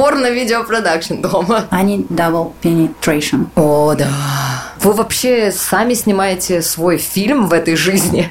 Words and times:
порно-видеопродакшн 0.00 1.20
дома. 1.20 1.66
Они 1.70 2.06
double 2.08 2.52
penetration. 2.62 3.48
О, 3.54 3.94
да. 3.94 4.08
Вы 4.80 4.94
вообще 4.94 5.52
сами 5.52 5.92
снимаете 5.92 6.62
свой 6.62 6.96
фильм 6.96 7.48
в 7.48 7.52
этой 7.52 7.76
жизни? 7.76 8.30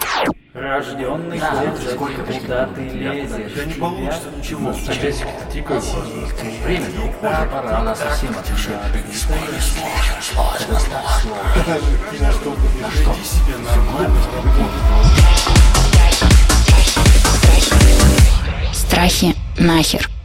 Рожденный 0.56 1.40
да, 1.40 1.76
сколько 1.94 2.24
куда 2.24 2.66
ты 2.76 2.82
лезешь? 2.82 3.54
Да 3.56 3.66
не 3.66 3.74
получится 3.74 4.30
ничего. 4.36 4.74
Часик 4.74 5.28
тикает. 5.54 5.84
Время 6.66 6.86
пора, 7.22 7.46
пора, 7.46 7.78
она 7.78 7.96
совсем 7.96 8.32
отвечает. 8.32 8.80
Ты 8.92 8.98
не 8.98 9.14
на 12.20 12.32
что 12.32 12.56
Веди 12.82 13.24
себя 13.24 13.58
нормально, 13.64 14.20
Страхи 18.74 19.36
нахер. 19.60 20.19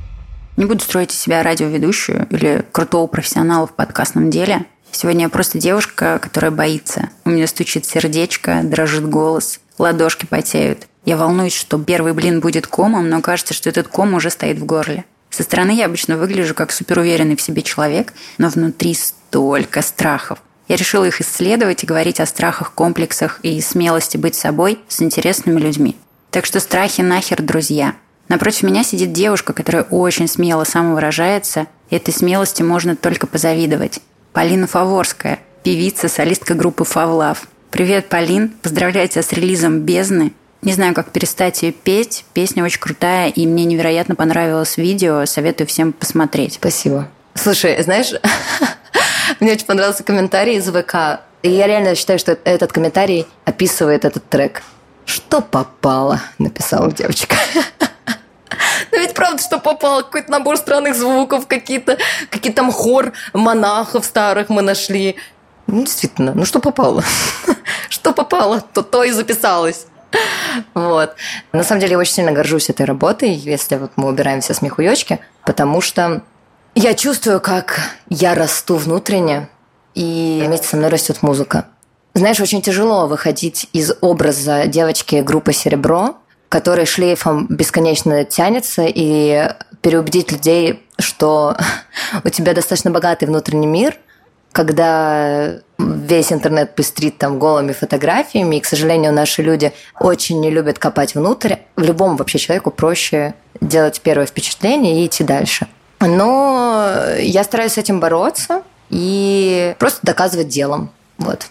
Не 0.57 0.66
буду 0.66 0.84
строить 0.84 1.12
из 1.12 1.18
себя 1.18 1.43
радиоведущую 1.43 2.29
или 2.30 2.64
крутого 2.71 3.08
профессионала 3.08 3.67
в 3.67 3.72
подкастном 3.72 4.31
деле. 4.31 4.67
Сегодня 4.93 5.25
я 5.25 5.29
просто 5.29 5.58
девушка, 5.58 6.21
которая 6.22 6.53
боится. 6.53 7.08
У 7.25 7.31
меня 7.31 7.49
стучит 7.49 7.85
сердечко, 7.85 8.61
дрожит 8.62 9.09
голос, 9.09 9.59
ладошки 9.79 10.26
потеют. 10.26 10.86
Я 11.04 11.17
волнуюсь, 11.17 11.54
что 11.54 11.82
первый 11.82 12.12
блин 12.12 12.39
будет 12.39 12.68
комом, 12.68 13.09
но 13.09 13.21
кажется, 13.21 13.53
что 13.53 13.68
этот 13.68 13.89
ком 13.89 14.14
уже 14.14 14.31
стоит 14.31 14.59
в 14.59 14.64
горле. 14.64 15.04
Со 15.31 15.43
стороны 15.43 15.72
я 15.72 15.86
обычно 15.86 16.17
выгляжу 16.17 16.54
как 16.54 16.71
суперуверенный 16.71 17.34
в 17.34 17.43
себе 17.43 17.62
человек, 17.62 18.12
но 18.39 18.48
внутри 18.48 18.95
столько 18.95 19.82
страхов. 19.82 20.39
Я 20.68 20.76
решила 20.76 21.04
их 21.04 21.21
исследовать 21.21 21.82
и 21.82 21.86
говорить 21.86 22.21
о 22.21 22.26
страхах, 22.26 22.73
комплексах 22.73 23.40
и 23.43 23.61
смелости 23.61 24.17
быть 24.17 24.36
собой 24.36 24.79
с 24.86 25.03
интересными 25.03 25.59
людьми. 25.59 25.96
Так 26.31 26.46
что 26.46 26.61
страхи 26.61 27.00
нахер, 27.00 27.43
друзья. 27.43 27.96
Напротив 28.28 28.62
меня 28.62 28.84
сидит 28.84 29.12
девушка, 29.12 29.52
которая 29.52 29.84
очень 29.84 30.28
смело 30.28 30.64
самовыражается, 30.64 31.66
и 31.90 31.96
этой 31.96 32.12
смелости 32.12 32.62
можно 32.62 32.97
только 32.97 33.27
позавидовать. 33.27 34.00
Полина 34.33 34.66
Фаворская, 34.66 35.41
певица, 35.62 36.08
солистка 36.08 36.55
группы 36.55 36.84
«Фавлав». 36.84 37.47
Привет, 37.70 38.08
Полин. 38.08 38.50
Поздравляю 38.62 39.08
тебя 39.08 39.22
с 39.22 39.33
релизом 39.33 39.81
«Бездны». 39.81 40.33
Не 40.62 40.72
знаю, 40.72 40.94
как 40.94 41.11
перестать 41.11 41.62
ее 41.62 41.72
петь. 41.72 42.25
Песня 42.33 42.64
очень 42.64 42.81
крутая, 42.81 43.28
и 43.28 43.47
мне 43.47 43.66
невероятно 43.66 44.14
понравилось 44.14 44.78
видео. 44.78 45.27
Советую 45.27 45.66
всем 45.66 45.92
посмотреть. 45.92 46.55
Спасибо. 46.55 47.09
Слушай, 47.34 47.83
знаешь, 47.83 48.12
мне 49.41 49.53
очень 49.53 49.66
понравился 49.66 50.05
комментарий 50.05 50.56
из 50.56 50.70
ВК. 50.70 51.20
И 51.42 51.50
я 51.50 51.66
реально 51.66 51.94
считаю, 51.94 52.19
что 52.19 52.38
этот 52.44 52.72
комментарий 52.72 53.27
описывает 53.44 54.06
этот 54.06 54.27
трек. 54.31 54.62
Что 55.05 55.42
попало, 55.42 56.22
написала 56.38 56.91
девочка. 56.91 57.36
Ну 58.92 58.98
ведь 58.98 59.14
правда, 59.14 59.42
что 59.42 59.58
попало, 59.58 60.02
какой-то 60.02 60.30
набор 60.30 60.56
странных 60.56 60.94
звуков, 60.94 61.47
какие-то 61.47 61.98
какие 62.30 62.52
там 62.52 62.72
хор 62.72 63.12
монахов 63.33 64.05
старых 64.05 64.48
мы 64.48 64.62
нашли. 64.62 65.16
Ну, 65.66 65.84
действительно, 65.84 66.33
ну 66.34 66.44
что 66.44 66.60
попало? 66.60 67.02
Что 67.88 68.12
попало, 68.12 68.60
то 68.60 68.82
то 68.82 69.02
и 69.02 69.10
записалось. 69.12 69.86
Вот. 70.75 71.14
На 71.52 71.64
самом 71.64 71.80
деле, 71.80 71.92
я 71.92 71.98
очень 71.98 72.14
сильно 72.14 72.32
горжусь 72.32 72.70
этой 72.70 72.86
работой, 72.86 73.30
если 73.30 73.77
вот 73.77 73.92
мы 73.97 74.08
убираем 74.08 74.41
все 74.41 74.55
смехуёчки, 74.55 75.20
потому 75.44 75.80
что 75.80 76.22
я 76.75 76.94
чувствую, 76.94 77.41
как 77.41 77.80
я 78.08 78.34
расту 78.34 78.77
внутренне, 78.77 79.48
и 79.94 80.42
вместе 80.44 80.69
со 80.69 80.77
мной 80.77 80.91
растет 80.91 81.22
музыка. 81.22 81.66
Знаешь, 82.14 82.41
очень 82.41 82.62
тяжело 82.62 83.06
выходить 83.06 83.69
из 83.72 83.92
образа 84.00 84.66
девочки 84.66 85.16
группы 85.16 85.52
«Серебро», 85.52 86.16
который 86.55 86.86
шлейфом 86.86 87.48
бесконечно 87.48 88.24
тянется, 88.24 88.84
и 88.86 89.48
переубедить 89.80 90.30
людей, 90.30 90.84
что 91.00 91.56
у 92.24 92.28
тебя 92.28 92.55
достаточно 92.55 92.92
богатый 92.92 93.24
внутренний 93.24 93.66
мир, 93.66 93.97
когда 94.52 95.55
весь 95.78 96.32
интернет 96.32 96.77
пестрит 96.77 97.19
там 97.19 97.41
голыми 97.41 97.72
фотографиями, 97.72 98.55
и, 98.55 98.60
к 98.60 98.66
сожалению, 98.66 99.12
наши 99.12 99.43
люди 99.43 99.72
очень 99.98 100.38
не 100.38 100.50
любят 100.50 100.78
копать 100.78 101.16
внутрь. 101.16 101.56
В 101.75 101.82
любом 101.82 102.16
вообще 102.16 102.38
человеку 102.38 102.70
проще 102.70 103.34
делать 103.60 104.00
первое 104.00 104.26
впечатление 104.26 105.03
и 105.03 105.06
идти 105.06 105.25
дальше. 105.25 105.66
Но 105.98 106.88
я 107.19 107.43
стараюсь 107.43 107.72
с 107.72 107.78
этим 107.78 107.98
бороться 107.98 108.62
и 108.91 109.75
просто 109.81 110.06
доказывать 110.06 110.47
делом. 110.47 110.91
Вот. 111.19 111.48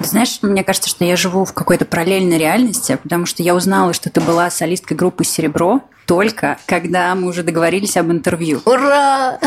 Знаешь, 0.00 0.38
мне 0.42 0.62
кажется, 0.62 0.88
что 0.88 1.04
я 1.04 1.16
живу 1.16 1.44
в 1.44 1.52
какой-то 1.52 1.84
параллельной 1.84 2.38
реальности, 2.38 2.98
потому 3.02 3.26
что 3.26 3.42
я 3.42 3.54
узнала, 3.54 3.92
что 3.92 4.10
ты 4.10 4.20
была 4.20 4.50
солисткой 4.50 4.96
группы 4.96 5.24
«Серебро», 5.24 5.82
только 6.06 6.58
когда 6.66 7.14
мы 7.14 7.28
уже 7.28 7.42
договорились 7.42 7.96
об 7.96 8.10
интервью. 8.10 8.62
Ура! 8.64 9.38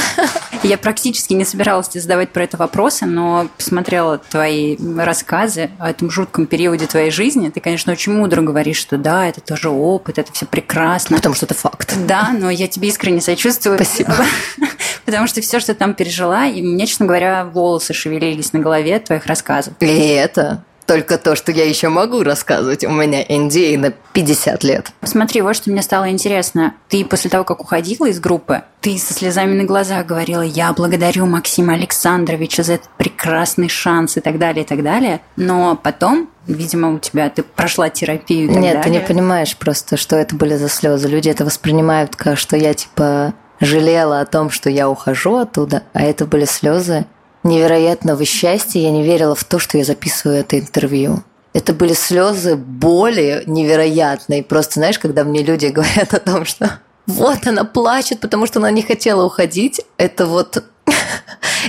Я 0.61 0.77
практически 0.77 1.33
не 1.33 1.45
собиралась 1.45 1.87
тебе 1.87 2.01
задавать 2.01 2.31
про 2.31 2.43
это 2.43 2.57
вопросы, 2.57 3.05
но 3.05 3.47
посмотрела 3.57 4.17
твои 4.17 4.77
рассказы 4.97 5.71
о 5.79 5.89
этом 5.89 6.11
жутком 6.11 6.45
периоде 6.45 6.85
твоей 6.85 7.11
жизни. 7.11 7.49
Ты, 7.49 7.61
конечно, 7.61 7.93
очень 7.93 8.13
мудро 8.13 8.41
говоришь, 8.41 8.77
что 8.77 8.97
да, 8.97 9.25
это 9.27 9.41
тоже 9.41 9.69
опыт, 9.69 10.19
это 10.19 10.31
все 10.33 10.45
прекрасно. 10.45 11.15
Потому 11.15 11.35
что 11.35 11.45
это 11.45 11.55
факт. 11.55 11.95
Да, 12.05 12.31
но 12.37 12.49
я 12.49 12.67
тебе 12.67 12.89
искренне 12.89 13.21
сочувствую. 13.21 13.77
Спасибо. 13.77 14.13
Потому 15.05 15.27
что 15.27 15.41
все, 15.41 15.59
что 15.59 15.73
там 15.73 15.93
пережила, 15.93 16.45
и 16.45 16.61
мне, 16.61 16.85
честно 16.85 17.05
говоря, 17.05 17.45
волосы 17.45 17.93
шевелились 17.93 18.53
на 18.53 18.59
голове 18.59 18.97
от 18.97 19.05
твоих 19.05 19.25
рассказов. 19.25 19.73
И 19.79 19.85
это 19.85 20.63
только 20.89 21.19
то, 21.19 21.35
что 21.35 21.51
я 21.51 21.69
еще 21.69 21.89
могу 21.89 22.23
рассказывать. 22.23 22.83
У 22.83 22.89
меня 22.89 23.23
NDA 23.23 23.77
на 23.77 23.91
50 23.91 24.63
лет. 24.63 24.91
Смотри, 25.03 25.43
вот 25.43 25.55
что 25.55 25.69
мне 25.69 25.83
стало 25.83 26.09
интересно. 26.09 26.73
Ты 26.87 27.05
после 27.05 27.29
того, 27.29 27.43
как 27.43 27.61
уходила 27.61 28.07
из 28.07 28.19
группы, 28.19 28.63
ты 28.81 28.97
со 28.97 29.13
слезами 29.13 29.53
на 29.53 29.65
глазах 29.65 30.07
говорила, 30.07 30.41
я 30.41 30.73
благодарю 30.73 31.27
Максима 31.27 31.75
Александровича 31.75 32.63
за 32.63 32.73
этот 32.73 32.89
прекрасный 32.97 33.69
шанс 33.69 34.17
и 34.17 34.19
так 34.19 34.39
далее, 34.39 34.63
и 34.63 34.67
так 34.67 34.81
далее. 34.81 35.21
Но 35.35 35.75
потом, 35.75 36.27
видимо, 36.47 36.95
у 36.95 36.97
тебя 36.97 37.29
ты 37.29 37.43
прошла 37.43 37.91
терапию 37.91 38.45
и 38.45 38.47
так 38.47 38.57
Нет, 38.57 38.77
далее. 38.77 38.83
ты 38.83 38.89
не 38.89 38.99
понимаешь 38.99 39.55
просто, 39.57 39.95
что 39.95 40.15
это 40.15 40.35
были 40.35 40.55
за 40.55 40.69
слезы. 40.69 41.07
Люди 41.07 41.29
это 41.29 41.45
воспринимают 41.45 42.15
как, 42.15 42.39
что 42.39 42.57
я 42.57 42.73
типа 42.73 43.35
жалела 43.59 44.21
о 44.21 44.25
том, 44.25 44.49
что 44.49 44.71
я 44.71 44.89
ухожу 44.89 45.35
оттуда, 45.35 45.83
а 45.93 46.01
это 46.01 46.25
были 46.25 46.45
слезы 46.45 47.05
невероятного 47.43 48.25
счастья. 48.25 48.79
Я 48.79 48.91
не 48.91 49.03
верила 49.03 49.35
в 49.35 49.43
то, 49.43 49.59
что 49.59 49.77
я 49.77 49.83
записываю 49.83 50.39
это 50.39 50.59
интервью. 50.59 51.23
Это 51.53 51.73
были 51.73 51.93
слезы 51.93 52.55
боли 52.55 53.43
невероятной. 53.47 54.43
Просто, 54.43 54.75
знаешь, 54.75 54.99
когда 54.99 55.23
мне 55.23 55.43
люди 55.43 55.65
говорят 55.73 56.13
о 56.13 56.19
том, 56.19 56.45
что 56.45 56.79
вот 57.05 57.47
она 57.47 57.63
плачет, 57.63 58.19
потому 58.19 58.45
что 58.45 58.59
она 58.59 58.71
не 58.71 58.81
хотела 58.81 59.25
уходить, 59.25 59.81
это 59.97 60.25
вот... 60.25 60.63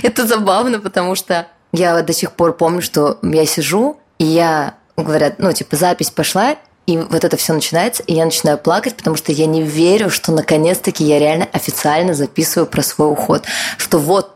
это 0.03 0.27
забавно, 0.27 0.79
потому 0.79 1.15
что 1.15 1.47
я 1.71 1.99
до 2.01 2.13
сих 2.13 2.33
пор 2.33 2.53
помню, 2.55 2.81
что 2.81 3.17
я 3.23 3.45
сижу, 3.45 3.97
и 4.19 4.25
я, 4.25 4.75
говорят, 4.97 5.39
ну, 5.39 5.51
типа, 5.51 5.75
запись 5.75 6.11
пошла, 6.11 6.57
и 6.87 6.97
вот 6.97 7.23
это 7.23 7.37
все 7.37 7.53
начинается, 7.53 8.03
и 8.03 8.13
я 8.13 8.25
начинаю 8.25 8.57
плакать, 8.57 8.95
потому 8.95 9.15
что 9.15 9.31
я 9.31 9.45
не 9.45 9.61
верю, 9.61 10.09
что 10.09 10.31
наконец-таки 10.31 11.03
я 11.03 11.19
реально 11.19 11.47
официально 11.53 12.13
записываю 12.13 12.67
про 12.67 12.81
свой 12.81 13.11
уход. 13.11 13.45
Что 13.77 13.99
вот, 13.99 14.33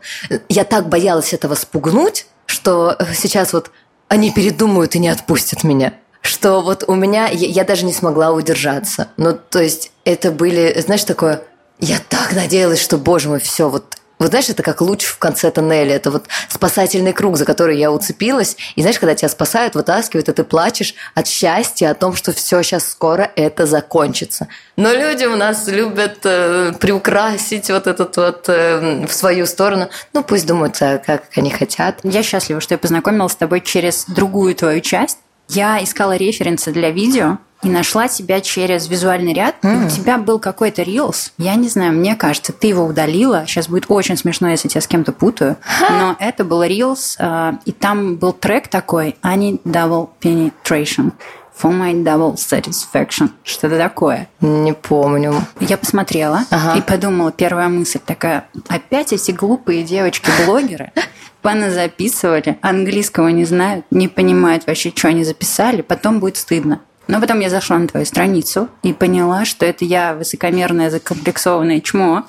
я 0.48 0.64
так 0.64 0.88
боялась 0.88 1.32
этого 1.32 1.54
спугнуть, 1.54 2.26
что 2.46 2.96
сейчас 3.14 3.52
вот 3.52 3.70
они 4.08 4.30
передумают 4.30 4.94
и 4.94 4.98
не 4.98 5.08
отпустят 5.08 5.64
меня. 5.64 5.94
Что 6.20 6.60
вот 6.60 6.84
у 6.86 6.94
меня, 6.94 7.28
я, 7.28 7.46
я 7.48 7.64
даже 7.64 7.84
не 7.84 7.92
смогла 7.92 8.32
удержаться. 8.32 9.08
Ну, 9.16 9.38
то 9.50 9.60
есть 9.60 9.92
это 10.04 10.30
были, 10.30 10.80
знаешь, 10.80 11.04
такое, 11.04 11.42
я 11.78 11.98
так 12.08 12.32
надеялась, 12.32 12.82
что, 12.82 12.96
боже 12.96 13.28
мой, 13.28 13.40
все, 13.40 13.68
вот 13.68 13.85
вот 14.18 14.30
знаешь, 14.30 14.48
это 14.48 14.62
как 14.62 14.80
луч 14.80 15.04
в 15.04 15.18
конце 15.18 15.50
тоннеля. 15.50 15.94
Это 15.94 16.10
вот 16.10 16.26
спасательный 16.48 17.12
круг, 17.12 17.36
за 17.36 17.44
который 17.44 17.78
я 17.78 17.92
уцепилась. 17.92 18.56
И 18.74 18.80
знаешь, 18.80 18.98
когда 18.98 19.14
тебя 19.14 19.28
спасают, 19.28 19.74
вытаскивают, 19.74 20.28
и 20.28 20.32
ты 20.32 20.42
плачешь 20.42 20.94
от 21.14 21.26
счастья, 21.26 21.90
о 21.90 21.94
том, 21.94 22.14
что 22.14 22.32
все 22.32 22.62
сейчас 22.62 22.88
скоро 22.88 23.30
это 23.36 23.66
закончится. 23.66 24.48
Но 24.76 24.92
люди 24.92 25.24
у 25.24 25.36
нас 25.36 25.68
любят 25.68 26.18
э, 26.24 26.72
приукрасить 26.80 27.68
вот 27.70 27.86
этот 27.86 28.16
вот 28.16 28.48
э, 28.48 29.06
в 29.06 29.12
свою 29.12 29.44
сторону. 29.46 29.88
Ну, 30.14 30.22
пусть 30.22 30.46
думают, 30.46 30.80
э, 30.80 31.02
как 31.04 31.24
они 31.36 31.50
хотят. 31.50 32.00
Я 32.02 32.22
счастлива, 32.22 32.60
что 32.60 32.74
я 32.74 32.78
познакомилась 32.78 33.32
с 33.32 33.36
тобой 33.36 33.60
через 33.60 34.06
другую 34.06 34.54
твою 34.54 34.80
часть. 34.80 35.18
Я 35.48 35.82
искала 35.82 36.16
референсы 36.16 36.72
для 36.72 36.90
видео, 36.90 37.38
и 37.62 37.68
нашла 37.68 38.08
тебя 38.08 38.40
через 38.40 38.88
визуальный 38.88 39.32
ряд. 39.32 39.56
Mm. 39.62 39.86
У 39.86 39.90
тебя 39.90 40.18
был 40.18 40.38
какой-то 40.38 40.82
рилс. 40.82 41.32
Я 41.38 41.54
не 41.54 41.68
знаю, 41.68 41.92
мне 41.92 42.14
кажется, 42.14 42.52
ты 42.52 42.68
его 42.68 42.84
удалила. 42.84 43.44
Сейчас 43.46 43.68
будет 43.68 43.86
очень 43.88 44.16
смешно, 44.16 44.48
если 44.48 44.70
я 44.72 44.80
с 44.80 44.86
кем-то 44.86 45.12
путаю. 45.12 45.56
Но 45.90 46.16
это 46.18 46.44
был 46.44 46.62
рилс, 46.62 47.16
э, 47.18 47.52
и 47.64 47.72
там 47.72 48.16
был 48.16 48.32
трек 48.32 48.68
такой 48.68 49.16
«I 49.22 49.36
need 49.36 49.60
double 49.64 50.10
penetration». 50.20 51.12
For 51.60 51.72
my 51.72 51.94
double 52.04 52.34
satisfaction. 52.34 53.30
Что-то 53.42 53.78
такое. 53.78 54.28
Не 54.42 54.74
помню. 54.74 55.34
Я 55.58 55.78
посмотрела 55.78 56.44
ага. 56.50 56.78
и 56.78 56.82
подумала, 56.82 57.32
первая 57.32 57.70
мысль 57.70 57.98
такая, 58.04 58.46
опять 58.68 59.14
эти 59.14 59.30
глупые 59.30 59.82
девочки-блогеры 59.82 60.92
записывали, 61.70 62.58
английского 62.60 63.28
не 63.28 63.44
знают, 63.44 63.86
не 63.90 64.08
понимают 64.08 64.66
вообще, 64.66 64.92
что 64.94 65.08
они 65.08 65.22
записали, 65.24 65.80
потом 65.82 66.18
будет 66.18 66.36
стыдно. 66.36 66.80
Но 67.08 67.20
потом 67.20 67.40
я 67.40 67.50
зашла 67.50 67.78
на 67.78 67.86
твою 67.86 68.04
страницу 68.04 68.68
и 68.82 68.92
поняла, 68.92 69.44
что 69.44 69.64
это 69.64 69.84
я 69.84 70.14
высокомерное 70.14 70.90
закомплексованное 70.90 71.80
чмо. 71.80 72.24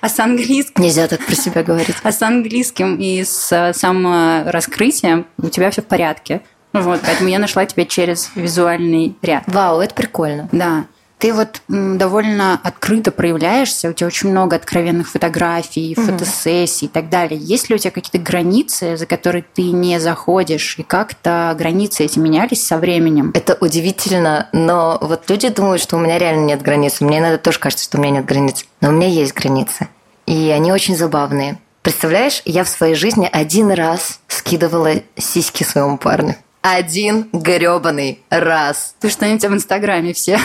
А 0.00 0.08
с 0.08 0.18
английским... 0.18 0.82
Нельзя 0.82 1.06
так 1.08 1.24
про 1.24 1.34
себя 1.34 1.62
говорить. 1.62 1.96
А 2.02 2.12
с 2.12 2.22
английским 2.22 2.96
и 2.96 3.22
с 3.22 3.72
самораскрытием 3.74 5.26
у 5.38 5.48
тебя 5.48 5.70
все 5.70 5.82
в 5.82 5.86
порядке. 5.86 6.40
Вот, 6.72 7.00
поэтому 7.04 7.28
я 7.28 7.38
нашла 7.38 7.66
тебя 7.66 7.84
через 7.84 8.30
визуальный 8.34 9.14
ряд. 9.20 9.44
Вау, 9.46 9.80
это 9.80 9.94
прикольно. 9.94 10.48
Да. 10.52 10.86
Ты 11.22 11.32
вот 11.32 11.62
довольно 11.68 12.60
открыто 12.64 13.12
проявляешься, 13.12 13.88
у 13.88 13.92
тебя 13.92 14.08
очень 14.08 14.30
много 14.30 14.56
откровенных 14.56 15.08
фотографий, 15.08 15.94
угу. 15.96 16.06
фотосессий 16.06 16.88
и 16.88 16.90
так 16.90 17.10
далее. 17.10 17.38
Есть 17.40 17.68
ли 17.68 17.76
у 17.76 17.78
тебя 17.78 17.92
какие-то 17.92 18.18
границы, 18.18 18.96
за 18.96 19.06
которые 19.06 19.44
ты 19.54 19.70
не 19.70 20.00
заходишь, 20.00 20.74
и 20.78 20.82
как-то 20.82 21.54
границы 21.56 22.06
эти 22.06 22.18
менялись 22.18 22.66
со 22.66 22.76
временем? 22.76 23.30
Это 23.34 23.56
удивительно, 23.60 24.48
но 24.50 24.98
вот 25.00 25.30
люди 25.30 25.48
думают, 25.48 25.80
что 25.80 25.96
у 25.96 26.00
меня 26.00 26.18
реально 26.18 26.46
нет 26.46 26.60
границ. 26.60 27.00
Мне 27.00 27.20
иногда 27.20 27.38
тоже 27.38 27.60
кажется, 27.60 27.84
что 27.84 27.98
у 27.98 28.00
меня 28.00 28.14
нет 28.14 28.24
границ. 28.24 28.66
Но 28.80 28.88
у 28.88 28.92
меня 28.92 29.06
есть 29.06 29.32
границы. 29.32 29.86
И 30.26 30.50
они 30.50 30.72
очень 30.72 30.96
забавные. 30.96 31.60
Представляешь, 31.82 32.42
я 32.46 32.64
в 32.64 32.68
своей 32.68 32.96
жизни 32.96 33.28
один 33.30 33.70
раз 33.70 34.18
скидывала 34.26 34.94
сиськи 35.16 35.62
своему 35.62 35.98
парню. 35.98 36.34
Один 36.62 37.28
гребаный 37.32 38.20
раз. 38.28 38.96
Ты 38.98 39.08
что-нибудь 39.08 39.44
в 39.44 39.54
Инстаграме 39.54 40.12
все. 40.14 40.40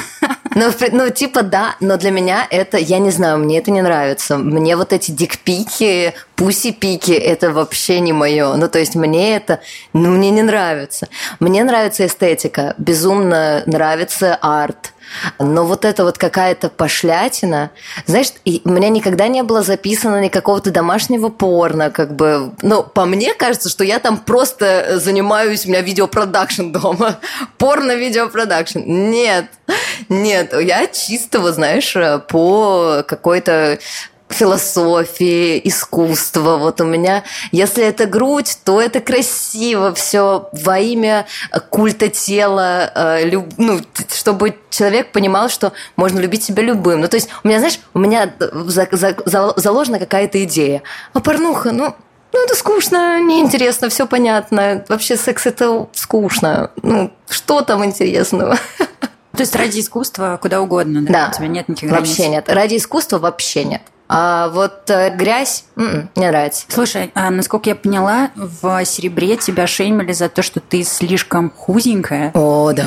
Ну, 0.59 0.71
ну, 0.91 1.09
типа, 1.11 1.43
да, 1.43 1.75
но 1.81 1.97
для 1.97 2.09
меня 2.09 2.47
это, 2.49 2.79
я 2.79 2.97
не 2.97 3.11
знаю, 3.11 3.37
мне 3.37 3.59
это 3.59 3.69
не 3.69 3.83
нравится. 3.83 4.39
Мне 4.39 4.75
вот 4.75 4.91
эти 4.91 5.11
дикпики, 5.11 6.15
пуси-пики, 6.35 7.11
это 7.11 7.51
вообще 7.51 7.99
не 7.99 8.11
мое. 8.11 8.55
Ну, 8.55 8.67
то 8.67 8.79
есть 8.79 8.95
мне 8.95 9.35
это, 9.35 9.59
ну, 9.93 10.09
мне 10.09 10.31
не 10.31 10.41
нравится. 10.41 11.09
Мне 11.39 11.63
нравится 11.63 12.07
эстетика, 12.07 12.73
безумно 12.79 13.61
нравится 13.67 14.33
арт 14.41 14.93
но 15.39 15.65
вот 15.65 15.85
это 15.85 16.03
вот 16.03 16.17
какая-то 16.17 16.69
пошлятина, 16.69 17.71
знаешь, 18.05 18.31
у 18.45 18.69
меня 18.69 18.89
никогда 18.89 19.27
не 19.27 19.43
было 19.43 19.61
записано 19.61 20.21
никакого-то 20.21 20.71
домашнего 20.71 21.29
порно, 21.29 21.91
как 21.91 22.15
бы, 22.15 22.51
ну, 22.61 22.83
по 22.83 23.05
мне 23.05 23.33
кажется, 23.33 23.69
что 23.69 23.83
я 23.83 23.99
там 23.99 24.17
просто 24.17 24.99
занимаюсь, 24.99 25.65
у 25.65 25.69
меня 25.69 25.81
видеопродакшн 25.81 26.71
дома, 26.71 27.19
порно-видеопродакшн. 27.57 28.79
Нет, 28.85 29.45
нет, 30.09 30.53
я 30.53 30.87
чистого, 30.87 31.51
знаешь, 31.51 31.95
по 32.27 33.03
какой-то 33.07 33.79
философии, 34.29 35.61
искусства. 35.63 36.57
Вот 36.57 36.81
у 36.81 36.85
меня, 36.85 37.23
если 37.51 37.83
это 37.83 38.05
грудь, 38.05 38.57
то 38.63 38.81
это 38.81 38.99
красиво, 38.99 39.93
все 39.93 40.49
во 40.51 40.79
имя 40.79 41.25
культа 41.69 42.09
тела, 42.09 42.91
э, 42.93 43.29
люб, 43.29 43.45
ну, 43.57 43.79
чтобы 44.13 44.57
человек 44.69 45.11
понимал, 45.11 45.49
что 45.49 45.73
можно 45.95 46.19
любить 46.19 46.43
себя 46.43 46.63
любым. 46.63 47.01
Ну, 47.01 47.07
то 47.07 47.15
есть 47.15 47.29
у 47.43 47.47
меня, 47.47 47.59
знаешь, 47.59 47.79
у 47.93 47.99
меня 47.99 48.33
за, 48.39 48.87
за, 48.91 49.15
за, 49.25 49.53
заложена 49.55 49.99
какая-то 49.99 50.43
идея. 50.43 50.83
А 51.13 51.19
порнуха, 51.19 51.71
ну, 51.71 51.95
ну, 52.33 52.43
это 52.43 52.55
скучно, 52.55 53.21
неинтересно, 53.21 53.89
все 53.89 54.05
понятно. 54.05 54.83
Вообще 54.89 55.15
секс 55.15 55.45
это 55.45 55.87
скучно. 55.93 56.71
Ну, 56.83 57.11
что 57.29 57.61
там 57.61 57.85
интересного? 57.85 58.57
То 58.77 59.43
есть 59.43 59.55
ради 59.55 59.79
искусства 59.79 60.37
куда 60.41 60.61
угодно, 60.61 61.03
да? 61.03 61.13
Да. 61.13 61.29
У 61.31 61.37
тебя 61.37 61.47
нет 61.47 61.69
никаких 61.69 61.89
границ? 61.89 62.09
Вообще 62.09 62.27
нет. 62.27 62.49
Ради 62.49 62.77
искусства 62.77 63.19
вообще 63.19 63.63
нет. 63.63 63.81
А 64.09 64.47
вот 64.49 64.89
э, 64.89 65.15
грязь 65.15 65.65
м-м, 65.75 66.09
не 66.15 66.27
нравится. 66.27 66.65
Слушай, 66.69 67.11
а 67.13 67.29
насколько 67.29 67.69
я 67.69 67.75
поняла, 67.75 68.31
в 68.35 68.85
серебре 68.85 69.35
тебя 69.37 69.67
шеймили 69.67 70.13
за 70.13 70.29
то, 70.29 70.41
что 70.41 70.59
ты 70.61 70.83
слишком 70.83 71.51
худенькая. 71.51 72.31
О, 72.33 72.71
да. 72.71 72.85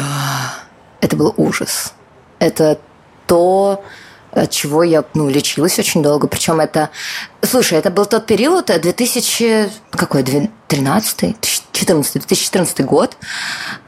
Это 1.01 1.17
был 1.17 1.35
ужас. 1.37 1.93
Это 2.39 2.79
то, 3.27 3.85
от 4.33 4.51
чего 4.51 4.83
я 4.83 5.05
ну, 5.15 5.29
лечилась 5.29 5.79
очень 5.79 6.03
долго. 6.03 6.27
Причем 6.27 6.61
это... 6.61 6.91
Слушай, 7.43 7.79
это 7.79 7.91
был 7.91 8.07
тот 8.07 8.27
период, 8.27 8.67
2000... 8.67 9.45
Э, 9.45 9.69
какой? 9.91 10.23
2013? 10.23 11.19
2014, 11.19 12.13
2014 12.13 12.85
год. 12.85 13.17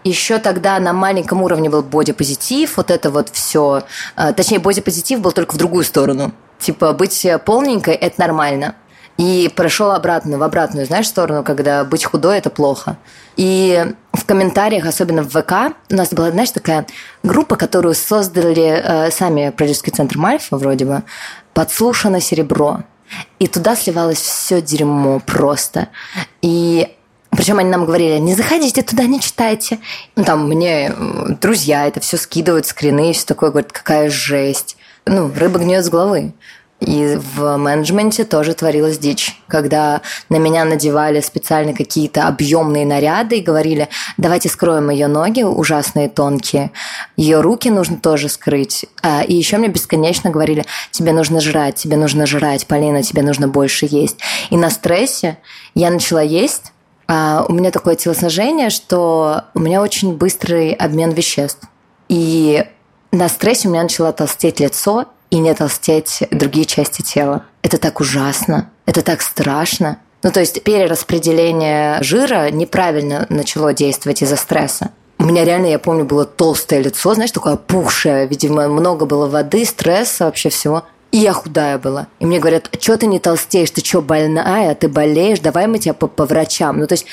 Еще 0.05 0.39
тогда 0.39 0.79
на 0.81 0.93
маленьком 0.93 1.43
уровне 1.43 1.71
был 1.71 1.83
бодипозитив, 1.83 2.77
вот 2.77 2.91
это 2.91 3.11
вот 3.11 3.31
все. 3.31 3.85
Э, 4.17 4.33
точнее, 4.33 4.59
бодипозитив 4.59 5.21
был 5.21 5.33
только 5.33 5.55
в 5.55 5.59
другую 5.59 5.85
сторону. 5.85 6.33
Типа, 6.63 6.93
быть 6.93 7.27
полненькой– 7.45 7.95
это 8.01 8.21
нормально. 8.21 8.77
И 9.19 9.51
прошел 9.55 9.91
обратно, 9.91 10.39
в 10.39 10.43
обратную, 10.45 10.87
знаешь, 10.87 11.09
сторону, 11.09 11.43
когда 11.43 11.85
быть 11.85 12.05
худой– 12.05 12.39
это 12.39 12.51
плохо. 12.51 12.97
И 13.37 13.85
в 14.13 14.25
комментариях, 14.25 14.87
особенно 14.87 15.23
в 15.23 15.31
ВК, 15.31 15.77
у 15.91 15.95
нас 15.95 16.11
была, 16.11 16.31
знаешь, 16.31 16.53
такая 16.53 16.87
группа, 17.25 17.57
которую 17.57 17.95
создали 17.95 18.81
э, 18.81 19.11
сами 19.11 19.51
продюсерский 19.51 19.93
центр 19.93 20.19
Мальфа, 20.19 20.57
вроде 20.57 20.85
бы, 20.85 21.03
«Подслушано 21.53 22.21
серебро». 22.21 22.85
И 23.41 23.49
туда 23.49 23.75
сливалось 23.75 24.21
все 24.21 24.63
дерьмо 24.63 25.21
просто. 25.27 25.89
И 26.43 26.89
причем 27.31 27.59
они 27.59 27.71
нам 27.71 27.87
говорили, 27.87 28.19
не 28.19 28.35
заходите 28.35 28.83
туда, 28.83 29.05
не 29.05 29.21
читайте. 29.21 29.81
Ну, 30.15 30.25
там 30.25 30.49
мне 30.49 30.95
друзья 31.41 31.87
это 31.89 31.99
все 31.99 32.17
скидывают, 32.17 32.67
скрины 32.67 33.11
и 33.11 33.13
все 33.13 33.27
такое, 33.27 33.51
говорят, 33.51 33.73
какая 33.73 34.09
жесть 34.09 34.77
ну, 35.07 35.31
рыба 35.35 35.59
гниет 35.59 35.85
с 35.85 35.91
головы. 35.91 36.33
И 36.87 37.17
в 37.37 37.59
менеджменте 37.59 38.25
тоже 38.25 38.55
творилась 38.55 38.99
дичь, 38.99 39.41
когда 39.47 40.01
на 40.29 40.37
меня 40.37 40.65
надевали 40.65 41.21
специально 41.21 41.75
какие-то 41.75 42.27
объемные 42.27 42.85
наряды 42.85 43.39
и 43.39 43.43
говорили, 43.43 43.89
давайте 44.17 44.49
скроем 44.49 44.91
ее 44.91 45.07
ноги, 45.07 45.43
ужасные 45.43 46.09
тонкие, 46.09 46.73
ее 47.17 47.41
руки 47.41 47.71
нужно 47.71 47.99
тоже 47.99 48.29
скрыть. 48.29 48.87
А, 49.01 49.23
и 49.23 49.33
еще 49.33 49.59
мне 49.59 49.69
бесконечно 49.69 50.31
говорили, 50.31 50.65
тебе 50.91 51.13
нужно 51.13 51.41
жрать, 51.41 51.77
тебе 51.77 51.97
нужно 51.97 52.27
жрать, 52.27 52.67
Полина, 52.67 53.05
тебе 53.05 53.23
нужно 53.23 53.47
больше 53.47 53.87
есть. 53.89 54.19
И 54.51 54.57
на 54.57 54.69
стрессе 54.69 55.39
я 55.77 55.89
начала 55.89 56.23
есть, 56.23 56.73
а 57.07 57.47
у 57.49 57.53
меня 57.53 57.71
такое 57.71 57.95
телосложение, 57.95 58.71
что 58.71 59.43
у 59.55 59.61
меня 59.61 59.83
очень 59.83 60.17
быстрый 60.17 60.73
обмен 60.73 61.13
веществ. 61.13 61.63
И 62.09 62.65
на 63.13 63.29
стрессе 63.29 63.69
у 63.69 63.71
меня 63.71 63.83
начало 63.83 64.13
толстеть 64.13 64.59
лицо 64.59 65.05
и 65.31 65.39
не 65.39 65.55
толстеть 65.55 66.25
другие 66.31 66.65
части 66.65 67.03
тела. 67.03 67.45
Это 67.63 67.79
так 67.79 68.01
ужасно, 68.01 68.71
это 68.87 69.03
так 69.03 69.23
страшно. 69.23 69.99
Ну, 70.23 70.31
то 70.31 70.41
есть 70.41 70.63
перераспределение 70.63 72.03
жира 72.03 72.51
неправильно 72.51 73.27
начало 73.29 73.75
действовать 73.75 74.23
из-за 74.23 74.37
стресса. 74.37 74.91
У 75.19 75.25
меня 75.25 75.45
реально, 75.45 75.67
я 75.67 75.79
помню, 75.79 76.05
было 76.05 76.25
толстое 76.25 76.81
лицо, 76.81 77.15
знаешь, 77.15 77.31
такое 77.31 77.55
опухшее. 77.55 78.27
Видимо, 78.27 78.69
много 78.69 79.05
было 79.05 79.29
воды, 79.29 79.65
стресса, 79.65 80.25
вообще 80.25 80.49
всего. 80.49 80.85
И 81.13 81.19
я 81.19 81.33
худая 81.33 81.79
была. 81.79 82.07
И 82.19 82.27
мне 82.27 82.39
говорят, 82.39 82.71
что 82.81 82.97
ты 82.97 83.07
не 83.07 83.19
толстеешь, 83.19 83.71
ты 83.71 83.85
что, 83.85 84.01
больная, 84.01 84.75
ты 84.75 84.89
болеешь, 84.89 85.41
давай 85.41 85.67
мы 85.67 85.79
тебя 85.79 85.95
по, 85.95 86.07
по 86.07 86.25
врачам. 86.25 86.79
Ну, 86.79 86.87
то 86.87 86.95
есть 86.95 87.07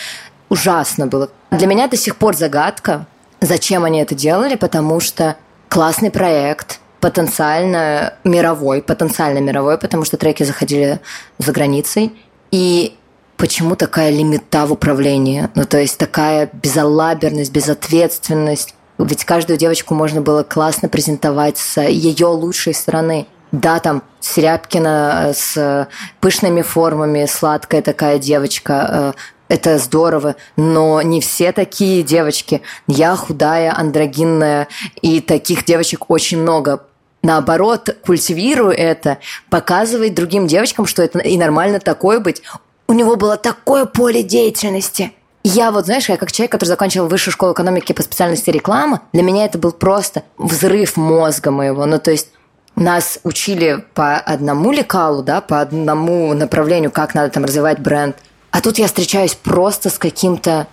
ужасно 0.48 1.08
было. 1.08 1.29
Для 1.51 1.68
меня 1.68 1.88
до 1.88 1.98
сих 1.98 2.15
пор 2.15 2.36
загадка, 2.36 3.06
зачем 3.41 3.84
они 3.84 4.00
это 4.01 4.15
делали, 4.15 4.56
потому 4.56 5.00
что 5.00 5.36
классный 5.70 6.12
проект, 6.12 6.80
потенциально 7.00 8.14
мировой, 8.24 8.82
потенциально 8.82 9.40
мировой, 9.40 9.78
потому 9.78 10.04
что 10.04 10.18
треки 10.18 10.44
заходили 10.44 11.00
за 11.38 11.52
границей. 11.52 12.12
И 12.52 12.98
почему 13.38 13.76
такая 13.76 14.12
лимита 14.12 14.66
в 14.66 14.74
управлении? 14.74 15.48
Ну, 15.56 15.66
то 15.66 15.78
есть 15.80 15.98
такая 15.98 16.50
безалаберность, 16.52 17.52
безответственность. 17.52 18.76
Ведь 18.98 19.24
каждую 19.24 19.58
девочку 19.58 19.94
можно 19.94 20.20
было 20.20 20.44
классно 20.44 20.90
презентовать 20.90 21.58
с 21.58 21.82
ее 21.82 22.28
лучшей 22.28 22.74
стороны. 22.74 23.28
Да, 23.52 23.80
там 23.80 24.04
Серябкина 24.20 25.32
с 25.34 25.88
пышными 26.20 26.62
формами, 26.62 27.26
сладкая 27.26 27.82
такая 27.82 28.20
девочка, 28.20 29.14
э, 29.16 29.20
это 29.50 29.79
здорово, 29.79 30.36
но 30.56 31.01
не 31.01 31.20
все 31.20 31.51
такие 31.51 32.03
девочки. 32.03 32.62
Я 32.88 33.15
худая, 33.15 33.75
андрогинная, 33.75 34.68
и 35.01 35.20
таких 35.20 35.65
девочек 35.65 36.10
очень 36.10 36.41
много. 36.41 36.84
Наоборот, 37.24 37.98
культивирую 38.06 38.72
это, 38.72 39.18
показывает 39.50 40.13
другим 40.13 40.48
девочкам, 40.48 40.86
что 40.86 41.01
это 41.03 41.20
и 41.20 41.36
нормально 41.36 41.79
такое 41.79 42.20
быть. 42.20 42.44
У 42.88 42.94
него 42.94 43.18
было 43.18 43.36
такое 43.36 43.86
поле 43.86 44.24
деятельности. 44.24 45.12
Я 45.44 45.72
вот, 45.72 45.86
знаешь, 45.86 46.10
я 46.10 46.18
как 46.18 46.32
человек, 46.32 46.51
который 46.51 46.70
закончил 46.70 47.08
высшую 47.08 47.34
школу 47.34 47.53
экономики 47.53 47.91
по 47.91 48.03
специальности 48.03 48.50
реклама, 48.51 49.01
для 49.13 49.24
меня 49.24 49.46
это 49.46 49.58
был 49.58 49.72
просто 49.72 50.24
взрыв 50.38 50.96
мозга 50.96 51.50
моего. 51.50 51.86
Ну, 51.86 51.98
то 51.98 52.12
есть 52.12 52.29
нас 52.75 53.20
учили 53.24 53.84
по 53.96 54.18
одному 54.18 54.72
лекалу, 54.72 55.24
да, 55.24 55.41
по 55.41 55.60
одному 55.60 56.34
направлению, 56.34 56.91
как 56.91 57.15
надо 57.15 57.32
там 57.32 57.46
развивать 57.46 57.79
бренд– 57.79 58.15
а 58.51 58.62
тут 58.62 58.77
я 58.79 58.88
встречаюсь 58.88 59.36
просто 59.36 59.89
с 59.89 59.98
каким-то... 59.98 60.68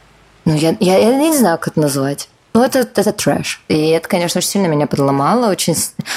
Ну, 0.44 0.54
я, 0.54 0.76
я, 0.80 0.98
я 0.98 1.14
не 1.16 1.36
знаю, 1.36 1.58
как 1.58 1.68
это 1.68 1.80
назвать. 1.80 2.28
Ну, 2.54 2.62
это, 2.62 2.78
это 2.78 3.12
трэш. 3.12 3.62
И 3.68 3.88
это, 3.90 4.08
конечно, 4.08 4.38
очень 4.38 4.48
сильно 4.48 4.66
меня 4.66 4.86
подломало. 4.86 5.50
Очень... 5.50 5.76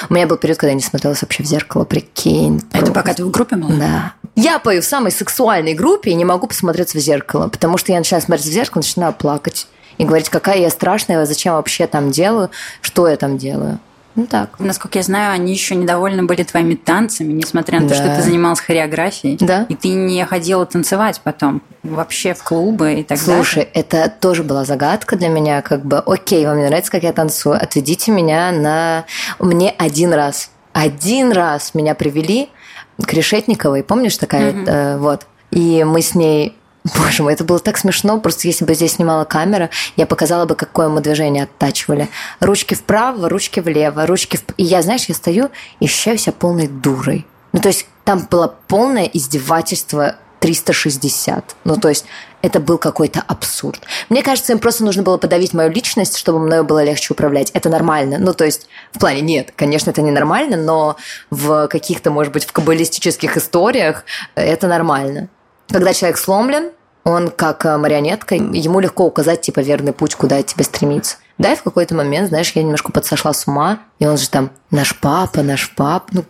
У 0.09 0.13
меня 0.13 0.25
был 0.25 0.37
период, 0.37 0.57
когда 0.57 0.69
я 0.69 0.75
не 0.75 0.81
смотрелась 0.81 1.21
вообще 1.21 1.43
в 1.43 1.45
зеркало, 1.45 1.83
прикинь. 1.83 2.59
Это 2.71 2.77
просто. 2.77 2.93
пока 2.93 3.13
ты 3.13 3.25
в 3.25 3.31
группе 3.31 3.57
была? 3.57 3.73
Да. 3.73 4.13
Я 4.35 4.59
пою 4.59 4.81
в 4.81 4.85
самой 4.85 5.11
сексуальной 5.11 5.73
группе 5.73 6.11
и 6.11 6.15
не 6.15 6.23
могу 6.23 6.47
посмотреться 6.47 6.97
в 6.97 7.01
зеркало, 7.01 7.49
потому 7.49 7.77
что 7.77 7.91
я 7.91 7.97
начинаю 7.97 8.23
смотреть 8.23 8.47
в 8.47 8.53
зеркало, 8.53 8.81
начинаю 8.81 9.11
плакать. 9.11 9.67
и 9.97 10.05
говорить, 10.05 10.29
какая 10.29 10.59
я 10.59 10.69
страшная, 10.69 11.25
зачем 11.25 11.55
вообще 11.55 11.87
там 11.87 12.09
делаю, 12.09 12.49
что 12.79 13.09
я 13.09 13.17
там 13.17 13.37
делаю. 13.37 13.79
Ну 14.15 14.25
так. 14.25 14.59
Насколько 14.59 14.99
я 14.99 15.03
знаю, 15.03 15.33
они 15.33 15.53
еще 15.53 15.75
недовольны 15.75 16.23
были 16.23 16.43
твоими 16.43 16.75
танцами, 16.75 17.31
несмотря 17.31 17.79
на 17.79 17.87
Да. 17.87 17.95
то, 17.95 18.01
что 18.01 18.15
ты 18.15 18.21
занималась 18.21 18.59
хореографией. 18.59 19.37
Да. 19.39 19.65
И 19.69 19.75
ты 19.75 19.89
не 19.89 20.25
ходила 20.25 20.65
танцевать 20.65 21.21
потом 21.23 21.61
вообще 21.83 22.33
в 22.33 22.43
клубы 22.43 22.95
и 22.95 23.03
так 23.03 23.17
Слушай, 23.17 23.65
далее. 23.65 23.71
это 23.73 24.09
тоже 24.09 24.43
была 24.43 24.65
загадка 24.65 25.15
для 25.15 25.29
меня, 25.29 25.61
как 25.61 25.85
бы, 25.85 25.99
окей, 25.99 26.45
вам 26.45 26.57
не 26.57 26.65
нравится, 26.65 26.91
как 26.91 27.03
я 27.03 27.13
танцую, 27.13 27.55
отведите 27.61 28.11
меня 28.11 28.51
на... 28.51 29.05
Мне 29.39 29.69
один 29.77 30.11
раз, 30.13 30.51
один 30.73 31.31
раз 31.31 31.73
меня 31.73 31.95
привели 31.95 32.49
к 33.01 33.13
Решетниковой, 33.13 33.83
помнишь 33.83 34.17
такая, 34.17 34.51
э, 34.53 34.97
вот, 34.97 35.25
и 35.51 35.85
мы 35.85 36.01
с 36.01 36.15
ней 36.15 36.57
Боже 36.95 37.23
мой, 37.23 37.33
это 37.33 37.43
было 37.43 37.59
так 37.59 37.77
смешно. 37.77 38.19
Просто 38.19 38.47
если 38.47 38.65
бы 38.65 38.73
здесь 38.73 38.93
снимала 38.93 39.25
камера, 39.25 39.69
я 39.95 40.05
показала 40.05 40.45
бы, 40.45 40.55
какое 40.55 40.89
мы 40.89 41.01
движение 41.01 41.43
оттачивали. 41.43 42.09
Ручки 42.39 42.73
вправо, 42.73 43.29
ручки 43.29 43.59
влево, 43.59 44.05
ручки 44.05 44.37
в... 44.37 44.43
И 44.57 44.63
я, 44.63 44.81
знаешь, 44.81 45.05
я 45.05 45.15
стою 45.15 45.49
и 45.79 45.85
ощущаю 45.85 46.17
себя 46.17 46.33
полной 46.33 46.67
дурой. 46.67 47.25
Ну, 47.51 47.59
то 47.59 47.67
есть 47.67 47.87
там 48.05 48.27
было 48.29 48.55
полное 48.67 49.05
издевательство 49.05 50.15
360. 50.39 51.55
Ну, 51.63 51.75
то 51.75 51.89
есть 51.89 52.05
это 52.41 52.59
был 52.59 52.77
какой-то 52.77 53.23
абсурд. 53.27 53.81
Мне 54.09 54.23
кажется, 54.23 54.53
им 54.53 54.59
просто 54.59 54.83
нужно 54.83 55.03
было 55.03 55.17
подавить 55.17 55.53
мою 55.53 55.69
личность, 55.69 56.17
чтобы 56.17 56.39
мною 56.39 56.63
было 56.63 56.83
легче 56.83 57.13
управлять. 57.13 57.51
Это 57.51 57.69
нормально. 57.69 58.17
Ну, 58.19 58.33
то 58.33 58.45
есть 58.45 58.67
в 58.93 58.99
плане 58.99 59.21
нет, 59.21 59.53
конечно, 59.55 59.89
это 59.89 60.01
не 60.01 60.11
нормально, 60.11 60.57
но 60.57 60.95
в 61.29 61.67
каких-то, 61.67 62.11
может 62.11 62.31
быть, 62.31 62.45
в 62.45 62.51
каббалистических 62.51 63.35
историях 63.37 64.05
это 64.35 64.67
нормально. 64.67 65.27
Когда 65.69 65.93
человек 65.93 66.17
сломлен, 66.17 66.71
он 67.03 67.29
как 67.29 67.65
э, 67.65 67.77
марионетка, 67.77 68.35
ему 68.35 68.79
легко 68.79 69.05
указать, 69.05 69.41
типа, 69.41 69.61
верный 69.61 69.93
путь, 69.93 70.15
куда 70.15 70.41
тебе 70.43 70.63
стремиться. 70.63 71.17
Да, 71.37 71.53
и 71.53 71.55
в 71.55 71.63
какой-то 71.63 71.95
момент, 71.95 72.29
знаешь, 72.29 72.51
я 72.51 72.63
немножко 72.63 72.91
подсошла 72.91 73.33
с 73.33 73.47
ума, 73.47 73.79
и 73.99 74.05
он 74.05 74.17
же 74.17 74.29
там, 74.29 74.51
наш 74.71 74.99
папа, 74.99 75.41
наш 75.41 75.73
пап, 75.73 76.09
ну, 76.11 76.25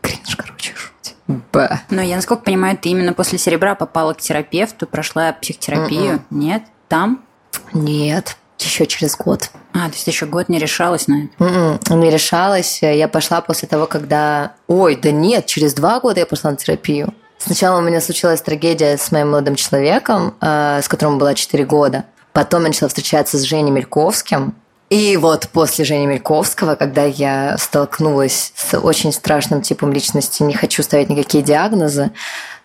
кринж, 0.00 0.36
короче, 0.36 0.72
жуть. 0.76 1.16
Б. 1.52 1.80
Но 1.90 2.02
я, 2.02 2.16
насколько 2.16 2.44
понимаю, 2.44 2.76
ты 2.78 2.90
именно 2.90 3.12
после 3.12 3.38
серебра 3.38 3.74
попала 3.74 4.14
к 4.14 4.20
терапевту, 4.20 4.86
прошла 4.86 5.32
психотерапию. 5.32 6.24
Нет? 6.30 6.62
Там? 6.88 7.24
Нет, 7.72 8.36
еще 8.58 8.86
через 8.86 9.16
год. 9.16 9.50
А, 9.72 9.88
то 9.88 9.94
есть 9.94 10.06
еще 10.06 10.26
год 10.26 10.48
не 10.48 10.58
решалась 10.58 11.08
на 11.08 11.24
это? 11.24 11.44
М-м, 11.44 12.00
Не 12.00 12.10
решалась. 12.10 12.80
Я 12.82 13.08
пошла 13.08 13.40
после 13.40 13.66
того, 13.66 13.86
когда... 13.86 14.52
Ой, 14.68 14.96
да 14.96 15.10
нет, 15.10 15.46
через 15.46 15.74
два 15.74 15.98
года 15.98 16.20
я 16.20 16.26
пошла 16.26 16.50
на 16.50 16.56
терапию. 16.56 17.12
Сначала 17.38 17.78
у 17.78 17.82
меня 17.82 18.00
случилась 18.00 18.40
трагедия 18.40 18.96
с 18.96 19.12
моим 19.12 19.30
молодым 19.30 19.54
человеком, 19.56 20.34
э, 20.40 20.80
с 20.82 20.88
которым 20.88 21.18
было 21.18 21.34
4 21.34 21.64
года. 21.64 22.04
Потом 22.32 22.62
я 22.62 22.68
начала 22.68 22.88
встречаться 22.88 23.38
с 23.38 23.42
Женей 23.42 23.70
Мельковским. 23.70 24.54
И 24.90 25.16
вот 25.16 25.48
после 25.48 25.84
Жени 25.84 26.06
Мельковского, 26.06 26.74
когда 26.74 27.04
я 27.04 27.56
столкнулась 27.58 28.52
с 28.54 28.78
очень 28.78 29.12
страшным 29.12 29.62
типом 29.62 29.92
личности, 29.92 30.42
не 30.42 30.54
хочу 30.54 30.82
ставить 30.82 31.08
никакие 31.08 31.42
диагнозы. 31.42 32.10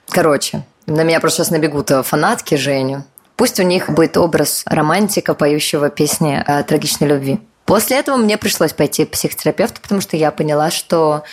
Короче, 0.10 0.64
на 0.86 1.04
меня 1.04 1.20
просто 1.20 1.38
сейчас 1.38 1.52
набегут 1.52 1.92
фанатки 2.04 2.56
Жени. 2.56 3.00
Пусть 3.36 3.60
у 3.60 3.64
них 3.64 3.90
будет 3.90 4.18
образ 4.18 4.64
романтика, 4.66 5.34
поющего 5.34 5.90
песни 5.90 6.44
о 6.46 6.62
трагичной 6.64 7.08
любви. 7.08 7.40
После 7.66 7.98
этого 7.98 8.18
мне 8.18 8.38
пришлось 8.38 8.74
пойти 8.74 9.06
к 9.06 9.12
психотерапевту, 9.12 9.80
потому 9.80 10.02
что 10.02 10.18
я 10.18 10.32
поняла, 10.32 10.72
что 10.72 11.24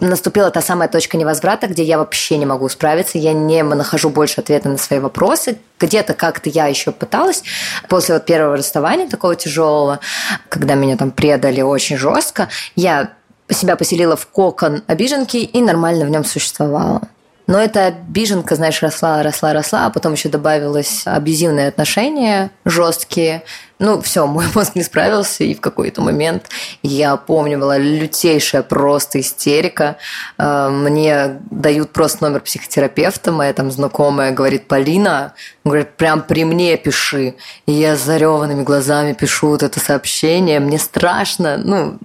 наступила 0.00 0.50
та 0.50 0.60
самая 0.60 0.88
точка 0.88 1.16
невозврата, 1.16 1.66
где 1.66 1.82
я 1.82 1.98
вообще 1.98 2.36
не 2.36 2.46
могу 2.46 2.68
справиться, 2.68 3.18
я 3.18 3.32
не 3.32 3.62
нахожу 3.62 4.10
больше 4.10 4.40
ответа 4.40 4.68
на 4.68 4.78
свои 4.78 4.98
вопросы. 4.98 5.58
Где-то 5.78 6.14
как-то 6.14 6.48
я 6.50 6.66
еще 6.66 6.92
пыталась 6.92 7.42
после 7.88 8.14
вот 8.14 8.24
первого 8.24 8.56
расставания 8.56 9.08
такого 9.08 9.36
тяжелого, 9.36 10.00
когда 10.48 10.74
меня 10.74 10.96
там 10.96 11.10
предали 11.10 11.60
очень 11.60 11.96
жестко, 11.96 12.48
я 12.76 13.12
себя 13.50 13.76
поселила 13.76 14.16
в 14.16 14.26
кокон 14.26 14.82
обиженки 14.86 15.36
и 15.36 15.60
нормально 15.60 16.06
в 16.06 16.10
нем 16.10 16.24
существовала. 16.24 17.02
Но 17.46 17.58
эта 17.58 17.86
обиженка, 17.86 18.56
знаешь, 18.56 18.82
росла, 18.82 19.22
росла, 19.22 19.52
росла, 19.52 19.86
а 19.86 19.90
потом 19.90 20.14
еще 20.14 20.28
добавилось 20.28 21.02
абьюзивные 21.04 21.68
отношения 21.68 22.50
жесткие. 22.64 23.42
Ну, 23.78 24.00
все, 24.00 24.26
мой 24.26 24.46
мозг 24.54 24.76
не 24.76 24.82
справился, 24.82 25.44
и 25.44 25.54
в 25.54 25.60
какой-то 25.60 26.00
момент 26.00 26.48
я 26.82 27.16
помню, 27.16 27.58
была 27.58 27.76
лютейшая 27.76 28.62
просто 28.62 29.20
истерика. 29.20 29.96
Э, 30.38 30.70
Мне 30.70 31.40
дают 31.50 31.92
просто 31.92 32.24
номер 32.24 32.40
психотерапевта, 32.40 33.30
моя 33.30 33.52
там 33.52 33.70
знакомая 33.70 34.32
говорит, 34.32 34.66
Полина, 34.66 35.34
говорит, 35.64 35.96
прям 35.96 36.22
при 36.22 36.44
мне 36.44 36.76
пиши. 36.78 37.34
И 37.66 37.72
я 37.72 37.96
с 37.96 38.00
зареванными 38.00 38.62
глазами 38.62 39.12
пишу 39.12 39.48
вот 39.48 39.62
это 39.62 39.80
сообщение, 39.80 40.60
мне 40.60 40.78
страшно, 40.78 41.58
ну, 41.58 41.98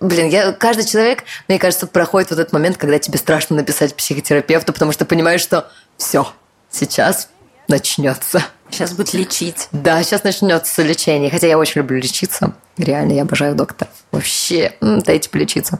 Блин, 0.00 0.28
я, 0.28 0.52
каждый 0.52 0.84
человек, 0.84 1.24
мне 1.48 1.58
кажется, 1.58 1.86
проходит 1.86 2.30
вот 2.30 2.38
этот 2.38 2.52
момент, 2.52 2.76
когда 2.76 2.98
тебе 2.98 3.18
страшно 3.18 3.56
написать 3.56 3.94
психотерапевту, 3.94 4.72
потому 4.72 4.92
что 4.92 5.04
понимаешь, 5.04 5.40
что 5.40 5.70
все, 5.96 6.26
сейчас 6.70 7.28
начнется. 7.68 8.42
Сейчас 8.70 8.92
будет 8.92 9.12
лечить. 9.14 9.68
Да, 9.72 10.02
сейчас 10.02 10.24
начнется 10.24 10.82
лечение. 10.82 11.30
Хотя 11.30 11.46
я 11.46 11.58
очень 11.58 11.80
люблю 11.80 11.98
лечиться. 11.98 12.54
Реально, 12.76 13.12
я 13.12 13.22
обожаю 13.22 13.54
докторов. 13.54 13.92
Вообще, 14.10 14.74
дайте 14.80 15.30
полечиться. 15.30 15.78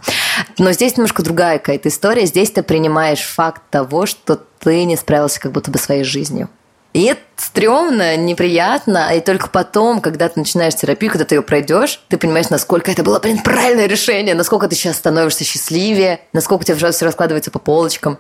Но 0.59 0.71
здесь 0.73 0.97
немножко 0.97 1.23
другая 1.23 1.59
какая-то 1.59 1.89
история. 1.89 2.27
Здесь 2.27 2.53
ты 2.53 2.63
принимаешь 2.63 3.23
факт 3.23 3.63
того, 3.71 4.07
что 4.07 4.37
ты 4.61 4.85
не 4.85 4.97
справился 4.97 5.41
как 5.41 5.53
будто 5.53 5.71
бы 5.71 5.79
своей 5.79 6.05
жизнью. 6.05 6.49
И 6.95 7.07
это 7.07 7.21
стрёмно, 7.37 8.17
неприятно, 8.17 9.11
и 9.13 9.21
только 9.21 9.49
потом, 9.49 10.01
когда 10.01 10.29
ты 10.29 10.39
начинаешь 10.39 10.77
терапию, 10.77 11.11
когда 11.11 11.25
ты 11.25 11.35
ее 11.35 11.43
пройдешь, 11.43 12.01
ты 12.09 12.17
понимаешь, 12.17 12.51
насколько 12.51 12.89
это 12.89 13.03
было, 13.03 13.19
блин, 13.19 13.43
правильное 13.43 13.87
решение, 13.87 14.37
насколько 14.37 14.69
ты 14.69 14.77
сейчас 14.77 14.97
становишься 14.97 15.43
счастливее, 15.43 16.21
насколько 16.33 16.63
у 16.63 16.65
тебя 16.65 16.77
все 16.93 17.05
раскладывается 17.05 17.51
по 17.51 17.59
полочкам. 17.59 18.19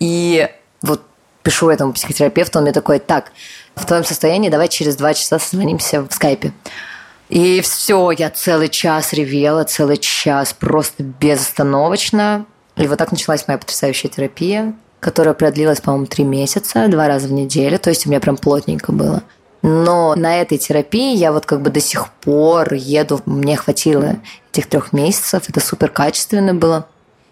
И 0.00 0.48
вот 0.82 1.02
пишу 1.44 1.70
этому 1.70 1.92
психотерапевту, 1.92 2.58
он 2.58 2.64
мне 2.64 2.72
такой, 2.72 2.98
так, 2.98 3.30
в 3.76 3.86
твоем 3.86 4.04
состоянии 4.04 4.50
давай 4.50 4.66
через 4.66 4.96
два 4.96 5.14
часа 5.14 5.38
созвонимся 5.38 6.02
в 6.02 6.10
скайпе. 6.10 6.52
И 7.28 7.60
все, 7.60 8.10
я 8.10 8.30
целый 8.30 8.68
час 8.68 9.12
ревела, 9.12 9.62
целый 9.62 9.98
час 9.98 10.52
просто 10.52 11.04
безостановочно. 11.04 12.44
И 12.74 12.88
вот 12.88 12.98
так 12.98 13.12
началась 13.12 13.46
моя 13.46 13.58
потрясающая 13.58 14.10
терапия, 14.10 14.74
которая 15.00 15.34
продлилась, 15.34 15.80
по-моему, 15.80 16.06
три 16.06 16.24
месяца, 16.24 16.88
два 16.88 17.08
раза 17.08 17.28
в 17.28 17.32
неделю. 17.32 17.78
То 17.78 17.90
есть 17.90 18.06
у 18.06 18.10
меня 18.10 18.20
прям 18.20 18.36
плотненько 18.36 18.92
было. 18.92 19.22
Но 19.62 20.14
на 20.14 20.40
этой 20.40 20.58
терапии 20.58 21.16
я 21.16 21.32
вот 21.32 21.46
как 21.46 21.60
бы 21.60 21.70
до 21.70 21.80
сих 21.80 22.12
пор 22.20 22.74
еду, 22.74 23.20
мне 23.26 23.56
хватило 23.56 24.16
этих 24.52 24.68
трех 24.68 24.92
месяцев, 24.92 25.44
это 25.48 25.60
супер 25.60 25.90
качественно 25.90 26.54
было. 26.54 26.86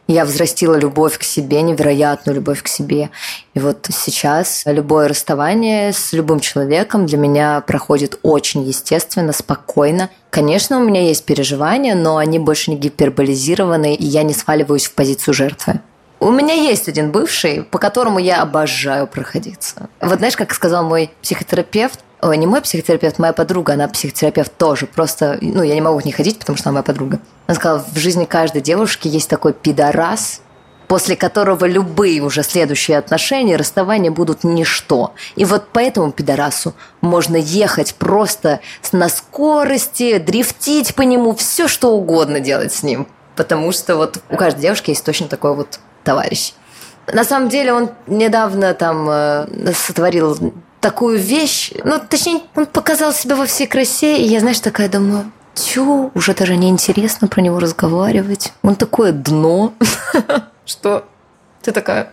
Я 0.06 0.26
взрастила 0.26 0.74
любовь 0.74 1.16
к 1.16 1.22
себе, 1.22 1.62
невероятную 1.62 2.36
любовь 2.36 2.62
к 2.62 2.68
себе. 2.68 3.10
И 3.54 3.60
вот 3.60 3.86
сейчас 3.90 4.64
любое 4.66 5.08
расставание 5.08 5.94
с 5.94 6.12
любым 6.12 6.40
человеком 6.40 7.06
для 7.06 7.16
меня 7.16 7.62
проходит 7.62 8.18
очень 8.22 8.62
естественно, 8.64 9.32
спокойно. 9.32 10.10
Конечно, 10.28 10.78
у 10.78 10.84
меня 10.84 11.00
есть 11.00 11.24
переживания, 11.24 11.94
но 11.94 12.18
они 12.18 12.38
больше 12.38 12.70
не 12.70 12.76
гиперболизированы, 12.76 13.94
и 13.94 14.04
я 14.04 14.24
не 14.24 14.34
сваливаюсь 14.34 14.86
в 14.86 14.94
позицию 14.94 15.32
жертвы. 15.32 15.80
У 16.24 16.30
меня 16.30 16.54
есть 16.54 16.88
один 16.88 17.12
бывший, 17.12 17.64
по 17.64 17.78
которому 17.78 18.18
я 18.18 18.40
обожаю 18.40 19.06
проходиться. 19.06 19.90
Вот 20.00 20.20
знаешь, 20.20 20.38
как 20.38 20.54
сказал 20.54 20.82
мой 20.82 21.10
психотерапевт, 21.20 22.00
Ой, 22.22 22.38
не 22.38 22.46
мой 22.46 22.62
психотерапевт, 22.62 23.18
моя 23.18 23.34
подруга, 23.34 23.74
она 23.74 23.86
психотерапевт 23.88 24.56
тоже. 24.56 24.86
Просто, 24.86 25.36
ну, 25.42 25.62
я 25.62 25.74
не 25.74 25.82
могу 25.82 26.00
к 26.00 26.06
ней 26.06 26.12
ходить, 26.12 26.38
потому 26.38 26.56
что 26.56 26.70
она 26.70 26.76
моя 26.76 26.82
подруга. 26.82 27.18
Она 27.46 27.54
сказала, 27.54 27.84
в 27.86 27.98
жизни 27.98 28.24
каждой 28.24 28.62
девушки 28.62 29.06
есть 29.06 29.28
такой 29.28 29.52
пидорас, 29.52 30.40
после 30.88 31.14
которого 31.14 31.66
любые 31.66 32.22
уже 32.22 32.42
следующие 32.42 32.96
отношения, 32.96 33.56
расставания 33.56 34.10
будут 34.10 34.44
ничто. 34.44 35.12
И 35.36 35.44
вот 35.44 35.68
по 35.68 35.78
этому 35.78 36.10
пидорасу 36.10 36.72
можно 37.02 37.36
ехать 37.36 37.96
просто 37.96 38.60
на 38.92 39.10
скорости, 39.10 40.16
дрифтить 40.16 40.94
по 40.94 41.02
нему, 41.02 41.34
все 41.34 41.68
что 41.68 41.90
угодно 41.94 42.40
делать 42.40 42.72
с 42.72 42.82
ним. 42.82 43.08
Потому 43.36 43.72
что 43.72 43.96
вот 43.96 44.22
у 44.30 44.36
каждой 44.38 44.62
девушки 44.62 44.88
есть 44.88 45.04
точно 45.04 45.28
такой 45.28 45.54
вот 45.54 45.80
товарищ. 46.04 46.52
На 47.12 47.24
самом 47.24 47.48
деле 47.48 47.72
он 47.72 47.90
недавно 48.06 48.72
там 48.74 49.08
э, 49.10 49.72
сотворил 49.74 50.52
такую 50.80 51.18
вещь, 51.18 51.72
ну, 51.82 51.98
точнее, 51.98 52.40
он 52.54 52.66
показал 52.66 53.12
себя 53.12 53.36
во 53.36 53.46
всей 53.46 53.66
красе, 53.66 54.18
и 54.18 54.24
я, 54.24 54.40
знаешь, 54.40 54.60
такая 54.60 54.88
думаю, 54.88 55.32
тю, 55.54 56.10
уже 56.14 56.34
даже 56.34 56.56
неинтересно 56.56 57.28
про 57.28 57.40
него 57.40 57.58
разговаривать. 57.58 58.52
Он 58.62 58.76
такое 58.76 59.12
дно, 59.12 59.72
что 60.66 61.06
ты 61.62 61.72
такая, 61.72 62.12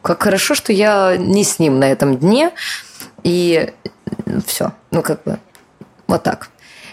как 0.00 0.22
хорошо, 0.22 0.54
что 0.54 0.72
я 0.72 1.16
не 1.18 1.44
с 1.44 1.58
ним 1.58 1.78
на 1.78 1.84
этом 1.84 2.16
дне, 2.16 2.52
и 3.24 3.74
все, 4.46 4.72
ну, 4.90 5.02
как 5.02 5.22
бы, 5.24 5.38
вот 6.06 6.22
так. 6.22 6.48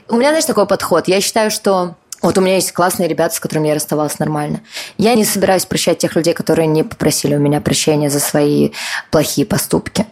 У 0.09 0.17
меня, 0.17 0.29
знаешь, 0.29 0.45
такой 0.45 0.67
подход. 0.67 1.07
Я 1.07 1.21
считаю, 1.21 1.49
что 1.49 1.95
вот 2.25 2.39
у 2.39 2.41
меня 2.41 2.55
есть 2.55 2.71
классные 2.71 3.07
ребята, 3.07 3.35
с 3.35 3.39
которыми 3.39 3.67
я 3.67 3.75
расставалась 3.75 4.17
нормально. 4.17 4.61
Я 4.97 5.13
не 5.13 5.23
собираюсь 5.23 5.67
прощать 5.67 5.99
тех 5.99 6.15
людей, 6.15 6.33
которые 6.33 6.65
не 6.65 6.83
попросили 6.83 7.35
у 7.35 7.39
меня 7.39 7.61
прощения 7.61 8.09
за 8.09 8.19
свои 8.19 8.71
плохие 9.11 9.45
поступки. 9.45 10.07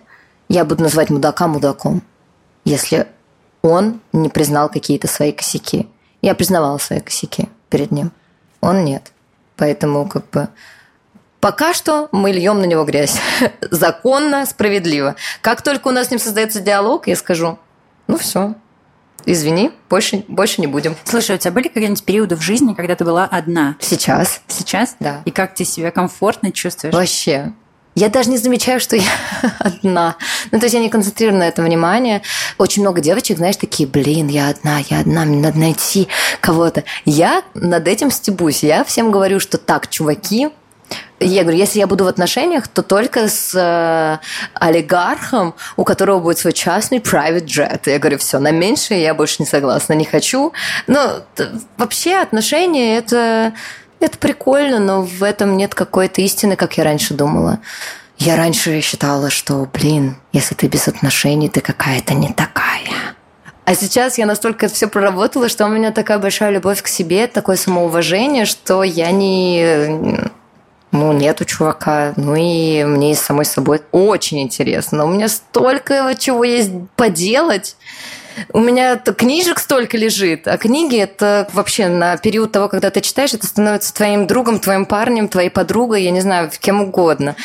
Я 0.47 0.63
буду 0.63 0.83
называть 0.83 1.09
мудака 1.09 1.47
мудаком, 1.47 2.03
если 2.65 3.07
он 3.63 3.99
не 4.11 4.29
признал 4.29 4.69
какие-то 4.69 5.07
свои 5.07 5.31
косяки. 5.31 5.87
Я 6.21 6.35
признавала 6.35 6.77
свои 6.77 6.99
косяки 6.99 7.49
перед 7.69 7.89
ним. 7.89 8.11
Он 8.61 8.85
нет. 8.85 9.11
Поэтому 9.55 10.07
как 10.07 10.29
бы 10.29 10.49
Пока 11.39 11.73
что 11.73 12.07
мы 12.11 12.31
льем 12.31 12.59
на 12.59 12.65
него 12.65 12.85
грязь. 12.85 13.17
Законно, 13.71 14.45
справедливо. 14.45 15.15
Как 15.41 15.61
только 15.63 15.87
у 15.87 15.91
нас 15.91 16.07
с 16.07 16.11
ним 16.11 16.19
создается 16.19 16.61
диалог, 16.61 17.07
я 17.07 17.15
скажу, 17.15 17.57
ну 18.07 18.17
все, 18.17 18.53
извини, 19.25 19.71
больше, 19.89 20.23
больше 20.27 20.61
не 20.61 20.67
будем. 20.67 20.95
Слушай, 21.03 21.35
у 21.35 21.39
тебя 21.39 21.51
были 21.51 21.67
какие-нибудь 21.67 22.03
периоды 22.03 22.35
в 22.35 22.41
жизни, 22.41 22.73
когда 22.73 22.95
ты 22.95 23.05
была 23.05 23.25
одна? 23.25 23.75
Сейчас. 23.79 24.41
Сейчас? 24.47 24.95
Да. 24.99 25.21
И 25.25 25.31
как 25.31 25.55
ты 25.55 25.65
себя 25.65 25.91
комфортно 25.91 26.51
чувствуешь? 26.51 26.93
Вообще. 26.93 27.53
Я 27.95 28.09
даже 28.09 28.29
не 28.29 28.37
замечаю, 28.37 28.79
что 28.79 28.95
я 28.95 29.11
одна. 29.59 30.15
Ну, 30.51 30.59
то 30.59 30.65
есть 30.65 30.73
я 30.73 30.79
не 30.79 30.89
концентрирую 30.89 31.37
на 31.37 31.47
этом 31.47 31.65
внимание. 31.65 32.23
Очень 32.57 32.81
много 32.81 33.01
девочек, 33.01 33.37
знаешь, 33.37 33.55
такие, 33.55 33.87
блин, 33.87 34.27
я 34.27 34.49
одна, 34.49 34.79
я 34.89 35.01
одна, 35.01 35.25
мне 35.25 35.37
надо 35.37 35.59
найти 35.59 36.07
кого-то. 36.41 36.83
Я 37.05 37.43
над 37.53 37.87
этим 37.87 38.09
стебусь. 38.09 38.63
Я 38.63 38.83
всем 38.83 39.11
говорю, 39.11 39.39
что 39.39 39.57
так, 39.57 39.89
чуваки, 39.89 40.49
я 41.19 41.43
говорю, 41.43 41.57
если 41.57 41.79
я 41.79 41.87
буду 41.87 42.03
в 42.03 42.07
отношениях, 42.07 42.67
то 42.67 42.81
только 42.81 43.27
с 43.27 43.53
э, 43.55 44.17
олигархом, 44.53 45.55
у 45.77 45.83
которого 45.83 46.19
будет 46.19 46.37
свой 46.37 46.53
частный 46.53 46.99
private 46.99 47.45
jet. 47.45 47.81
Я 47.85 47.99
говорю, 47.99 48.17
все, 48.17 48.39
на 48.39 48.51
меньшее 48.51 49.01
я 49.01 49.13
больше 49.13 49.37
не 49.39 49.45
согласна, 49.45 49.93
не 49.93 50.05
хочу. 50.05 50.53
Но 50.87 51.23
вообще 51.77 52.15
отношения 52.15 52.97
это, 52.97 53.53
это 53.99 54.17
прикольно, 54.17 54.79
но 54.79 55.03
в 55.03 55.23
этом 55.23 55.57
нет 55.57 55.75
какой-то 55.75 56.21
истины, 56.21 56.55
как 56.55 56.77
я 56.77 56.83
раньше 56.83 57.13
думала. 57.13 57.59
Я 58.17 58.35
раньше 58.35 58.79
считала, 58.81 59.29
что, 59.29 59.67
блин, 59.73 60.17
если 60.31 60.55
ты 60.55 60.67
без 60.67 60.87
отношений, 60.87 61.49
ты 61.49 61.61
какая-то 61.61 62.13
не 62.13 62.31
такая. 62.31 63.15
А 63.65 63.75
сейчас 63.75 64.17
я 64.17 64.25
настолько 64.25 64.65
это 64.65 64.75
все 64.75 64.87
проработала, 64.87 65.47
что 65.47 65.65
у 65.65 65.69
меня 65.69 65.91
такая 65.91 66.19
большая 66.19 66.51
любовь 66.51 66.81
к 66.81 66.87
себе, 66.87 67.27
такое 67.27 67.55
самоуважение, 67.55 68.45
что 68.45 68.83
я 68.83 69.11
не 69.11 70.31
ну, 70.93 71.11
нету 71.11 71.43
чувака. 71.43 72.13
Ну 72.17 72.35
и 72.35 72.83
мне 72.83 73.15
самой 73.15 73.45
собой 73.45 73.81
очень 73.91 74.41
интересно. 74.41 75.05
У 75.05 75.09
меня 75.09 75.27
столько 75.27 76.13
чего 76.17 76.43
есть 76.43 76.71
поделать. 76.95 77.75
У 78.51 78.59
меня 78.59 78.97
книжек 78.97 79.59
столько 79.59 79.97
лежит, 79.97 80.47
а 80.47 80.57
книги 80.57 80.97
это 80.97 81.47
вообще 81.53 81.87
на 81.87 82.17
период 82.17 82.51
того, 82.51 82.67
когда 82.67 82.89
ты 82.89 83.01
читаешь, 83.01 83.33
это 83.33 83.45
становится 83.45 83.93
твоим 83.93 84.25
другом, 84.25 84.59
твоим 84.59 84.87
парнем, 84.87 85.27
твоей 85.27 85.49
подругой, 85.49 86.03
я 86.03 86.09
не 86.09 86.21
знаю, 86.21 86.49
кем 86.59 86.81
угодно. 86.81 87.35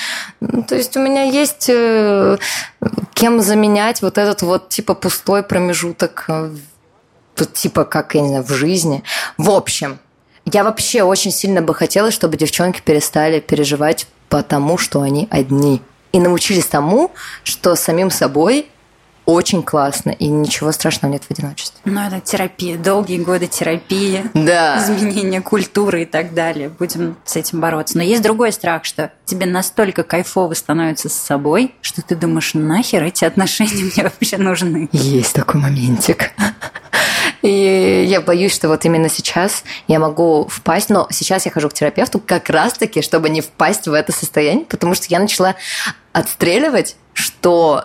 Ну, 0.41 0.63
то 0.63 0.77
есть 0.77 0.97
у 0.97 1.01
меня 1.01 1.25
есть 1.25 1.67
э, 1.69 2.39
кем 3.13 3.43
заменять 3.43 4.01
вот 4.01 4.17
этот 4.17 4.41
вот 4.41 4.71
типа 4.71 4.95
пустой 4.95 5.43
промежуток, 5.43 6.25
э, 6.29 6.53
типа 7.53 7.85
как, 7.85 8.15
я 8.15 8.23
не 8.23 8.29
знаю, 8.29 8.45
в 8.45 8.51
жизни. 8.51 9.05
В 9.37 9.51
общем, 9.51 9.99
я 10.53 10.65
вообще 10.65 11.03
очень 11.03 11.31
сильно 11.31 11.63
бы 11.63 11.75
хотела, 11.75 12.11
чтобы 12.11 12.37
девчонки 12.37 12.81
перестали 12.81 13.41
переживать 13.41 14.07
потому, 14.29 14.79
что 14.79 15.03
они 15.03 15.29
одни. 15.31 15.83
И 16.13 16.21
научились 16.21 16.67
тому, 16.67 17.13
что 17.45 17.75
самим 17.75 18.11
собой 18.11 18.69
очень 19.29 19.63
классно, 19.63 20.09
и 20.09 20.27
ничего 20.27 20.73
страшного 20.73 21.13
нет 21.13 21.23
в 21.25 21.31
одиночестве. 21.31 21.79
Ну, 21.85 22.01
это 22.01 22.19
терапия, 22.21 22.79
долгие 22.79 23.19
годы 23.19 23.47
терапии, 23.47 24.25
да. 24.33 24.83
изменения 24.83 25.43
культуры 25.43 26.05
и 26.05 26.07
так 26.07 26.33
далее. 26.33 26.71
Будем 26.71 27.15
с 27.27 27.37
этим 27.37 27.61
бороться. 27.61 27.99
Но 27.99 28.03
есть 28.03 28.23
другой 28.23 28.53
страх, 28.53 28.87
что 28.87 29.13
тебе 29.27 29.45
настолько 29.45 30.03
кайфово 30.03 30.55
становится 30.55 31.11
с 31.11 31.13
собой, 31.13 31.75
что 31.83 32.01
ты 32.01 32.17
думаешь, 32.17 32.55
нахер 32.55 33.03
эти 33.03 33.27
отношения 33.27 33.85
мне 33.95 34.03
вообще 34.03 34.39
нужны. 34.39 34.89
Есть 34.93 35.35
такой 35.35 35.61
моментик. 35.61 36.31
И 37.43 38.05
я 38.09 38.21
боюсь, 38.21 38.55
что 38.55 38.69
вот 38.69 38.85
именно 38.85 39.09
сейчас 39.09 39.63
я 39.87 39.99
могу 39.99 40.47
впасть, 40.49 40.91
но 40.91 41.07
сейчас 41.11 41.47
я 41.47 41.53
хожу 41.53 41.69
к 41.69 41.75
терапевту 41.75 42.19
как 42.19 42.51
раз-таки, 42.51 43.03
чтобы 43.03 43.29
не 43.29 43.41
впасть 43.41 43.87
в 43.87 43.93
это 43.93 44.13
состояние, 44.13 44.65
потому 44.65 44.95
что 44.95 45.07
я 45.09 45.21
начала 45.21 45.55
отстреливать, 46.13 46.97
что 47.13 47.85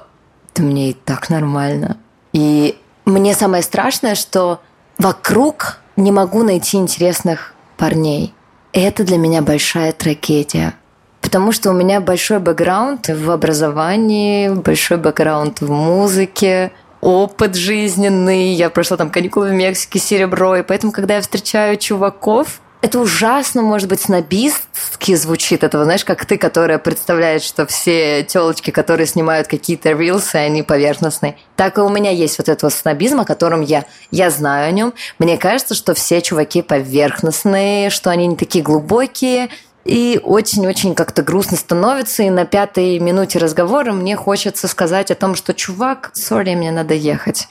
да 0.56 0.64
мне 0.64 0.92
и 0.92 0.94
так 0.94 1.30
нормально. 1.30 1.98
И 2.32 2.78
мне 3.06 3.34
самое 3.36 3.64
страшное, 3.64 4.16
что 4.16 4.62
вокруг 4.98 5.80
не 5.96 6.12
могу 6.12 6.44
найти 6.44 6.78
интересных 6.78 7.54
парней. 7.78 8.34
Это 8.72 9.04
для 9.04 9.18
меня 9.18 9.42
большая 9.42 9.92
трагедия. 9.92 10.74
Потому 11.22 11.52
что 11.52 11.72
у 11.72 11.74
меня 11.74 12.02
большой 12.02 12.40
бэкграунд 12.40 13.08
в 13.10 13.32
образовании, 13.32 14.50
большой 14.50 14.98
бэкграунд 14.98 15.62
в 15.62 15.72
музыке, 15.72 16.72
опыт 17.04 17.56
жизненный. 17.56 18.54
Я 18.54 18.70
прошла 18.70 18.98
там 18.98 19.10
каникулы 19.10 19.50
в 19.50 19.54
Мексике, 19.54 20.00
серебро. 20.00 20.56
И 20.56 20.64
поэтому, 20.64 20.92
когда 20.92 21.16
я 21.16 21.22
встречаю 21.22 21.78
чуваков, 21.78 22.62
это 22.82 23.00
ужасно, 23.00 23.62
может 23.62 23.88
быть, 23.88 24.02
снобистски 24.02 25.16
звучит. 25.16 25.64
Это, 25.64 25.84
знаешь, 25.84 26.04
как 26.04 26.26
ты, 26.26 26.38
которая 26.38 26.80
представляет, 26.80 27.42
что 27.42 27.66
все 27.66 28.24
телочки, 28.24 28.72
которые 28.72 29.08
снимают 29.08 29.48
какие-то 29.48 29.92
рилсы, 29.92 30.36
они 30.36 30.64
поверхностные. 30.64 31.38
Так 31.56 31.78
и 31.78 31.82
у 31.82 31.88
меня 31.88 32.12
есть 32.12 32.38
вот 32.38 32.50
этот 32.50 32.64
вот 32.64 32.74
снобизм, 32.74 33.22
о 33.22 33.26
котором 33.26 33.62
я, 33.62 33.86
я 34.12 34.30
знаю 34.30 34.68
о 34.68 34.72
нем. 34.72 34.94
Мне 35.18 35.38
кажется, 35.38 35.76
что 35.76 35.94
все 35.94 36.22
чуваки 36.22 36.62
поверхностные, 36.62 37.90
что 37.90 38.10
они 38.10 38.28
не 38.28 38.36
такие 38.36 38.64
глубокие, 38.64 39.50
и 39.86 40.20
очень-очень 40.24 40.96
как-то 40.96 41.24
грустно 41.24 41.58
становится, 41.58 42.24
и 42.24 42.30
на 42.30 42.46
пятой 42.46 43.00
минуте 43.00 43.40
разговора 43.40 43.92
мне 43.92 44.16
хочется 44.16 44.68
сказать 44.68 45.12
о 45.12 45.16
том, 45.16 45.36
что 45.36 45.54
чувак, 45.54 46.12
сори, 46.14 46.56
мне 46.56 46.72
надо 46.72 46.94
ехать. 46.94 47.48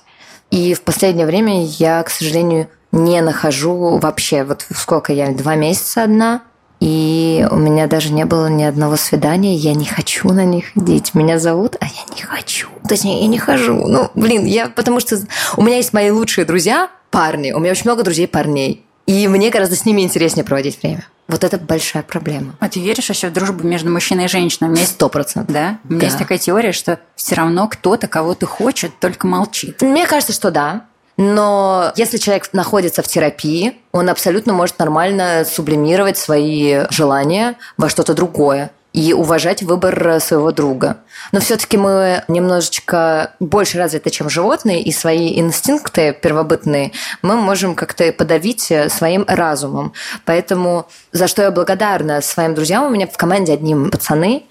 И 0.51 0.75
в 0.75 0.83
последнее 0.83 1.27
время 1.27 1.65
я, 1.65 2.03
к 2.03 2.11
сожалению, 2.11 2.69
не 2.91 3.21
нахожу 3.23 3.99
вообще, 3.99 4.45
вот 4.45 4.67
сколько 4.75 5.13
я, 5.13 5.33
два 5.33 5.55
месяца 5.55 6.05
одна, 6.05 6.43
и 6.81 7.47
у 7.51 7.57
меня 7.57 7.87
даже 7.87 8.13
не 8.13 8.25
было 8.25 8.49
ни 8.49 8.65
одного 8.65 8.97
свидания, 8.97 9.55
я 9.55 9.73
не 9.73 9.85
хочу 9.85 10.33
на 10.33 10.45
них 10.45 10.73
ходить. 10.75 11.15
Меня 11.15 11.39
зовут, 11.39 11.77
а 11.81 11.85
я 11.85 12.15
не 12.17 12.23
хочу. 12.23 12.69
Точнее, 12.89 13.21
я 13.21 13.29
не 13.29 13.39
хожу. 13.39 13.87
Ну, 13.87 14.11
блин, 14.17 14.45
я 14.45 14.69
потому 14.69 14.99
что 14.99 15.17
у 15.57 15.63
меня 15.63 15.77
есть 15.77 15.93
мои 15.93 16.11
лучшие 16.11 16.45
друзья, 16.45 16.91
парни, 17.11 17.53
у 17.53 17.61
меня 17.61 17.71
очень 17.71 17.85
много 17.85 18.03
друзей 18.03 18.27
парней. 18.27 18.85
И 19.13 19.29
мне 19.29 19.51
гораздо 19.51 19.77
с 19.77 19.85
ними 19.85 20.01
интереснее 20.01 20.43
проводить 20.43 20.83
время. 20.83 21.07
Вот 21.29 21.45
это 21.45 21.59
большая 21.59 22.03
проблема. 22.03 22.55
А 22.61 22.69
ты 22.71 22.81
веришь 22.81 23.11
еще 23.11 23.29
в 23.29 23.33
дружбу 23.33 23.67
между 23.67 23.91
мужчиной 23.91 24.25
и 24.25 24.29
женщиной? 24.29 24.75
Сто 24.87 25.11
процентов. 25.11 25.53
Да? 25.53 25.79
У 25.85 25.93
меня 25.93 26.01
да. 26.01 26.07
есть 26.07 26.19
такая 26.19 26.39
теория, 26.39 26.73
что 26.73 26.99
все 27.15 27.35
равно 27.35 27.69
кто-то 27.69 28.09
кого-то 28.09 28.47
хочет, 28.47 28.99
только 29.01 29.27
молчит. 29.27 29.83
Мне 29.83 30.07
кажется, 30.07 30.33
что 30.33 30.51
да. 30.51 30.87
Но 31.19 31.93
если 31.97 32.17
человек 32.17 32.49
находится 32.55 33.03
в 33.03 33.07
терапии, 33.07 33.77
он 33.93 34.09
абсолютно 34.09 34.55
может 34.55 34.79
нормально 34.79 35.45
сублимировать 35.45 36.17
свои 36.17 36.87
желания 36.91 37.57
во 37.77 37.91
что-то 37.91 38.15
другое 38.15 38.71
и 38.93 39.13
уважать 39.13 39.63
выбор 39.63 40.21
своего 40.21 40.53
друга. 40.53 40.99
Но 41.33 41.41
все-таки 41.41 41.77
мы 41.77 42.25
немножечко 42.29 43.33
больше 43.41 43.79
развиты, 43.79 44.11
чем 44.11 44.29
животные, 44.29 44.83
и 44.83 44.93
свои 44.93 45.39
инстинкты 45.39 46.13
первобытные 46.13 46.93
мы 47.23 47.37
можем 47.37 47.75
как-то 47.75 48.13
подавить 48.13 48.73
своим 48.89 49.25
разумом. 49.27 49.93
Поэтому 50.25 50.87
за 51.13 51.29
что 51.29 51.43
я 51.43 51.51
благодарна 51.51 52.21
своим 52.21 52.55
друзьям. 52.55 52.85
У 52.85 52.91
меня 52.91 53.07
в 53.07 53.17
команде 53.17 53.53
одни 53.53 53.75
пацаны, 53.91 54.45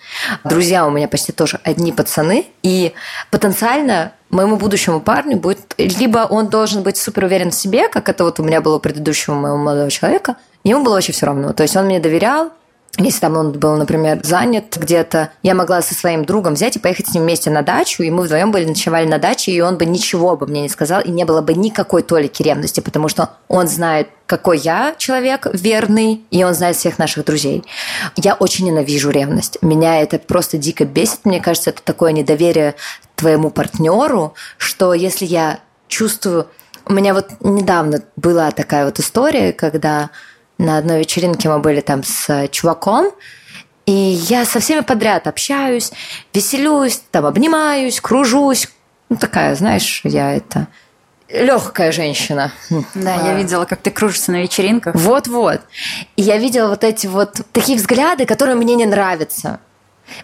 друзья 0.43 0.85
у 0.85 0.91
меня 0.91 1.07
почти 1.07 1.31
тоже 1.31 1.59
одни 1.63 1.91
пацаны, 1.91 2.45
и 2.63 2.93
потенциально 3.29 4.13
моему 4.29 4.55
будущему 4.57 5.01
парню 5.01 5.37
будет 5.37 5.73
либо 5.77 6.19
он 6.29 6.47
должен 6.47 6.83
быть 6.83 6.97
супер 6.97 7.25
уверен 7.25 7.51
в 7.51 7.55
себе, 7.55 7.89
как 7.89 8.09
это 8.09 8.23
вот 8.23 8.39
у 8.39 8.43
меня 8.43 8.61
было 8.61 8.77
у 8.77 8.79
предыдущего 8.79 9.33
моего 9.33 9.57
молодого 9.57 9.91
человека, 9.91 10.37
ему 10.63 10.83
было 10.83 10.93
вообще 10.93 11.11
все 11.11 11.25
равно. 11.25 11.53
То 11.53 11.63
есть 11.63 11.75
он 11.75 11.85
мне 11.85 11.99
доверял, 11.99 12.51
если 12.97 13.21
там 13.21 13.37
он 13.37 13.53
был, 13.53 13.77
например, 13.77 14.19
занят 14.23 14.75
где-то, 14.77 15.31
я 15.43 15.55
могла 15.55 15.81
со 15.81 15.95
своим 15.95 16.25
другом 16.25 16.55
взять 16.55 16.75
и 16.75 16.79
поехать 16.79 17.07
с 17.07 17.13
ним 17.13 17.23
вместе 17.23 17.49
на 17.49 17.61
дачу, 17.61 18.03
и 18.03 18.11
мы 18.11 18.23
вдвоем 18.23 18.51
были 18.51 18.65
ночевали 18.65 19.07
на 19.07 19.17
даче, 19.17 19.51
и 19.51 19.61
он 19.61 19.77
бы 19.77 19.85
ничего 19.85 20.35
бы 20.35 20.45
мне 20.45 20.61
не 20.61 20.69
сказал, 20.69 21.01
и 21.01 21.09
не 21.09 21.23
было 21.23 21.41
бы 21.41 21.53
никакой 21.53 22.03
толики 22.03 22.43
ревности, 22.43 22.81
потому 22.81 23.07
что 23.07 23.29
он 23.47 23.67
знает, 23.67 24.09
какой 24.25 24.59
я 24.59 24.93
человек 24.97 25.47
верный, 25.53 26.25
и 26.31 26.43
он 26.43 26.53
знает 26.53 26.75
всех 26.75 26.99
наших 26.99 27.25
друзей. 27.25 27.63
Я 28.17 28.33
очень 28.33 28.65
ненавижу 28.65 29.09
ревность. 29.09 29.57
Меня 29.61 30.01
это 30.01 30.19
просто 30.19 30.57
дико 30.57 30.85
бесит. 30.85 31.25
Мне 31.25 31.39
кажется, 31.41 31.69
это 31.69 31.81
такое 31.83 32.11
недоверие 32.11 32.75
твоему 33.15 33.51
партнеру, 33.51 34.33
что 34.57 34.93
если 34.93 35.25
я 35.25 35.59
чувствую... 35.87 36.47
У 36.85 36.93
меня 36.93 37.13
вот 37.13 37.29
недавно 37.41 38.01
была 38.15 38.51
такая 38.51 38.85
вот 38.85 38.99
история, 38.99 39.53
когда 39.53 40.09
на 40.61 40.77
одной 40.77 40.99
вечеринке 40.99 41.49
мы 41.49 41.59
были 41.59 41.81
там 41.81 42.03
с 42.03 42.47
чуваком, 42.49 43.11
и 43.85 43.91
я 43.91 44.45
со 44.45 44.59
всеми 44.59 44.81
подряд 44.81 45.27
общаюсь, 45.27 45.91
веселюсь, 46.33 47.01
там 47.11 47.25
обнимаюсь, 47.25 47.99
кружусь. 47.99 48.69
Ну, 49.09 49.17
такая, 49.17 49.55
знаешь, 49.55 50.01
я 50.03 50.33
это 50.33 50.67
легкая 51.29 51.91
женщина. 51.91 52.51
Да, 52.93 53.15
а. 53.19 53.27
я 53.27 53.33
видела, 53.33 53.65
как 53.65 53.81
ты 53.81 53.89
кружишься 53.89 54.31
на 54.31 54.41
вечеринках. 54.41 54.95
Вот-вот. 54.95 55.61
И 56.15 56.21
я 56.21 56.37
видела 56.37 56.69
вот 56.69 56.83
эти 56.83 57.07
вот 57.07 57.41
такие 57.51 57.77
взгляды, 57.77 58.25
которые 58.25 58.55
мне 58.55 58.75
не 58.75 58.85
нравятся. 58.85 59.59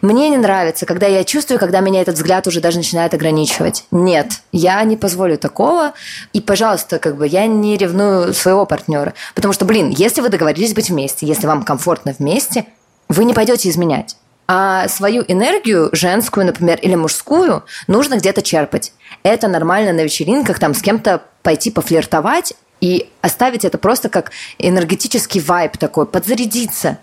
Мне 0.01 0.29
не 0.29 0.37
нравится, 0.37 0.85
когда 0.85 1.07
я 1.07 1.23
чувствую, 1.23 1.59
когда 1.59 1.79
меня 1.79 2.01
этот 2.01 2.15
взгляд 2.15 2.47
уже 2.47 2.61
даже 2.61 2.77
начинает 2.77 3.13
ограничивать. 3.13 3.85
Нет, 3.91 4.41
я 4.51 4.83
не 4.83 4.97
позволю 4.97 5.37
такого. 5.37 5.93
И, 6.33 6.41
пожалуйста, 6.41 6.99
как 6.99 7.17
бы 7.17 7.27
я 7.27 7.47
не 7.47 7.77
ревную 7.77 8.33
своего 8.33 8.65
партнера. 8.65 9.13
Потому 9.35 9.53
что, 9.53 9.65
блин, 9.65 9.89
если 9.89 10.21
вы 10.21 10.29
договорились 10.29 10.73
быть 10.73 10.89
вместе, 10.89 11.25
если 11.25 11.47
вам 11.47 11.63
комфортно 11.63 12.13
вместе, 12.17 12.65
вы 13.09 13.25
не 13.25 13.33
пойдете 13.33 13.69
изменять. 13.69 14.17
А 14.47 14.87
свою 14.87 15.25
энергию, 15.27 15.89
женскую, 15.91 16.45
например, 16.45 16.79
или 16.81 16.95
мужскую, 16.95 17.65
нужно 17.87 18.15
где-то 18.15 18.41
черпать. 18.41 18.93
Это 19.23 19.49
нормально 19.49 19.91
на 19.91 20.01
вечеринках, 20.01 20.57
там 20.59 20.73
с 20.73 20.81
кем-то 20.81 21.23
пойти 21.43 21.69
пофлиртовать 21.69 22.53
и 22.79 23.09
оставить 23.21 23.65
это 23.65 23.77
просто 23.77 24.07
как 24.07 24.31
энергетический 24.57 25.41
вайб 25.41 25.77
такой, 25.77 26.05
подзарядиться. 26.05 26.99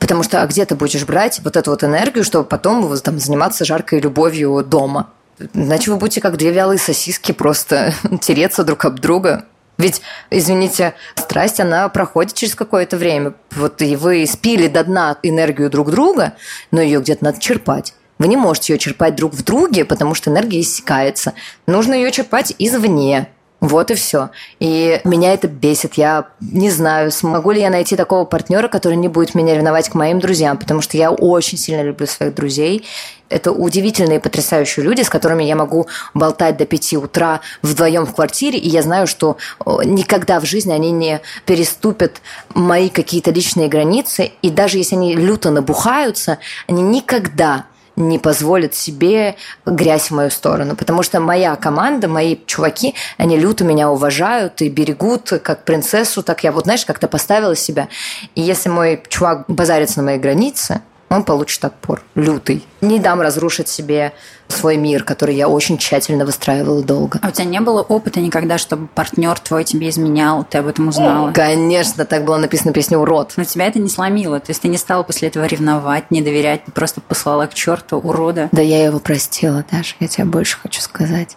Потому 0.00 0.22
что 0.22 0.42
а 0.42 0.46
где 0.46 0.64
ты 0.64 0.74
будешь 0.74 1.04
брать 1.04 1.40
вот 1.44 1.56
эту 1.56 1.70
вот 1.70 1.84
энергию, 1.84 2.24
чтобы 2.24 2.44
потом 2.44 2.96
там, 2.98 3.18
заниматься 3.18 3.64
жаркой 3.64 4.00
любовью 4.00 4.64
дома? 4.64 5.10
Иначе 5.52 5.90
вы 5.90 5.96
будете 5.96 6.20
как 6.20 6.36
две 6.36 6.52
вялые 6.52 6.78
сосиски 6.78 7.32
просто 7.32 7.94
тереться 8.20 8.64
друг 8.64 8.84
об 8.84 9.00
друга. 9.00 9.44
Ведь, 9.76 10.02
извините, 10.30 10.94
страсть, 11.16 11.58
она 11.58 11.88
проходит 11.88 12.34
через 12.34 12.54
какое-то 12.54 12.96
время. 12.96 13.34
Вот 13.56 13.82
и 13.82 13.96
вы 13.96 14.24
спили 14.26 14.68
до 14.68 14.84
дна 14.84 15.16
энергию 15.22 15.68
друг 15.68 15.90
друга, 15.90 16.34
но 16.70 16.80
ее 16.80 17.00
где-то 17.00 17.24
надо 17.24 17.40
черпать. 17.40 17.94
Вы 18.18 18.28
не 18.28 18.36
можете 18.36 18.72
ее 18.72 18.78
черпать 18.78 19.16
друг 19.16 19.34
в 19.34 19.42
друге, 19.42 19.84
потому 19.84 20.14
что 20.14 20.30
энергия 20.30 20.60
иссякается. 20.60 21.34
Нужно 21.66 21.94
ее 21.94 22.12
черпать 22.12 22.54
извне. 22.58 23.28
Вот 23.64 23.90
и 23.90 23.94
все. 23.94 24.28
И 24.60 25.00
меня 25.04 25.32
это 25.32 25.48
бесит. 25.48 25.94
Я 25.94 26.26
не 26.42 26.70
знаю, 26.70 27.10
смогу 27.10 27.50
ли 27.50 27.62
я 27.62 27.70
найти 27.70 27.96
такого 27.96 28.26
партнера, 28.26 28.68
который 28.68 28.96
не 28.96 29.08
будет 29.08 29.34
меня 29.34 29.54
ревновать 29.54 29.88
к 29.88 29.94
моим 29.94 30.20
друзьям, 30.20 30.58
потому 30.58 30.82
что 30.82 30.98
я 30.98 31.10
очень 31.10 31.56
сильно 31.56 31.80
люблю 31.80 32.06
своих 32.06 32.34
друзей. 32.34 32.84
Это 33.30 33.52
удивительные, 33.52 34.20
потрясающие 34.20 34.84
люди, 34.84 35.00
с 35.00 35.08
которыми 35.08 35.44
я 35.44 35.56
могу 35.56 35.86
болтать 36.12 36.58
до 36.58 36.66
пяти 36.66 36.98
утра 36.98 37.40
вдвоем 37.62 38.04
в 38.04 38.14
квартире, 38.14 38.58
и 38.58 38.68
я 38.68 38.82
знаю, 38.82 39.06
что 39.06 39.38
никогда 39.64 40.40
в 40.40 40.44
жизни 40.44 40.72
они 40.72 40.90
не 40.90 41.22
переступят 41.46 42.20
мои 42.54 42.90
какие-то 42.90 43.30
личные 43.30 43.68
границы, 43.68 44.32
и 44.42 44.50
даже 44.50 44.76
если 44.76 44.96
они 44.96 45.16
люто 45.16 45.50
набухаются, 45.50 46.36
они 46.68 46.82
никогда 46.82 47.64
не 47.96 48.18
позволят 48.18 48.74
себе 48.74 49.36
грязь 49.66 50.10
в 50.10 50.14
мою 50.14 50.30
сторону. 50.30 50.76
Потому 50.76 51.02
что 51.02 51.20
моя 51.20 51.56
команда, 51.56 52.08
мои 52.08 52.36
чуваки, 52.46 52.94
они 53.18 53.38
люто 53.38 53.64
меня 53.64 53.90
уважают 53.90 54.62
и 54.62 54.68
берегут 54.68 55.32
как 55.42 55.64
принцессу, 55.64 56.22
так 56.22 56.44
я 56.44 56.52
вот, 56.52 56.64
знаешь, 56.64 56.84
как-то 56.84 57.08
поставила 57.08 57.56
себя. 57.56 57.88
И 58.34 58.40
если 58.40 58.68
мой 58.68 59.02
чувак 59.08 59.44
базарится 59.48 59.98
на 59.98 60.04
моей 60.04 60.18
границе, 60.18 60.80
он 61.08 61.24
получит 61.24 61.64
отпор 61.64 62.02
лютый. 62.14 62.64
Не 62.80 62.98
дам 62.98 63.20
разрушить 63.20 63.68
себе 63.68 64.12
свой 64.48 64.76
мир, 64.76 65.04
который 65.04 65.34
я 65.34 65.48
очень 65.48 65.78
тщательно 65.78 66.24
выстраивала 66.24 66.82
долго. 66.82 67.18
А 67.22 67.28
у 67.28 67.30
тебя 67.30 67.44
не 67.44 67.60
было 67.60 67.82
опыта 67.82 68.20
никогда, 68.20 68.58
чтобы 68.58 68.86
партнер 68.88 69.38
твой 69.38 69.64
тебе 69.64 69.88
изменял, 69.88 70.44
ты 70.44 70.58
об 70.58 70.66
этом 70.66 70.88
узнала? 70.88 71.32
Конечно, 71.32 72.04
так 72.04 72.24
было 72.24 72.36
написано 72.36 72.72
в 72.72 72.74
песне 72.74 72.98
«Урод». 72.98 73.34
Но 73.36 73.44
тебя 73.44 73.66
это 73.66 73.78
не 73.78 73.88
сломило, 73.88 74.38
то 74.40 74.50
есть 74.50 74.62
ты 74.62 74.68
не 74.68 74.76
стала 74.76 75.02
после 75.02 75.28
этого 75.28 75.44
ревновать, 75.46 76.10
не 76.10 76.20
доверять, 76.20 76.64
ты 76.64 76.72
просто 76.72 77.00
послала 77.00 77.46
к 77.46 77.54
черту 77.54 77.98
урода. 77.98 78.48
Да 78.52 78.60
я 78.62 78.84
его 78.84 78.98
простила, 78.98 79.64
Даша, 79.70 79.96
я 80.00 80.08
тебе 80.08 80.24
больше 80.26 80.58
хочу 80.58 80.80
сказать. 80.80 81.36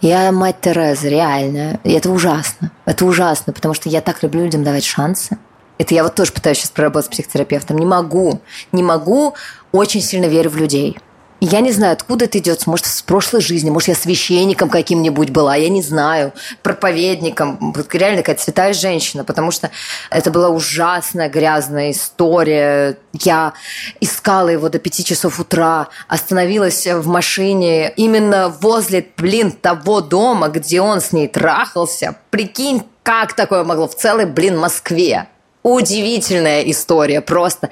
Я 0.00 0.30
мать 0.32 0.60
Тереза, 0.60 1.08
реально. 1.08 1.80
И 1.84 1.92
это 1.92 2.10
ужасно. 2.10 2.70
Это 2.84 3.06
ужасно, 3.06 3.52
потому 3.52 3.74
что 3.74 3.88
я 3.88 4.00
так 4.00 4.22
люблю 4.22 4.42
людям 4.42 4.64
давать 4.64 4.84
шансы. 4.84 5.38
Это 5.82 5.96
я 5.96 6.04
вот 6.04 6.14
тоже 6.14 6.30
пытаюсь 6.30 6.58
сейчас 6.58 6.70
проработать 6.70 7.06
с 7.06 7.10
психотерапевтом. 7.10 7.76
Не 7.76 7.86
могу. 7.86 8.40
Не 8.70 8.84
могу. 8.84 9.34
Очень 9.72 10.00
сильно 10.00 10.26
верю 10.26 10.48
в 10.50 10.56
людей. 10.56 10.96
Я 11.40 11.58
не 11.58 11.72
знаю, 11.72 11.94
откуда 11.94 12.26
это 12.26 12.38
идет. 12.38 12.68
Может, 12.68 12.86
с 12.86 13.02
прошлой 13.02 13.40
жизни. 13.40 13.68
Может, 13.68 13.88
я 13.88 13.94
священником 13.96 14.68
каким-нибудь 14.68 15.30
была. 15.30 15.56
Я 15.56 15.68
не 15.70 15.82
знаю. 15.82 16.34
Проповедником. 16.62 17.72
Вот 17.74 17.92
реально 17.96 18.18
какая-то 18.18 18.40
святая 18.40 18.72
женщина. 18.74 19.24
Потому 19.24 19.50
что 19.50 19.72
это 20.08 20.30
была 20.30 20.50
ужасная 20.50 21.28
грязная 21.28 21.90
история. 21.90 22.96
Я 23.12 23.54
искала 24.00 24.50
его 24.50 24.68
до 24.68 24.78
пяти 24.78 25.02
часов 25.02 25.40
утра. 25.40 25.88
Остановилась 26.06 26.86
в 26.86 27.08
машине 27.08 27.92
именно 27.96 28.50
возле, 28.50 29.04
блин, 29.16 29.50
того 29.50 30.00
дома, 30.00 30.46
где 30.46 30.80
он 30.80 31.00
с 31.00 31.10
ней 31.10 31.26
трахался. 31.26 32.14
Прикинь, 32.30 32.84
как 33.02 33.32
такое 33.32 33.64
могло 33.64 33.88
в 33.88 33.96
целой, 33.96 34.26
блин, 34.26 34.56
Москве. 34.56 35.26
Удивительная 35.62 36.62
история, 36.62 37.20
просто. 37.20 37.70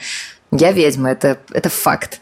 Я 0.53 0.73
ведьма, 0.73 1.13
это, 1.13 1.39
это 1.53 1.69
факт. 1.69 2.21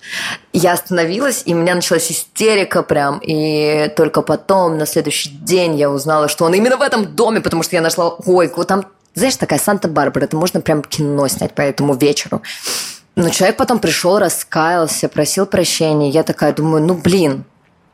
Я 0.53 0.73
остановилась, 0.73 1.43
и 1.47 1.55
у 1.55 1.57
меня 1.57 1.75
началась 1.75 2.11
истерика 2.11 2.83
прям. 2.83 3.21
И 3.23 3.91
только 3.97 4.21
потом, 4.21 4.77
на 4.77 4.87
следующий 4.87 5.31
день, 5.31 5.77
я 5.77 5.91
узнала, 5.91 6.29
что 6.29 6.45
он 6.45 6.53
именно 6.53 6.77
в 6.77 6.83
этом 6.83 7.15
доме, 7.17 7.41
потому 7.41 7.63
что 7.63 7.77
я 7.77 7.83
нашла 7.83 8.11
койку. 8.11 8.65
Там, 8.65 8.85
знаешь, 9.15 9.37
такая 9.37 9.59
Санта-Барбара, 9.59 10.25
это 10.25 10.37
можно 10.37 10.61
прям 10.61 10.83
кино 10.83 11.27
снять 11.29 11.55
по 11.55 11.63
этому 11.63 11.95
вечеру. 11.95 12.43
Но 13.17 13.31
человек 13.31 13.57
потом 13.57 13.79
пришел, 13.79 14.19
раскаялся, 14.19 15.09
просил 15.09 15.47
прощения. 15.47 16.11
Я 16.11 16.23
такая 16.23 16.53
думаю, 16.53 16.85
ну 16.85 16.95
блин, 16.95 17.45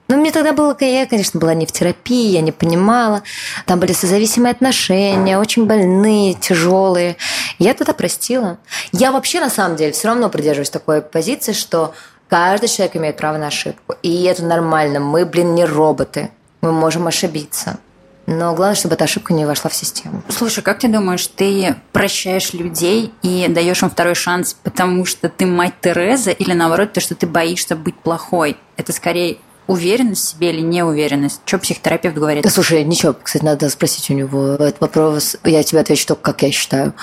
ну, 0.07 0.17
мне 0.17 0.33
тогда 0.33 0.53
было, 0.53 0.77
я, 0.81 1.07
конечно, 1.07 1.40
была 1.40 1.55
не 1.55 1.64
в 1.64 1.73
терапии, 1.73 2.29
я 2.29 2.43
не 2.43 2.53
понимала. 2.53 3.23
Там 3.64 3.81
были 3.81 3.93
созависимые 3.93 4.53
отношения, 4.53 5.38
очень 5.38 5.64
больные, 5.64 6.35
тяжелые. 6.35 7.17
Я 7.59 7.73
тогда 7.73 7.95
простила. 7.95 8.59
Я 8.93 9.12
вообще, 9.12 9.40
на 9.40 9.49
самом 9.49 9.77
деле, 9.77 9.93
все 9.93 10.09
равно 10.09 10.29
придерживаюсь 10.29 10.69
такой 10.69 11.01
позиции, 11.01 11.53
что 11.53 11.95
каждый 12.29 12.69
человек 12.69 12.97
имеет 12.97 13.17
право 13.17 13.38
на 13.38 13.47
ошибку. 13.47 13.95
И 14.03 14.25
это 14.25 14.45
нормально. 14.45 15.01
Мы, 15.01 15.25
блин, 15.25 15.55
не 15.55 15.64
роботы. 15.64 16.31
Мы 16.61 16.73
можем 16.73 17.07
ошибиться. 17.07 17.79
Но 18.27 18.55
главное, 18.55 18.75
чтобы 18.75 18.95
эта 18.95 19.05
ошибка 19.05 19.33
не 19.33 19.47
вошла 19.47 19.71
в 19.71 19.75
систему. 19.75 20.23
Слушай, 20.29 20.62
как 20.62 20.79
ты 20.81 20.88
думаешь, 20.88 21.27
ты 21.27 21.77
прощаешь 21.93 22.53
людей 22.53 23.12
и 23.23 23.47
даешь 23.49 23.83
им 23.83 23.90
второй 23.90 24.14
шанс, 24.14 24.57
потому 24.62 25.05
что 25.05 25.29
ты 25.29 25.47
мать 25.47 25.75
Тереза, 25.81 26.31
или 26.31 26.53
наоборот, 26.53 26.93
то, 26.93 27.01
что 27.01 27.14
ты 27.14 27.27
боишься 27.27 27.77
быть 27.77 27.97
плохой? 27.97 28.57
Это 28.77 28.93
скорее 28.93 29.38
уверенность 29.66 30.27
в 30.27 30.31
себе 30.31 30.50
или 30.50 30.61
неуверенность? 30.61 31.40
Что 31.44 31.59
психотерапевт 31.59 32.16
говорит? 32.16 32.50
Слушай, 32.50 32.85
ничего, 32.85 33.14
кстати, 33.20 33.44
надо 33.44 33.68
спросить 33.70 34.11
у 34.11 34.14
него 34.14 34.55
этот 34.55 34.81
вопрос. 34.81 35.37
Я 35.44 35.62
тебе 35.62 35.81
отвечу 35.81 36.07
только, 36.07 36.33
как 36.33 36.42
я 36.42 36.50
считаю. 36.50 36.94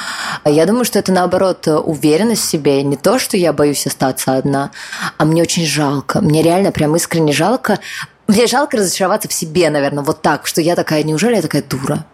Я 0.46 0.66
думаю, 0.66 0.86
что 0.86 1.00
это, 1.00 1.12
наоборот, 1.12 1.68
уверенность 1.68 2.44
в 2.44 2.50
себе. 2.50 2.84
Не 2.84 2.96
то, 2.96 3.20
что 3.20 3.38
я 3.38 3.54
боюсь 3.54 3.86
остаться 3.88 4.36
одна, 4.36 4.72
а 5.18 5.26
мне 5.26 5.42
очень 5.42 5.66
жалко. 5.66 6.22
Мне 6.22 6.42
реально 6.42 6.72
прям 6.72 6.96
искренне 6.96 7.34
жалко. 7.34 7.80
Мне 8.28 8.48
жалко 8.48 8.78
разочароваться 8.78 9.28
в 9.28 9.34
себе, 9.34 9.70
наверное, 9.70 10.04
вот 10.04 10.22
так, 10.22 10.48
что 10.48 10.62
я 10.62 10.76
такая, 10.76 11.04
неужели 11.04 11.36
я 11.36 11.42
такая 11.42 11.64
дура? 11.64 12.06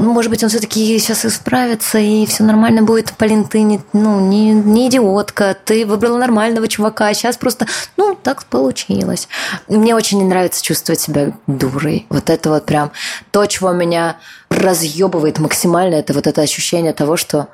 Ну, 0.00 0.14
может 0.14 0.30
быть, 0.30 0.42
он 0.42 0.48
все-таки 0.48 0.98
сейчас 0.98 1.26
исправится, 1.26 1.98
и 1.98 2.24
все 2.24 2.42
нормально 2.42 2.82
будет. 2.82 3.12
Полин, 3.12 3.44
ты 3.44 3.60
не, 3.60 3.82
ну, 3.92 4.18
не, 4.18 4.52
не 4.52 4.88
идиотка, 4.88 5.54
ты 5.62 5.84
выбрала 5.84 6.16
нормального 6.16 6.66
чувака, 6.68 7.08
а 7.08 7.14
сейчас 7.14 7.36
просто, 7.36 7.66
ну, 7.98 8.14
так 8.14 8.44
получилось. 8.44 9.28
Мне 9.68 9.94
очень 9.94 10.16
не 10.16 10.24
нравится 10.24 10.64
чувствовать 10.64 11.00
себя 11.00 11.32
дурой. 11.46 12.06
Вот 12.08 12.30
это 12.30 12.48
вот 12.48 12.64
прям 12.64 12.92
то, 13.30 13.44
чего 13.44 13.72
меня 13.72 14.16
разъебывает 14.48 15.38
максимально, 15.38 15.96
это 15.96 16.14
вот 16.14 16.26
это 16.26 16.40
ощущение 16.40 16.94
того, 16.94 17.18
что 17.18 17.48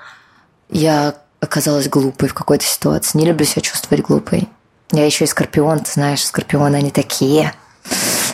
я 0.70 1.14
оказалась 1.40 1.88
глупой 1.88 2.28
в 2.28 2.34
какой-то 2.34 2.64
ситуации. 2.64 3.18
Не 3.18 3.26
люблю 3.26 3.44
себя 3.44 3.62
чувствовать 3.62 4.04
глупой. 4.04 4.48
Я 4.92 5.04
еще 5.04 5.24
и 5.24 5.28
скорпион, 5.28 5.80
ты 5.80 5.90
знаешь, 5.90 6.24
скорпионы, 6.24 6.76
они 6.76 6.92
такие– 6.92 7.52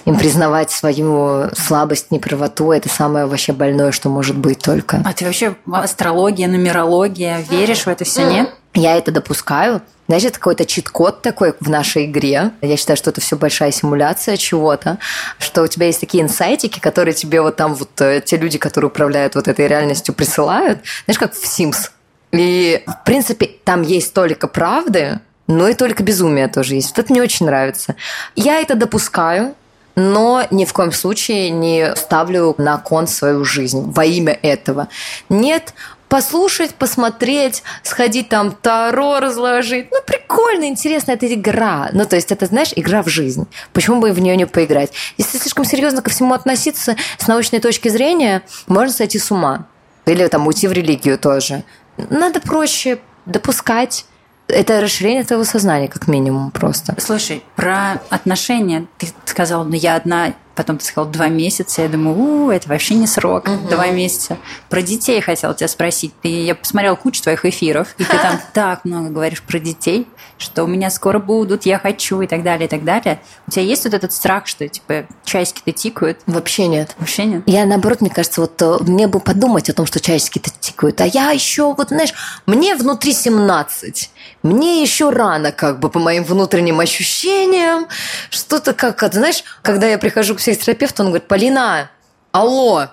им 0.04 0.16
признавать 0.18 0.70
свою 0.70 1.50
слабость, 1.54 2.10
неправоту, 2.10 2.72
это 2.72 2.88
самое 2.88 3.26
вообще 3.26 3.52
больное, 3.52 3.92
что 3.92 4.08
может 4.08 4.36
быть 4.36 4.58
только. 4.58 5.02
А 5.04 5.12
ты 5.12 5.24
вообще 5.24 5.56
астрология, 5.70 6.48
нумерология, 6.48 7.44
веришь 7.50 7.84
в 7.84 7.88
это 7.88 8.04
все, 8.04 8.24
нет? 8.30 8.50
Я 8.74 8.96
это 8.96 9.12
допускаю. 9.12 9.82
Знаешь, 10.08 10.24
это 10.24 10.38
какой-то 10.38 10.64
чит-код 10.64 11.22
такой 11.22 11.54
в 11.60 11.70
нашей 11.70 12.06
игре. 12.06 12.50
Я 12.60 12.76
считаю, 12.76 12.96
что 12.96 13.10
это 13.10 13.20
все 13.20 13.36
большая 13.36 13.70
симуляция 13.70 14.36
чего-то, 14.36 14.98
что 15.38 15.62
у 15.62 15.66
тебя 15.66 15.86
есть 15.86 16.00
такие 16.00 16.22
инсайтики, 16.22 16.80
которые 16.80 17.14
тебе 17.14 17.40
вот 17.40 17.56
там 17.56 17.74
вот 17.74 18.00
э, 18.00 18.20
те 18.24 18.36
люди, 18.36 18.58
которые 18.58 18.88
управляют 18.88 19.36
вот 19.36 19.46
этой 19.46 19.68
реальностью, 19.68 20.14
присылают. 20.14 20.80
Знаешь, 21.04 21.18
как 21.18 21.34
в 21.34 21.44
Sims. 21.44 21.90
И, 22.32 22.82
в 22.86 23.04
принципе, 23.04 23.50
там 23.64 23.82
есть 23.82 24.12
только 24.12 24.48
правды, 24.48 25.20
но 25.46 25.68
и 25.68 25.74
только 25.74 26.02
безумие 26.02 26.48
тоже 26.48 26.74
есть. 26.74 26.88
Вот 26.88 26.98
это 26.98 27.12
мне 27.12 27.22
очень 27.22 27.46
нравится. 27.46 27.94
Я 28.34 28.60
это 28.60 28.74
допускаю, 28.74 29.54
но 29.94 30.46
ни 30.50 30.64
в 30.64 30.72
коем 30.72 30.92
случае 30.92 31.50
не 31.50 31.94
ставлю 31.96 32.55
на 32.59 32.78
кон 32.78 33.07
свою 33.07 33.44
жизнь 33.44 33.90
во 33.90 34.05
имя 34.05 34.38
этого. 34.42 34.88
Нет, 35.28 35.74
послушать, 36.09 36.74
посмотреть, 36.74 37.62
сходить 37.83 38.28
там 38.28 38.52
таро 38.52 39.18
разложить. 39.18 39.88
Ну, 39.90 39.98
прикольно, 40.05 40.66
интересно, 40.66 41.12
это 41.12 41.33
игра. 41.33 41.88
Ну, 41.92 42.05
то 42.05 42.16
есть 42.16 42.31
это, 42.33 42.44
знаешь, 42.44 42.72
игра 42.76 43.02
в 43.02 43.09
жизнь. 43.09 43.46
Почему 43.72 44.00
бы 44.00 44.12
в 44.12 44.20
нее 44.20 44.37
не 44.37 44.46
поиграть? 44.46 44.92
Если 45.16 45.38
слишком 45.38 45.64
серьезно 45.64 46.02
ко 46.02 46.11
всему 46.11 46.35
относиться 46.35 46.96
с 47.18 47.26
научной 47.28 47.61
точки 47.61 47.88
зрения, 47.88 48.42
можно 48.66 48.92
сойти 48.92 49.18
с 49.18 49.31
ума. 49.31 49.66
Или 50.05 50.26
там 50.26 50.46
уйти 50.46 50.68
в 50.68 50.72
религию 50.72 51.18
тоже. 51.18 51.64
Надо 51.96 52.40
проще 52.40 52.98
допускать, 53.24 54.05
это 54.48 54.81
расширение 54.81 55.24
твоего 55.24 55.44
сознания, 55.44 55.88
как 55.88 56.09
минимум, 56.09 56.50
просто. 56.50 56.94
Слушай, 56.98 57.42
про 57.57 58.00
отношения 58.11 58.87
ты 58.98 59.09
сказала, 59.24 59.64
ну 59.64 59.74
я 59.74 59.96
одна, 59.96 60.35
потом 60.55 60.78
ты 60.78 60.85
сказал 60.85 61.11
два 61.11 61.28
месяца, 61.28 61.83
я 61.83 61.88
думаю, 61.88 62.16
у, 62.16 62.50
это 62.50 62.68
вообще 62.68 62.94
не 62.94 63.07
срок, 63.07 63.48
угу. 63.48 63.68
два 63.68 63.88
месяца. 63.88 64.37
Про 64.68 64.83
детей 64.83 65.20
хотела 65.20 65.55
тебя 65.55 65.68
спросить. 65.68 66.12
Ты, 66.22 66.28
я 66.44 66.55
посмотрела 66.55 66.94
кучу 66.96 67.22
твоих 67.22 67.44
эфиров, 67.44 67.94
и 67.98 68.05
ты 68.05 68.16
там 68.16 68.40
так 68.52 68.85
много 68.85 69.09
говоришь 69.09 69.42
про 69.42 69.59
детей, 69.59 70.07
что 70.42 70.64
у 70.64 70.66
меня 70.66 70.90
скоро 70.90 71.18
будут, 71.18 71.64
я 71.64 71.78
хочу 71.78 72.20
и 72.20 72.26
так 72.26 72.42
далее, 72.42 72.66
и 72.66 72.68
так 72.68 72.85
далее. 72.85 73.20
У 73.46 73.50
тебя 73.50 73.62
есть 73.62 73.85
вот 73.85 73.94
этот 73.94 74.12
страх, 74.12 74.46
что 74.46 74.68
типа 74.68 75.07
часики-то 75.24 75.72
тикают? 75.72 76.20
Вообще 76.26 76.66
нет. 76.66 76.94
Вообще 76.98 77.24
нет? 77.24 77.42
Я 77.46 77.64
наоборот, 77.64 78.00
мне 78.00 78.11
кажется, 78.11 78.40
вот 78.40 78.61
э, 78.61 78.78
мне 78.81 79.07
бы 79.07 79.20
подумать 79.20 79.70
о 79.70 79.72
том, 79.72 79.87
что 79.87 80.00
часики-то 80.00 80.50
тикают, 80.61 81.00
а 81.00 81.07
я 81.07 81.31
еще, 81.31 81.74
вот 81.74 81.88
знаешь, 81.88 82.12
мне 82.46 82.74
внутри 82.74 83.12
17, 83.12 84.11
мне 84.42 84.83
еще 84.83 85.11
рано, 85.11 85.52
как 85.52 85.78
бы 85.78 85.88
по 85.88 85.98
моим 85.98 86.24
внутренним 86.24 86.81
ощущениям, 86.81 87.87
что-то 88.31 88.72
как, 88.74 89.00
знаешь, 89.12 89.44
когда 89.62 89.87
я 89.87 89.98
прихожу 89.98 90.35
к 90.35 90.38
психотерапевту, 90.38 91.05
он 91.05 91.09
говорит, 91.09 91.28
Полина, 91.28 91.90
алло, 92.33 92.88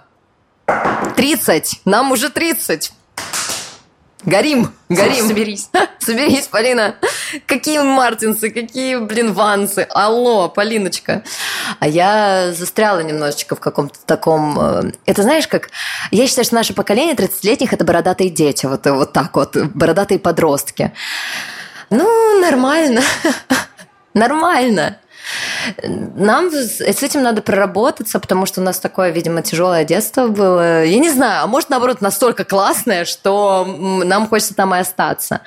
30, 1.16 1.82
нам 1.86 2.12
уже 2.12 2.30
30. 2.30 2.94
Горим, 4.26 4.74
горим. 4.90 5.28
Соберись. 5.28 5.70
Соберись, 6.00 6.48
Полина. 6.48 6.96
Какие 7.46 7.80
мартинсы, 7.80 8.50
какие, 8.50 8.98
блин, 8.98 9.32
вансы. 9.32 9.88
Алло, 9.92 10.50
Полиночка. 10.50 11.24
А 11.80 11.88
я 11.88 12.52
застряла 12.52 13.00
немножечко 13.00 13.56
в 13.56 13.62
каком-то 13.62 13.98
таком... 14.06 14.60
Э, 14.60 14.92
это 15.06 15.24
знаешь, 15.24 15.48
как... 15.48 15.70
Я 16.12 16.28
считаю, 16.28 16.44
что 16.44 16.56
наше 16.56 16.74
поколение 16.74 17.16
30-летних– 17.16 17.72
это 17.74 17.86
бородатые 17.86 18.30
дети. 18.30 18.66
Вот, 18.66 18.86
вот 18.86 19.14
так 19.14 19.36
вот, 19.38 19.56
бородатые 19.56 20.20
подростки. 20.20 20.92
Ну, 21.90 22.42
нормально. 22.42 23.02
Нормально. 24.14 24.98
Нам 25.84 26.52
с 26.52 26.82
этим 26.82 27.22
надо 27.22 27.42
проработаться, 27.42 28.20
потому 28.20 28.46
что 28.46 28.62
у 28.62 28.64
нас 28.64 28.80
такое, 28.80 29.10
видимо, 29.12 29.42
тяжелое 29.42 29.84
детство 29.84 30.28
было. 30.28 30.84
Я 30.84 31.00
не 31.00 31.10
знаю, 31.10 31.44
а 31.44 31.48
может, 31.48 31.70
наоборот, 31.70 32.02
настолько 32.02 32.44
классное, 32.44 33.06
что 33.06 33.66
нам 34.04 34.28
хочется 34.28 34.56
там 34.56 34.74
и 34.76 34.80
остаться. 34.80 35.42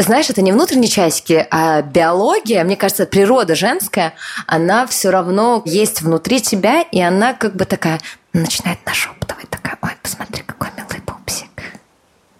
Знаешь, 0.00 0.30
это 0.30 0.42
не 0.42 0.52
внутренние 0.52 0.88
часики, 0.88 1.44
а 1.50 1.82
биология, 1.82 2.62
мне 2.62 2.76
кажется, 2.76 3.04
природа 3.04 3.56
женская, 3.56 4.14
она 4.46 4.86
все 4.86 5.10
равно 5.10 5.60
есть 5.64 6.02
внутри 6.02 6.40
тебя, 6.40 6.82
и 6.82 7.00
она 7.00 7.34
как 7.34 7.56
бы 7.56 7.64
такая 7.64 8.00
начинает 8.32 8.78
нашептывать, 8.86 9.50
такая, 9.50 9.76
ой, 9.82 9.90
посмотри, 10.00 10.44
какой 10.44 10.68
милый 10.76 11.02
пупсик. 11.02 11.50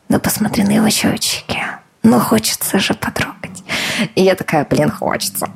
Да 0.09 0.21
посмотри 0.21 0.63
на 0.63 0.71
его 0.71 0.89
щечки. 0.89 1.59
Ну, 2.05 2.21
хочется 2.21 2.79
же 2.79 2.95
потрогать. 2.95 3.38
И 4.15 4.23
я 4.23 4.35
такая, 4.35 4.65
блин, 4.65 4.91
хочется. 4.91 5.49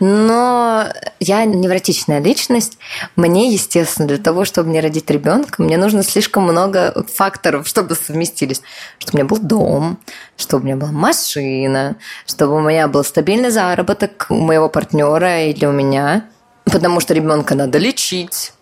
Но 0.00 0.86
я 1.20 1.44
невротичная 1.44 2.20
личность. 2.20 2.78
Мне, 3.16 3.52
естественно, 3.52 4.08
для 4.08 4.18
того, 4.18 4.44
чтобы 4.44 4.70
мне 4.70 4.80
родить 4.80 5.10
ребенка, 5.10 5.62
мне 5.62 5.76
нужно 5.76 6.02
слишком 6.02 6.44
много 6.44 7.04
факторов, 7.14 7.66
чтобы 7.66 7.94
совместились. 7.94 8.62
Чтобы 8.98 9.14
у 9.14 9.16
меня 9.18 9.28
был 9.28 9.38
дом, 9.38 9.98
чтобы 10.36 10.62
у 10.62 10.66
меня 10.66 10.76
была 10.76 10.92
машина, 10.92 11.96
чтобы 12.26 12.56
у 12.56 12.60
меня 12.60 12.88
был 12.88 13.04
стабильный 13.04 13.50
заработок 13.50 14.26
у 14.28 14.36
моего 14.36 14.68
партнера 14.68 15.44
или 15.44 15.64
у 15.66 15.72
меня. 15.72 16.26
Потому 16.64 17.00
что 17.00 17.14
ребенка 17.14 17.54
надо 17.54 17.78
лечить. 17.78 18.52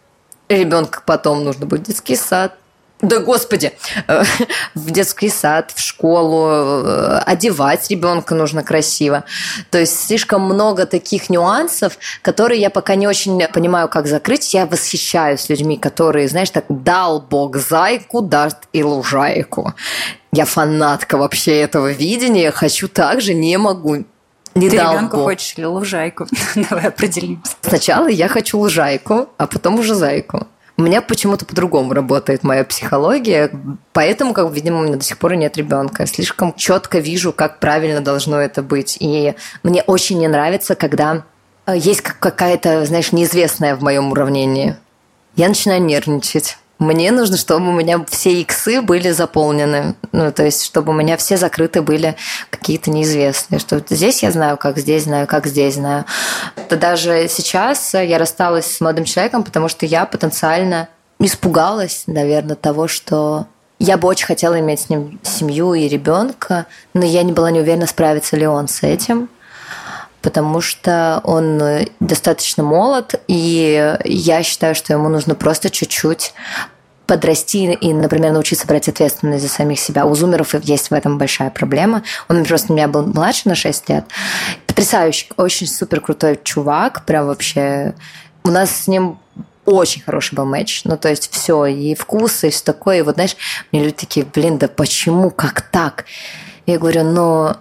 Ребенка 0.49 1.03
потом 1.07 1.43
нужно 1.43 1.67
будет 1.67 1.85
детский 1.85 2.17
сад 2.17 2.59
да 3.05 3.21
господи, 3.21 3.73
э, 4.09 4.25
в 4.75 4.90
детский 4.90 5.29
сад, 5.29 5.73
в 5.75 5.81
школу, 5.81 6.49
э, 6.49 7.19
одевать 7.27 7.90
ребенка 7.90 8.35
нужно 8.35 8.62
красиво. 8.62 9.25
То 9.71 9.79
есть 9.79 10.07
слишком 10.07 10.43
много 10.43 10.87
таких 10.87 11.29
нюансов, 11.31 11.99
которые 12.23 12.61
я 12.61 12.71
пока 12.71 12.95
не 12.95 13.07
очень 13.07 13.38
понимаю, 13.49 13.88
как 13.88 14.07
закрыть. 14.07 14.55
Я 14.55 14.67
восхищаюсь 14.67 15.49
людьми, 15.49 15.77
которые, 15.77 16.29
знаешь, 16.29 16.51
так 16.51 16.64
дал 16.69 17.21
Бог 17.21 17.57
зайку, 17.57 18.23
даст 18.23 18.59
и 18.73 18.83
лужайку. 18.83 19.75
Я 20.33 20.47
фанатка 20.47 21.17
вообще 21.17 21.61
этого 21.61 21.93
видения, 21.93 22.51
хочу 22.51 22.88
так 22.88 23.21
же, 23.21 23.35
не 23.35 23.57
могу. 23.59 24.05
Не 24.55 24.71
Ты 24.71 24.77
дал 24.77 24.95
ребенка 24.95 25.17
Бог. 25.17 25.25
хочешь 25.27 25.55
или 25.57 25.64
лужайку? 25.64 26.27
Давай 26.71 26.87
определимся. 26.87 27.53
Сначала 27.61 28.09
я 28.09 28.29
хочу 28.29 28.59
лужайку, 28.59 29.29
а 29.37 29.47
потом 29.47 29.79
уже 29.79 29.95
зайку. 29.95 30.47
У 30.77 30.83
меня 30.83 31.03
почему-то 31.03 31.45
по-другому 31.47 31.95
работает 31.95 32.43
моя 32.43 32.65
психология, 32.65 33.51
поэтому, 33.93 34.35
как 34.35 34.51
видимо, 34.53 34.81
у 34.81 34.83
меня 34.83 34.97
до 34.97 35.05
сих 35.05 35.19
пор 35.19 35.37
нет 35.37 35.57
ребенка. 35.57 36.05
Слишком 36.07 36.53
четко 36.55 36.99
вижу, 36.99 37.33
как 37.33 37.61
правильно 37.61 38.01
должно 38.01 38.41
это 38.41 38.61
быть. 38.61 38.97
И 38.99 39.35
мне 39.63 39.83
очень 39.83 40.19
не 40.19 40.27
нравится, 40.27 40.75
когда 40.75 41.25
э, 41.67 41.75
есть 41.77 42.01
какая-то, 42.01 42.87
знаешь, 42.87 43.13
неизвестная 43.13 43.77
в 43.77 43.83
моем 43.83 44.11
уравнении. 44.11 44.77
Я 45.37 45.49
начинаю 45.49 45.81
нервничать. 45.81 46.59
Мне 46.79 47.13
нужно, 47.13 47.37
чтобы 47.37 47.69
у 47.69 47.73
меня 47.73 48.05
все 48.09 48.41
иксы 48.41 48.83
были 48.83 49.11
заполнены. 49.11 49.95
Ну, 50.13 50.33
то 50.33 50.45
есть, 50.45 50.65
чтобы 50.65 50.93
у 50.93 50.95
меня 50.95 51.17
все 51.17 51.37
закрыты 51.37 51.83
были 51.83 52.17
какие-то 52.51 52.91
неизвестные. 52.91 53.61
Что 53.61 53.83
здесь 53.89 54.23
я 54.23 54.33
знаю, 54.33 54.57
как 54.57 54.79
здесь 54.79 55.05
знаю, 55.05 55.27
как 55.27 55.47
здесь 55.47 55.75
знаю. 55.75 56.05
То 56.69 56.77
даже 56.77 57.29
сейчас 57.29 57.95
я 57.95 58.19
рассталась 58.19 58.67
с 58.67 58.81
молодым 58.81 59.05
человеком, 59.05 59.45
потому 59.45 59.69
что 59.69 59.87
я 59.87 60.05
потенциально 60.05 60.89
испугалась, 61.21 62.05
наверное, 62.07 62.57
того, 62.57 62.89
что 62.89 63.47
я 63.79 63.97
бы 63.97 64.09
очень 64.09 64.27
хотела 64.27 64.59
иметь 64.59 64.81
с 64.81 64.89
ним 64.89 65.21
семью 65.23 65.75
и 65.75 65.89
ребенка, 65.89 66.67
но 66.93 67.05
я 67.05 67.23
не 67.23 67.33
была 67.33 67.51
не 67.51 67.61
уверена, 67.61 67.87
справится 67.87 68.37
ли 68.37 68.47
он 68.47 68.67
с 68.67 68.83
этим 68.83 69.29
потому 70.25 70.63
что 70.63 71.21
он 71.23 71.61
достаточно 72.01 72.63
молод, 72.63 73.21
и 73.29 73.95
я 74.05 74.43
считаю, 74.43 74.75
что 74.75 74.95
ему 74.95 75.11
нужно 75.11 75.35
просто 75.35 75.69
чуть-чуть 75.69 76.33
подрасти 77.07 77.75
и, 77.75 77.93
например, 77.93 78.33
научиться 78.33 78.67
брать 78.67 78.89
ответственность 78.89 79.43
за 79.43 79.51
самих 79.51 79.79
себя. 79.79 80.07
У 80.07 80.15
зумеров 80.15 80.55
есть 80.65 80.89
в 80.89 80.95
этом 80.95 81.19
большая 81.19 81.51
проблема. 81.51 82.03
Он 82.31 82.43
просто 82.45 82.73
у 82.73 82.75
меня 82.75 82.89
был 82.89 83.05
младше 83.05 83.43
на 83.51 83.55
6 83.55 83.91
лет. 83.91 84.07
Потрясающий, 84.67 85.29
очень 85.37 85.67
супер 85.67 86.01
крутой 86.01 86.41
чувак, 86.43 87.05
прям 87.05 87.27
вообще. 87.27 87.95
У 88.45 88.49
нас 88.49 88.71
с 88.71 88.89
ним 88.89 89.19
очень 89.67 90.01
хороший 90.01 90.37
был 90.37 90.47
матч. 90.47 90.85
Ну, 90.85 90.97
то 90.97 91.11
есть 91.11 91.31
все, 91.31 91.67
и 91.67 91.95
вкус, 91.95 92.45
и 92.45 92.49
все 92.49 92.65
такое. 92.65 93.01
И 93.01 93.03
вот, 93.03 93.17
знаешь, 93.17 93.37
мне 93.73 93.83
люди 93.83 93.97
такие, 93.97 94.25
блин, 94.25 94.57
да 94.57 94.69
почему, 94.69 95.29
как 95.29 95.61
так? 95.61 96.07
Я 96.65 96.79
говорю, 96.79 97.05
ну, 97.05 97.55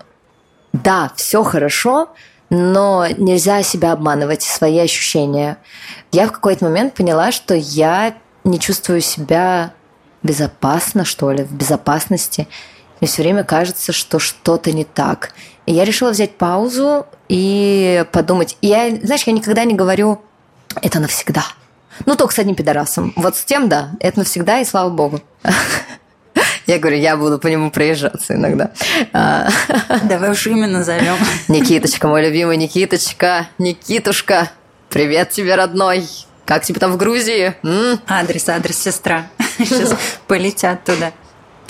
да, 0.71 1.11
все 1.17 1.43
хорошо, 1.43 2.07
но 2.49 3.07
нельзя 3.17 3.63
себя 3.63 3.91
обманывать, 3.93 4.43
свои 4.43 4.79
ощущения. 4.79 5.57
Я 6.11 6.27
в 6.27 6.31
какой-то 6.31 6.65
момент 6.65 6.93
поняла, 6.93 7.31
что 7.31 7.53
я 7.55 8.15
не 8.43 8.59
чувствую 8.59 9.01
себя 9.01 9.73
безопасно, 10.21 11.05
что 11.05 11.31
ли, 11.31 11.43
в 11.43 11.51
безопасности. 11.51 12.47
Мне 12.99 13.07
все 13.07 13.23
время 13.23 13.43
кажется, 13.43 13.91
что 13.91 14.19
что-то 14.19 14.71
не 14.71 14.85
так. 14.85 15.33
И 15.65 15.73
я 15.73 15.83
решила 15.85 16.11
взять 16.11 16.37
паузу 16.37 17.05
и 17.27 18.05
подумать. 18.11 18.57
Я, 18.61 18.95
знаешь, 19.01 19.23
я 19.23 19.33
никогда 19.33 19.63
не 19.63 19.73
говорю 19.73 20.21
«это 20.81 20.99
навсегда». 20.99 21.43
Ну, 22.05 22.15
только 22.15 22.33
с 22.33 22.39
одним 22.39 22.55
пидорасом. 22.55 23.13
Вот 23.15 23.35
с 23.35 23.45
тем, 23.45 23.69
да, 23.69 23.91
это 23.99 24.19
навсегда, 24.19 24.59
и 24.59 24.65
слава 24.65 24.89
богу. 24.89 25.21
Я 26.65 26.79
говорю, 26.79 26.97
я 26.97 27.17
буду 27.17 27.39
по 27.39 27.47
нему 27.47 27.71
проезжаться 27.71 28.35
иногда. 28.35 28.71
А. 29.11 29.49
Давай 30.03 30.31
уж 30.31 30.47
имя 30.47 30.67
назовем. 30.67 31.15
Никиточка, 31.47 32.07
мой 32.07 32.23
любимый 32.25 32.57
Никиточка. 32.57 33.47
Никитушка, 33.57 34.49
привет 34.89 35.31
тебе, 35.31 35.55
родной. 35.55 36.07
Как 36.45 36.63
тебе 36.63 36.79
там 36.79 36.91
в 36.91 36.97
Грузии? 36.97 37.53
М? 37.63 37.99
Адрес, 38.07 38.47
адрес, 38.49 38.77
сестра. 38.77 39.27
Сейчас 39.57 39.95
полетят 40.27 40.83
туда. 40.83 41.11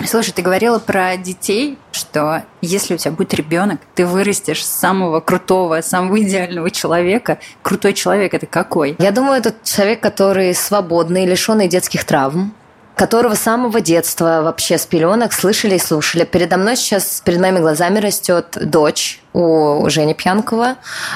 Слушай, 0.05 0.31
ты 0.31 0.41
говорила 0.41 0.79
про 0.79 1.15
детей, 1.17 1.77
что 1.91 2.43
если 2.61 2.95
у 2.95 2.97
тебя 2.97 3.11
будет 3.11 3.33
ребенок, 3.33 3.79
ты 3.95 4.05
вырастешь 4.05 4.65
самого 4.65 5.19
крутого, 5.19 5.81
самого 5.81 6.21
идеального 6.21 6.71
человека. 6.71 7.39
Крутой 7.61 7.93
человек 7.93 8.33
это 8.33 8.45
какой? 8.45 8.95
Я 8.99 9.11
думаю, 9.11 9.37
это 9.37 9.53
человек, 9.63 10.01
который 10.01 10.53
свободный, 10.55 11.25
лишенный 11.25 11.67
детских 11.67 12.03
травм, 12.03 12.53
которого 12.95 13.35
с 13.35 13.39
самого 13.39 13.81
детства 13.81 14.41
вообще 14.43 14.77
с 14.77 14.85
пеленок 14.85 15.33
слышали 15.33 15.75
и 15.75 15.79
слушали. 15.79 16.25
Передо 16.25 16.57
мной 16.57 16.75
сейчас, 16.75 17.21
перед 17.23 17.39
моими 17.39 17.59
глазами 17.59 17.99
растет 17.99 18.57
дочь 18.61 19.21
у 19.33 19.89
Жени 19.89 20.13
Пьянкова. 20.13 20.75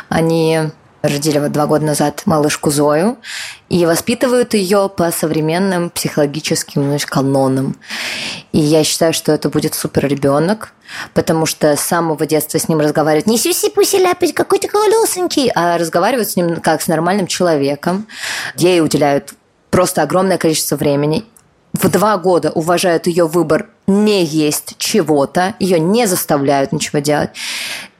Они 0.09 0.71
родили 1.01 1.39
вот 1.39 1.51
два 1.51 1.67
года 1.67 1.85
назад 1.85 2.23
малышку 2.25 2.71
Зою 2.71 3.17
и 3.69 3.85
воспитывают 3.85 4.53
ее 4.53 4.89
по 4.89 5.11
современным 5.11 5.89
психологическим 5.89 6.83
знаешь, 6.83 7.05
канонам. 7.05 7.77
И 8.51 8.59
я 8.59 8.83
считаю, 8.83 9.13
что 9.13 9.31
это 9.31 9.49
будет 9.49 9.75
супер 9.75 10.07
ребенок, 10.07 10.73
потому 11.13 11.45
что 11.45 11.75
с 11.75 11.81
самого 11.81 12.25
детства 12.25 12.59
с 12.59 12.67
ним 12.67 12.79
разговаривают 12.79 13.27
не 13.27 13.37
сюси-пуси 13.37 13.97
ляпать, 13.97 14.33
какой 14.33 14.59
то 14.59 14.67
колесенький, 14.67 15.51
а 15.53 15.77
разговаривают 15.77 16.29
с 16.29 16.35
ним 16.35 16.57
как 16.57 16.81
с 16.81 16.87
нормальным 16.87 17.27
человеком. 17.27 18.07
Ей 18.55 18.81
уделяют 18.81 19.33
просто 19.69 20.01
огромное 20.01 20.37
количество 20.37 20.75
времени 20.75 21.25
в 21.77 21.89
два 21.89 22.17
года 22.17 22.51
уважают 22.51 23.07
ее 23.07 23.27
выбор 23.27 23.67
не 23.87 24.23
есть 24.23 24.75
чего-то, 24.77 25.55
ее 25.59 25.79
не 25.79 26.05
заставляют 26.07 26.71
ничего 26.71 26.99
делать. 26.99 27.29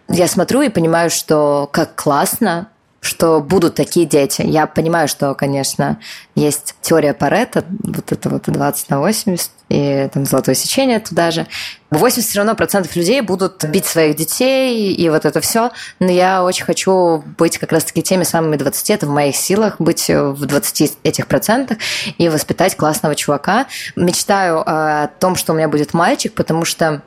Я 0.10 0.28
смотрю 0.28 0.62
и 0.62 0.70
понимаю, 0.70 1.10
что 1.10 1.70
как 1.72 1.96
классно, 1.96 2.70
что 3.00 3.40
будут 3.40 3.76
такие 3.76 4.06
дети. 4.06 4.42
Я 4.42 4.68
понимаю, 4.68 5.08
что, 5.08 5.34
конечно, 5.36 6.00
есть 6.36 6.76
теория 6.82 7.14
Паретта, 7.14 7.64
вот 7.84 8.12
это 8.12 8.30
вот 8.30 8.44
20 8.48 8.90
на 8.90 9.00
80, 9.00 9.52
и 9.70 10.10
там 10.14 10.26
золотое 10.26 10.56
сечение 10.56 11.00
туда 11.00 11.32
же. 11.32 11.48
80 11.92 12.30
все 12.30 12.40
равно 12.40 12.56
процентов 12.56 12.96
людей 12.96 13.22
будут 13.22 13.64
бить 13.66 13.86
своих 13.86 14.16
детей 14.16 14.94
и 14.94 15.10
вот 15.10 15.26
это 15.26 15.42
все. 15.42 15.72
Но 16.00 16.12
я 16.12 16.44
очень 16.44 16.66
хочу 16.66 17.24
быть 17.38 17.58
как 17.58 17.72
раз-таки 17.72 18.02
теми 18.02 18.24
самыми 18.24 18.56
20, 18.56 18.90
это 18.90 19.06
в 19.06 19.10
моих 19.10 19.36
силах, 19.36 19.80
быть 19.80 20.10
в 20.10 20.46
20 20.46 20.98
этих 21.04 21.28
процентах 21.28 21.78
и 22.18 22.30
воспитать 22.30 22.76
классного 22.76 23.16
чувака. 23.16 23.68
Мечтаю 23.96 24.64
о 24.66 25.08
том, 25.20 25.36
что 25.36 25.54
у 25.54 25.56
меня 25.56 25.68
будет 25.68 25.94
мальчик, 25.94 26.34
потому 26.34 26.66
что 26.66 27.02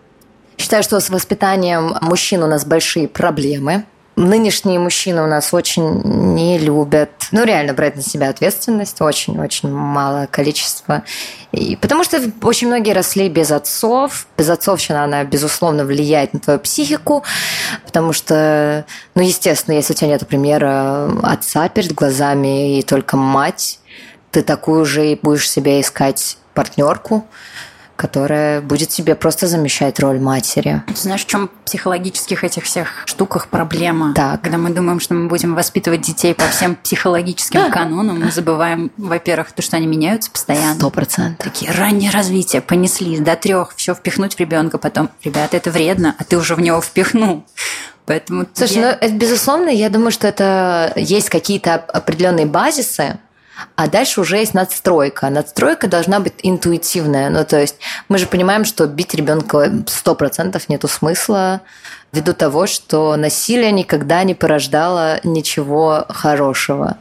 считаю, 0.56 0.82
что 0.82 1.00
с 1.00 1.10
воспитанием 1.10 1.96
мужчин 2.02 2.42
у 2.42 2.46
нас 2.46 2.64
большие 2.64 3.08
проблемы 3.08 3.84
нынешние 4.20 4.78
мужчины 4.78 5.22
у 5.22 5.26
нас 5.26 5.52
очень 5.54 6.02
не 6.34 6.58
любят, 6.58 7.10
ну, 7.32 7.44
реально 7.44 7.72
брать 7.72 7.96
на 7.96 8.02
себя 8.02 8.28
ответственность, 8.28 9.00
очень-очень 9.00 9.70
малое 9.70 10.26
количество. 10.26 11.02
И 11.52 11.76
потому 11.76 12.04
что 12.04 12.20
очень 12.42 12.68
многие 12.68 12.92
росли 12.92 13.28
без 13.28 13.50
отцов. 13.50 14.26
Безотцовщина, 14.36 15.04
она, 15.04 15.24
безусловно, 15.24 15.84
влияет 15.84 16.34
на 16.34 16.40
твою 16.40 16.58
психику, 16.60 17.24
потому 17.84 18.12
что, 18.12 18.84
ну, 19.14 19.22
естественно, 19.22 19.74
если 19.74 19.94
у 19.94 19.96
тебя 19.96 20.08
нет 20.08 20.26
примера 20.26 21.10
отца 21.22 21.68
перед 21.68 21.92
глазами 21.92 22.78
и 22.78 22.82
только 22.82 23.16
мать, 23.16 23.80
ты 24.30 24.42
такую 24.42 24.84
же 24.84 25.12
и 25.12 25.18
будешь 25.20 25.50
себе 25.50 25.80
искать 25.80 26.36
партнерку, 26.54 27.24
которая 28.00 28.62
будет 28.62 28.88
тебе 28.88 29.14
просто 29.14 29.46
замещать 29.46 30.00
роль 30.00 30.18
матери. 30.18 30.82
Ты 30.86 30.96
знаешь, 30.96 31.22
в 31.22 31.26
чем 31.26 31.50
психологических 31.66 32.44
этих 32.44 32.64
всех 32.64 32.88
штуках 33.04 33.48
проблема? 33.48 34.14
Так. 34.14 34.40
Когда 34.40 34.56
мы 34.56 34.70
думаем, 34.70 35.00
что 35.00 35.12
мы 35.12 35.28
будем 35.28 35.54
воспитывать 35.54 36.00
детей 36.00 36.34
по 36.34 36.44
всем 36.44 36.76
психологическим 36.76 37.70
канонам, 37.70 38.20
мы 38.20 38.30
забываем, 38.30 38.90
во-первых, 38.96 39.52
то, 39.52 39.60
что 39.60 39.76
они 39.76 39.86
меняются 39.86 40.30
постоянно. 40.30 40.76
Сто 40.76 40.88
процентов. 40.88 41.44
Такие 41.44 41.70
раннее 41.72 42.10
развитие, 42.10 42.62
понесли 42.62 43.18
до 43.18 43.36
трех, 43.36 43.74
все 43.76 43.94
впихнуть 43.94 44.34
в 44.34 44.40
ребенка, 44.40 44.78
потом, 44.78 45.10
ребята, 45.22 45.58
это 45.58 45.70
вредно, 45.70 46.14
а 46.16 46.24
ты 46.24 46.38
уже 46.38 46.54
в 46.54 46.60
него 46.60 46.80
впихнул. 46.80 47.44
Поэтому 48.06 48.46
Слушай, 48.54 48.78
я... 48.78 48.80
ну, 48.80 48.88
это, 48.88 49.14
безусловно, 49.14 49.68
я 49.68 49.90
думаю, 49.90 50.10
что 50.10 50.26
это 50.26 50.94
есть 50.96 51.28
какие-то 51.28 51.74
определенные 51.74 52.46
базисы, 52.46 53.18
а 53.76 53.88
дальше 53.88 54.20
уже 54.20 54.38
есть 54.38 54.54
надстройка. 54.54 55.30
Надстройка 55.30 55.88
должна 55.88 56.20
быть 56.20 56.34
интуитивная. 56.42 57.30
Ну, 57.30 57.44
то 57.44 57.60
есть 57.60 57.76
мы 58.08 58.18
же 58.18 58.26
понимаем, 58.26 58.64
что 58.64 58.86
бить 58.86 59.14
ребенка 59.14 59.70
сто 59.86 60.14
процентов 60.14 60.68
нету 60.68 60.88
смысла 60.88 61.60
ввиду 62.12 62.32
того, 62.32 62.66
что 62.66 63.16
насилие 63.16 63.72
никогда 63.72 64.22
не 64.24 64.34
порождало 64.34 65.20
ничего 65.24 66.06
хорошего. 66.08 66.98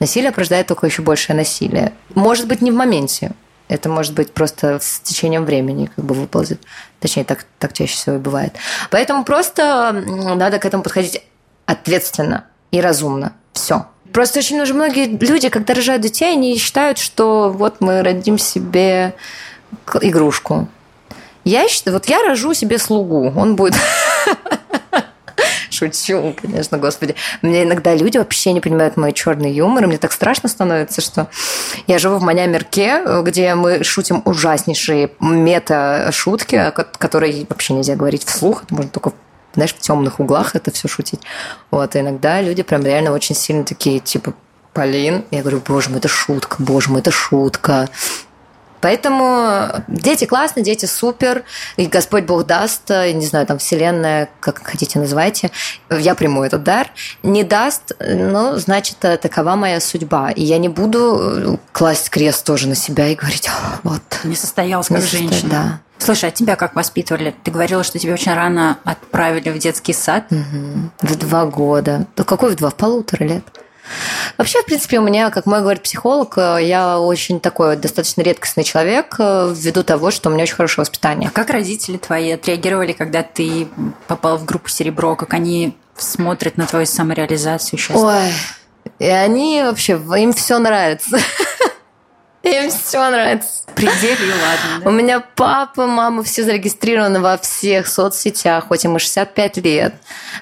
Насилие 0.00 0.32
порождает 0.32 0.66
только 0.66 0.86
еще 0.86 1.02
большее 1.02 1.36
насилие. 1.36 1.92
Может 2.14 2.46
быть, 2.46 2.60
не 2.60 2.70
в 2.70 2.74
моменте. 2.74 3.32
Это 3.68 3.88
может 3.88 4.12
быть 4.12 4.32
просто 4.32 4.78
с 4.80 5.00
течением 5.00 5.44
времени 5.44 5.90
как 5.96 6.04
бы 6.04 6.14
выползет. 6.14 6.60
Точнее, 7.00 7.24
так, 7.24 7.46
так 7.58 7.72
чаще 7.72 7.94
всего 7.94 8.16
и 8.16 8.18
бывает. 8.18 8.54
Поэтому 8.90 9.24
просто 9.24 9.92
надо 9.92 10.58
к 10.58 10.66
этому 10.66 10.82
подходить 10.82 11.22
ответственно 11.66 12.44
и 12.70 12.80
разумно. 12.80 13.32
Все. 13.52 13.86
Просто 14.14 14.38
очень 14.38 14.60
уже 14.60 14.74
многие 14.74 15.06
люди, 15.08 15.48
когда 15.48 15.74
рожают 15.74 16.00
детей, 16.00 16.34
они 16.34 16.56
считают, 16.56 16.98
что 16.98 17.50
вот 17.50 17.80
мы 17.80 18.00
родим 18.00 18.38
себе 18.38 19.12
игрушку. 20.02 20.68
Я 21.42 21.66
считаю, 21.68 21.96
вот 21.96 22.06
я 22.06 22.22
рожу 22.22 22.54
себе 22.54 22.78
слугу, 22.78 23.32
он 23.36 23.56
будет... 23.56 23.74
Шучу, 25.70 26.32
конечно, 26.40 26.78
господи. 26.78 27.16
Мне 27.42 27.64
иногда 27.64 27.92
люди 27.96 28.16
вообще 28.16 28.52
не 28.52 28.60
понимают 28.60 28.96
мой 28.96 29.12
черный 29.12 29.52
юмор, 29.52 29.82
и 29.82 29.86
мне 29.88 29.98
так 29.98 30.12
страшно 30.12 30.48
становится, 30.48 31.00
что 31.00 31.26
я 31.88 31.98
живу 31.98 32.18
в 32.18 32.22
Маня-Мерке, 32.22 33.02
где 33.24 33.56
мы 33.56 33.82
шутим 33.82 34.22
ужаснейшие 34.24 35.10
мета-шутки, 35.18 36.72
которые 36.98 37.46
вообще 37.48 37.74
нельзя 37.74 37.96
говорить 37.96 38.24
вслух, 38.24 38.62
это 38.62 38.76
можно 38.76 38.90
только 38.92 39.12
знаешь, 39.54 39.74
в 39.74 39.78
темных 39.78 40.20
углах 40.20 40.54
это 40.54 40.70
все 40.70 40.88
шутить. 40.88 41.20
Вот, 41.70 41.96
и 41.96 42.00
иногда 42.00 42.40
люди 42.40 42.62
прям 42.62 42.84
реально 42.84 43.12
очень 43.12 43.34
сильно 43.34 43.64
такие, 43.64 44.00
типа, 44.00 44.34
Полин. 44.72 45.24
Я 45.30 45.40
говорю, 45.40 45.62
боже 45.66 45.88
мой, 45.88 45.98
это 45.98 46.08
шутка, 46.08 46.56
боже 46.58 46.90
мой, 46.90 47.00
это 47.00 47.12
шутка. 47.12 47.88
Поэтому 48.84 49.82
дети 49.88 50.26
классные, 50.26 50.62
дети 50.62 50.84
супер, 50.84 51.44
и 51.78 51.86
Господь 51.86 52.24
Бог 52.24 52.44
даст, 52.44 52.90
не 52.90 53.24
знаю, 53.24 53.46
там 53.46 53.56
Вселенная, 53.56 54.28
как 54.40 54.60
хотите 54.62 54.98
называйте, 54.98 55.50
я 55.88 56.14
приму 56.14 56.42
этот 56.42 56.64
дар. 56.64 56.90
Не 57.22 57.44
даст, 57.44 57.92
ну, 57.98 58.58
значит, 58.58 58.98
такова 58.98 59.56
моя 59.56 59.80
судьба. 59.80 60.32
И 60.32 60.42
я 60.42 60.58
не 60.58 60.68
буду 60.68 61.58
класть 61.72 62.10
крест 62.10 62.44
тоже 62.44 62.68
на 62.68 62.74
себя 62.74 63.08
и 63.08 63.14
говорить, 63.14 63.48
вот. 63.84 64.02
Не 64.22 64.36
состоялась 64.36 64.88
как 64.88 64.98
не 64.98 65.06
женщина. 65.06 65.48
Да. 65.50 65.80
Слушай, 65.96 66.28
а 66.28 66.32
тебя 66.32 66.54
как 66.54 66.74
воспитывали? 66.74 67.34
Ты 67.42 67.50
говорила, 67.50 67.84
что 67.84 67.98
тебя 67.98 68.12
очень 68.12 68.34
рано 68.34 68.76
отправили 68.84 69.48
в 69.48 69.58
детский 69.58 69.94
сад. 69.94 70.26
Угу. 70.30 70.90
В 71.00 71.16
два 71.16 71.46
года. 71.46 72.06
Да 72.16 72.24
какой 72.24 72.50
в 72.50 72.56
два? 72.56 72.68
В 72.68 72.74
полутора 72.74 73.24
лет. 73.24 73.44
Вообще, 74.38 74.62
в 74.62 74.66
принципе, 74.66 74.98
у 74.98 75.02
меня, 75.02 75.30
как 75.30 75.46
мой 75.46 75.60
говорит 75.60 75.82
психолог, 75.82 76.36
я 76.36 76.98
очень 76.98 77.40
такой 77.40 77.76
достаточно 77.76 78.22
редкостный 78.22 78.64
человек 78.64 79.16
э, 79.18 79.52
ввиду 79.54 79.82
того, 79.82 80.10
что 80.10 80.30
у 80.30 80.32
меня 80.32 80.44
очень 80.44 80.54
хорошее 80.54 80.82
воспитание. 80.82 81.28
А 81.28 81.32
как 81.32 81.50
родители 81.50 81.96
твои 81.96 82.32
отреагировали, 82.32 82.92
когда 82.92 83.22
ты 83.22 83.68
попал 84.06 84.38
в 84.38 84.44
группу 84.44 84.68
«Серебро»? 84.68 85.16
Как 85.16 85.34
они 85.34 85.76
смотрят 85.96 86.56
на 86.56 86.66
твою 86.66 86.86
самореализацию 86.86 87.78
сейчас? 87.78 87.96
Ой, 87.96 88.32
и 88.98 89.06
они 89.06 89.62
вообще, 89.62 89.92
им 89.92 90.32
все 90.32 90.58
нравится. 90.58 91.18
Им 92.44 92.70
все 92.70 93.10
нравится. 93.10 93.62
Пределе, 93.74 94.32
ладно. 94.32 94.84
Да? 94.84 94.88
У 94.88 94.92
меня 94.92 95.20
папа, 95.34 95.86
мама, 95.86 96.22
все 96.22 96.44
зарегистрированы 96.44 97.20
во 97.20 97.38
всех 97.38 97.88
соцсетях, 97.88 98.68
хоть 98.68 98.84
им 98.84 98.96
и 98.96 98.98
65 98.98 99.56
лет. 99.58 99.94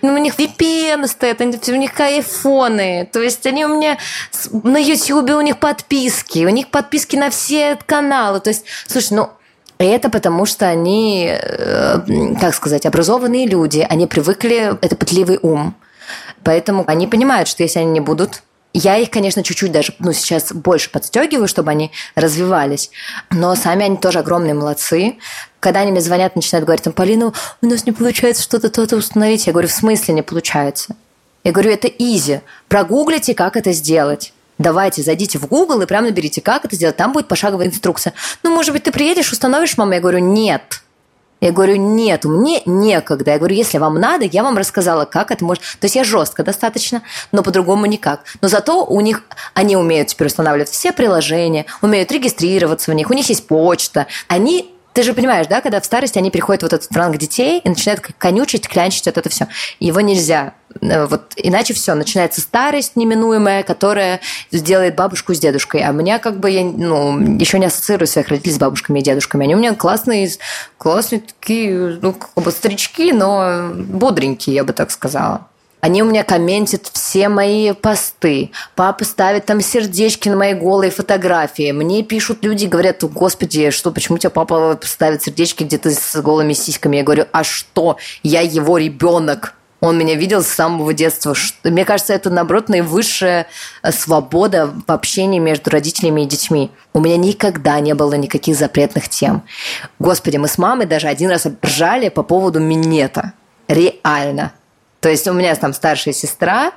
Ну, 0.03 0.12
у 0.12 0.19
них 0.19 0.35
VPN 0.35 1.07
стоят, 1.07 1.41
у 1.41 1.75
них 1.77 1.99
айфоны. 1.99 3.09
То 3.12 3.21
есть 3.21 3.47
они 3.47 3.65
у 3.65 3.77
меня 3.77 3.99
на 4.51 4.79
YouTube 4.79 5.31
у 5.31 5.41
них 5.41 5.59
подписки, 5.59 6.45
у 6.45 6.49
них 6.49 6.69
подписки 6.69 7.17
на 7.17 7.31
все 7.31 7.79
каналы. 7.87 8.41
То 8.41 8.51
есть, 8.51 8.65
слушай, 8.87 9.15
ну, 9.15 9.31
это 9.79 10.11
потому, 10.11 10.45
что 10.45 10.67
они, 10.67 11.29
э, 11.31 12.35
как 12.41 12.55
сказать, 12.55 12.85
образованные 12.85 13.47
люди, 13.47 13.87
они 13.88 14.07
привыкли, 14.07 14.77
это 14.81 14.97
пытливый 14.97 15.38
ум. 15.41 15.75
Поэтому 16.43 16.85
они 16.87 17.07
понимают, 17.07 17.49
что 17.49 17.62
если 17.62 17.79
они 17.79 17.93
не 17.93 18.01
будут 18.01 18.43
я 18.75 18.97
их, 18.97 19.11
конечно, 19.11 19.43
чуть-чуть 19.43 19.73
даже, 19.73 19.95
ну, 19.99 20.13
сейчас 20.13 20.53
больше 20.53 20.91
подстегиваю, 20.91 21.49
чтобы 21.49 21.71
они 21.71 21.93
развивались. 22.15 22.91
Но 23.31 23.55
сами 23.55 23.85
они 23.85 23.97
тоже 23.97 24.21
огромные 24.21 24.55
молодцы. 24.55 25.19
Когда 25.61 25.81
они 25.81 25.93
мне 25.93 26.01
звонят, 26.01 26.37
начинают 26.37 26.65
говорить, 26.65 26.85
там, 26.85 26.93
Полина, 26.93 27.33
у 27.61 27.67
нас 27.67 27.87
не 27.87 27.93
получается 27.93 28.43
что-то 28.43 28.71
то-то 28.71 28.97
установить. 28.97 29.47
Я 29.47 29.53
говорю, 29.53 29.69
в 29.69 29.73
смысле 29.73 30.15
не 30.15 30.23
получается? 30.23 30.97
Я 31.45 31.53
говорю, 31.53 31.71
это 31.71 31.89
изи. 31.89 32.41
Прогуглите, 32.69 33.35
как 33.35 33.57
это 33.57 33.73
сделать. 33.73 34.33
Давайте, 34.59 35.03
зайдите 35.03 35.39
в 35.39 35.47
Google 35.49 35.83
и 35.83 35.87
прямо 35.87 36.09
наберите, 36.09 36.41
как 36.41 36.65
это 36.65 36.77
сделать. 36.77 36.97
Там 36.97 37.13
будет 37.13 37.29
пошаговая 37.29 37.67
инструкция. 37.67 38.13
Ну, 38.43 38.55
может 38.55 38.73
быть, 38.73 38.85
ты 38.85 38.93
приедешь, 38.93 39.33
установишь, 39.33 39.77
мама? 39.77 39.95
Я 39.95 40.01
говорю, 40.01 40.19
нет. 40.21 40.83
Я 41.42 41.50
говорю, 41.50 41.74
нет, 41.74 42.24
мне 42.24 42.62
некогда. 42.66 43.33
Я 43.33 43.38
говорю, 43.38 43.57
если 43.57 43.78
вам 43.78 43.96
надо, 43.96 44.24
я 44.24 44.44
вам 44.44 44.57
рассказала, 44.57 45.07
как 45.07 45.33
это 45.33 45.44
может. 45.44 45.64
То 45.81 45.87
есть 45.87 45.96
я 45.96 46.05
жестко 46.05 46.44
достаточно, 46.44 47.02
но 47.33 47.42
по-другому 47.42 47.87
никак. 47.87 48.20
Но 48.40 48.46
зато 48.46 48.85
у 48.85 49.00
них, 49.00 49.24
они 49.52 49.76
умеют 49.76 50.07
теперь 50.09 50.28
устанавливать 50.28 50.70
все 50.70 50.92
приложения, 50.92 51.66
умеют 51.81 52.12
регистрироваться 52.12 52.92
в 52.92 52.94
них, 52.94 53.11
у 53.11 53.14
них 53.14 53.28
есть 53.28 53.48
почта. 53.48 54.07
Они 54.28 54.72
ты 54.92 55.02
же 55.02 55.14
понимаешь, 55.14 55.46
да, 55.48 55.61
когда 55.61 55.81
в 55.81 55.85
старости 55.85 56.18
они 56.18 56.31
переходят 56.31 56.61
в 56.61 56.64
вот 56.64 56.74
этот 56.74 56.94
ранг 56.94 57.16
детей 57.16 57.61
и 57.64 57.68
начинают 57.68 58.02
конючить, 58.18 58.68
клянчить 58.68 59.07
вот 59.07 59.16
это 59.16 59.28
все. 59.28 59.48
Его 59.81 60.00
нельзя. 60.00 60.55
Э, 60.81 61.07
вот 61.07 61.33
иначе 61.37 61.75
все, 61.75 61.95
начинается 61.95 62.41
старость 62.41 62.97
неминуемая, 62.97 63.63
которая 63.63 64.21
сделает 64.51 64.95
бабушку 64.95 65.35
с 65.35 65.39
дедушкой. 65.39 65.83
А 65.83 65.93
меня 65.93 66.19
как 66.19 66.39
бы 66.41 66.51
я 66.51 66.65
ну, 66.65 67.39
еще 67.39 67.59
не 67.59 67.67
ассоциирую 67.67 68.07
своих 68.07 68.29
родителей 68.29 68.55
с 68.55 68.59
бабушками 68.59 69.01
и 69.01 69.03
дедушками. 69.03 69.45
Они 69.45 69.55
у 69.55 69.59
меня 69.59 69.75
классные, 69.75 70.31
классные 70.79 71.21
такие, 71.21 71.99
ну, 72.01 72.12
как 72.12 72.45
бы 72.45 72.51
старички, 72.51 73.12
но 73.12 73.70
бодренькие, 73.75 74.57
я 74.57 74.64
бы 74.64 74.73
так 74.73 74.91
сказала. 74.91 75.47
Они 75.83 76.01
у 76.01 76.05
меня 76.05 76.23
комментят 76.23 76.89
все 76.93 77.29
мои 77.29 77.73
посты. 77.73 78.53
Папа 78.77 79.05
ставит 79.05 79.47
там 79.47 79.61
сердечки 79.61 80.29
на 80.29 80.37
мои 80.37 80.55
голые 80.55 80.93
фотографии. 80.93 81.73
Мне 81.73 82.05
пишут 82.05 82.45
люди, 82.45 82.66
говорят, 82.66 83.03
господи, 83.03 83.70
что, 83.70 83.91
почему 83.91 84.14
у 84.14 84.18
тебя 84.18 84.31
папа 84.31 84.79
ставит 84.83 85.25
сердечки 85.25 85.64
где-то 85.64 85.91
с 85.91 86.23
голыми 86.23 86.53
сиськами? 86.53 86.99
Я 86.99 87.03
говорю, 87.03 87.27
а 87.33 87.43
что? 87.43 87.97
Я 88.23 88.43
его 88.43 88.79
ребенок. 88.79 89.55
Он 89.83 89.99
меня 89.99 90.14
видел 90.14 90.45
с 90.45 90.47
самого 90.47 90.95
детства. 90.95 91.35
Мне 91.64 91.85
кажется, 91.85 92.14
это, 92.14 92.30
наоборот, 92.30 92.68
наивысшая 92.68 93.49
э, 93.83 93.91
свобода 93.91 94.72
в 94.87 94.93
общении 94.93 95.41
между 95.41 95.70
родителями 95.70 96.20
и 96.20 96.24
детьми. 96.24 96.70
У 96.93 97.01
меня 97.01 97.16
никогда 97.16 97.80
не 97.80 97.93
было 97.97 98.14
никаких 98.14 98.57
запретных 98.57 99.09
тем. 99.09 99.43
Господи, 99.99 100.37
мы 100.37 100.47
с 100.47 100.57
мамой 100.57 100.87
даже 100.87 101.09
один 101.09 101.30
раз 101.30 101.49
ржали 101.66 102.11
по 102.11 102.22
поводу 102.22 102.61
минета. 102.61 103.33
Реально. 103.66 104.53
То 105.01 105.09
есть 105.09 105.26
у 105.26 105.33
меня 105.33 105.53
там 105.57 105.72
старшая 105.72 106.14
сестра, 106.14 106.70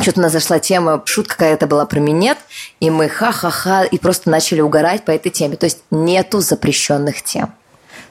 что-то 0.00 0.18
у 0.18 0.22
нас 0.24 0.32
зашла 0.32 0.58
тема, 0.58 1.00
шутка 1.04 1.34
какая-то 1.36 1.68
была 1.68 1.86
про 1.86 2.00
минет, 2.00 2.38
и 2.80 2.90
мы 2.90 3.08
ха-ха-ха, 3.08 3.84
и 3.84 3.98
просто 3.98 4.30
начали 4.30 4.60
угорать 4.60 5.04
по 5.04 5.12
этой 5.12 5.30
теме. 5.30 5.56
То 5.56 5.66
есть 5.66 5.84
нету 5.92 6.40
запрещенных 6.40 7.22
тем. 7.22 7.54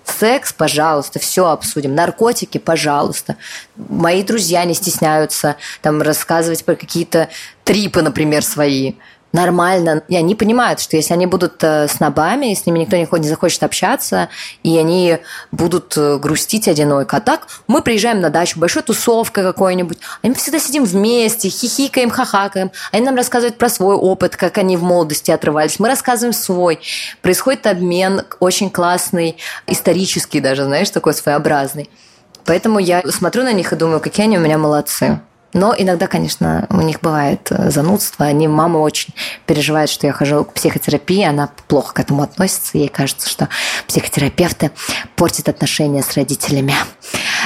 Секс, 0.03 0.53
пожалуйста, 0.53 1.19
все 1.19 1.47
обсудим. 1.47 1.95
Наркотики, 1.95 2.57
пожалуйста. 2.57 3.37
Мои 3.75 4.23
друзья 4.23 4.63
не 4.65 4.73
стесняются 4.73 5.55
там 5.81 6.01
рассказывать 6.01 6.65
про 6.65 6.75
какие-то 6.75 7.29
трипы, 7.63 8.01
например, 8.01 8.43
свои 8.43 8.93
нормально. 9.33 10.03
И 10.07 10.15
они 10.15 10.35
понимают, 10.35 10.79
что 10.79 10.95
если 10.95 11.13
они 11.13 11.25
будут 11.25 11.63
э, 11.63 11.87
снобами, 11.87 12.53
с 12.53 12.65
ними 12.65 12.79
никто 12.79 13.17
не 13.17 13.27
захочет 13.27 13.63
общаться, 13.63 14.29
и 14.63 14.77
они 14.77 15.19
будут 15.51 15.95
э, 15.97 16.17
грустить 16.17 16.67
одиноко. 16.67 17.17
А 17.17 17.21
так 17.21 17.47
мы 17.67 17.81
приезжаем 17.81 18.21
на 18.21 18.29
дачу, 18.29 18.59
большой 18.59 18.83
тусовка 18.83 19.43
какой-нибудь, 19.43 19.99
а 20.21 20.27
мы 20.27 20.33
всегда 20.33 20.59
сидим 20.59 20.83
вместе, 20.83 21.49
хихикаем, 21.49 22.09
хахакаем. 22.09 22.71
Они 22.91 23.05
нам 23.05 23.15
рассказывают 23.15 23.57
про 23.57 23.69
свой 23.69 23.95
опыт, 23.95 24.35
как 24.35 24.57
они 24.57 24.77
в 24.77 24.83
молодости 24.83 25.31
отрывались. 25.31 25.79
Мы 25.79 25.87
рассказываем 25.87 26.33
свой. 26.33 26.79
Происходит 27.21 27.67
обмен 27.67 28.23
очень 28.39 28.69
классный, 28.69 29.37
исторический 29.67 30.41
даже, 30.41 30.65
знаешь, 30.65 30.89
такой 30.89 31.13
своеобразный. 31.13 31.89
Поэтому 32.45 32.79
я 32.79 33.01
смотрю 33.11 33.43
на 33.43 33.53
них 33.53 33.71
и 33.71 33.75
думаю, 33.75 33.99
какие 33.99 34.25
они 34.25 34.37
у 34.37 34.41
меня 34.41 34.57
молодцы. 34.57 35.21
Но 35.53 35.75
иногда, 35.77 36.07
конечно, 36.07 36.65
у 36.69 36.81
них 36.81 37.01
бывает 37.01 37.51
э, 37.51 37.71
занудство. 37.71 38.25
Они, 38.25 38.47
мама 38.47 38.77
очень 38.77 39.13
переживает, 39.45 39.89
что 39.89 40.07
я 40.07 40.13
хожу 40.13 40.45
к 40.45 40.53
психотерапии, 40.53 41.23
она 41.23 41.49
плохо 41.67 41.93
к 41.93 41.99
этому 41.99 42.23
относится. 42.23 42.77
Ей 42.77 42.87
кажется, 42.87 43.29
что 43.29 43.49
психотерапевты 43.87 44.71
портят 45.15 45.49
отношения 45.49 46.03
с 46.03 46.13
родителями. 46.15 46.73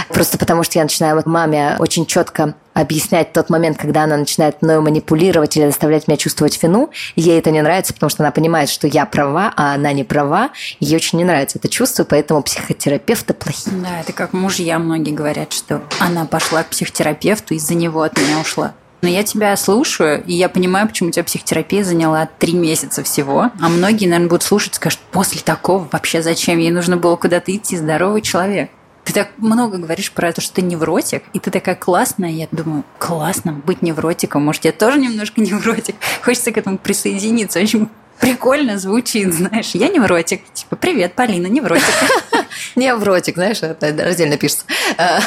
Просто 0.10 0.38
потому, 0.38 0.64
что 0.64 0.80
я 0.80 0.84
начинаю 0.84 1.16
маме 1.26 1.76
очень 1.80 2.06
четко 2.06 2.56
объяснять 2.76 3.34
тот 3.34 3.50
момент, 3.50 3.78
когда 3.78 4.04
она 4.04 4.18
начинает 4.18 4.62
мною 4.62 4.82
манипулировать 4.84 5.58
или 5.58 5.66
заставлять 5.66 6.08
меня 6.08 6.18
чувствовать 6.18 6.62
вину. 6.62 6.92
Ей 7.16 7.40
это 7.40 7.50
не 7.50 7.62
нравится, 7.62 7.94
потому 7.94 8.10
что 8.10 8.22
она 8.22 8.32
понимает, 8.32 8.70
что 8.70 8.86
я 8.86 9.06
права, 9.06 9.52
а 9.56 9.74
она 9.74 9.94
не 9.94 10.04
права. 10.04 10.52
Ей 10.80 10.98
очень 10.98 11.18
не 11.18 11.24
нравится 11.24 11.58
это 11.58 11.70
чувство, 11.70 12.04
поэтому 12.04 12.44
психотерапевты 12.44 13.34
плохие. 13.34 13.76
Да, 13.78 14.02
это 14.02 14.14
как 14.14 14.34
мужья 14.34 14.78
многие 14.78 15.12
говорят, 15.12 15.54
что 15.54 15.82
она 16.00 16.26
пошла 16.26 16.64
к 16.64 16.68
психотерапевту, 16.68 17.56
из-за 17.56 17.76
него 17.76 18.02
от 18.02 18.18
меня 18.18 18.40
ушла. 18.40 18.74
Но 19.02 19.10
я 19.10 19.24
тебя 19.24 19.56
слушаю, 19.56 20.24
и 20.26 20.34
я 20.34 20.50
понимаю, 20.50 20.88
почему 20.88 21.10
у 21.10 21.12
тебя 21.12 21.24
психотерапия 21.24 21.84
заняла 21.84 22.28
три 22.40 22.54
месяца 22.54 23.04
всего. 23.04 23.52
А 23.62 23.70
многие, 23.70 24.06
наверное, 24.08 24.30
будут 24.30 24.44
слушать 24.44 24.74
и 24.74 24.76
скажут, 24.78 25.00
после 25.12 25.42
такого 25.42 25.88
вообще 25.92 26.24
зачем? 26.24 26.58
Ей 26.58 26.72
нужно 26.72 26.98
было 26.98 27.16
куда-то 27.16 27.56
идти, 27.56 27.78
здоровый 27.78 28.22
человек. 28.22 28.72
Ты 29.06 29.14
так 29.14 29.30
много 29.38 29.78
говоришь 29.78 30.12
про 30.12 30.34
то, 30.34 30.42
что 30.42 30.56
ты 30.56 30.62
невротик, 30.64 31.24
и 31.32 31.40
ты 31.40 31.52
такая 31.52 31.76
классная. 31.76 32.32
Я 32.32 32.48
думаю, 32.52 32.84
классно 32.98 33.54
быть 33.54 33.84
невротиком. 33.84 34.44
Может, 34.44 34.66
я 34.66 34.72
тоже 34.72 35.00
немножко 35.00 35.40
невротик. 35.42 35.96
Хочется 36.24 36.52
к 36.52 36.58
этому 36.58 36.80
присоединиться. 36.80 37.60
Очень 37.60 37.90
прикольно 38.20 38.80
звучит, 38.80 39.32
знаешь. 39.32 39.72
Я 39.76 39.90
невротик. 39.90 40.42
Типа, 40.54 40.76
привет, 40.76 41.14
Полина, 41.14 41.46
невротик. 41.48 41.86
Невротик, 42.76 43.36
знаешь, 43.36 43.62
это 43.62 43.96
раздельно 44.04 44.38
пишется. 44.38 44.66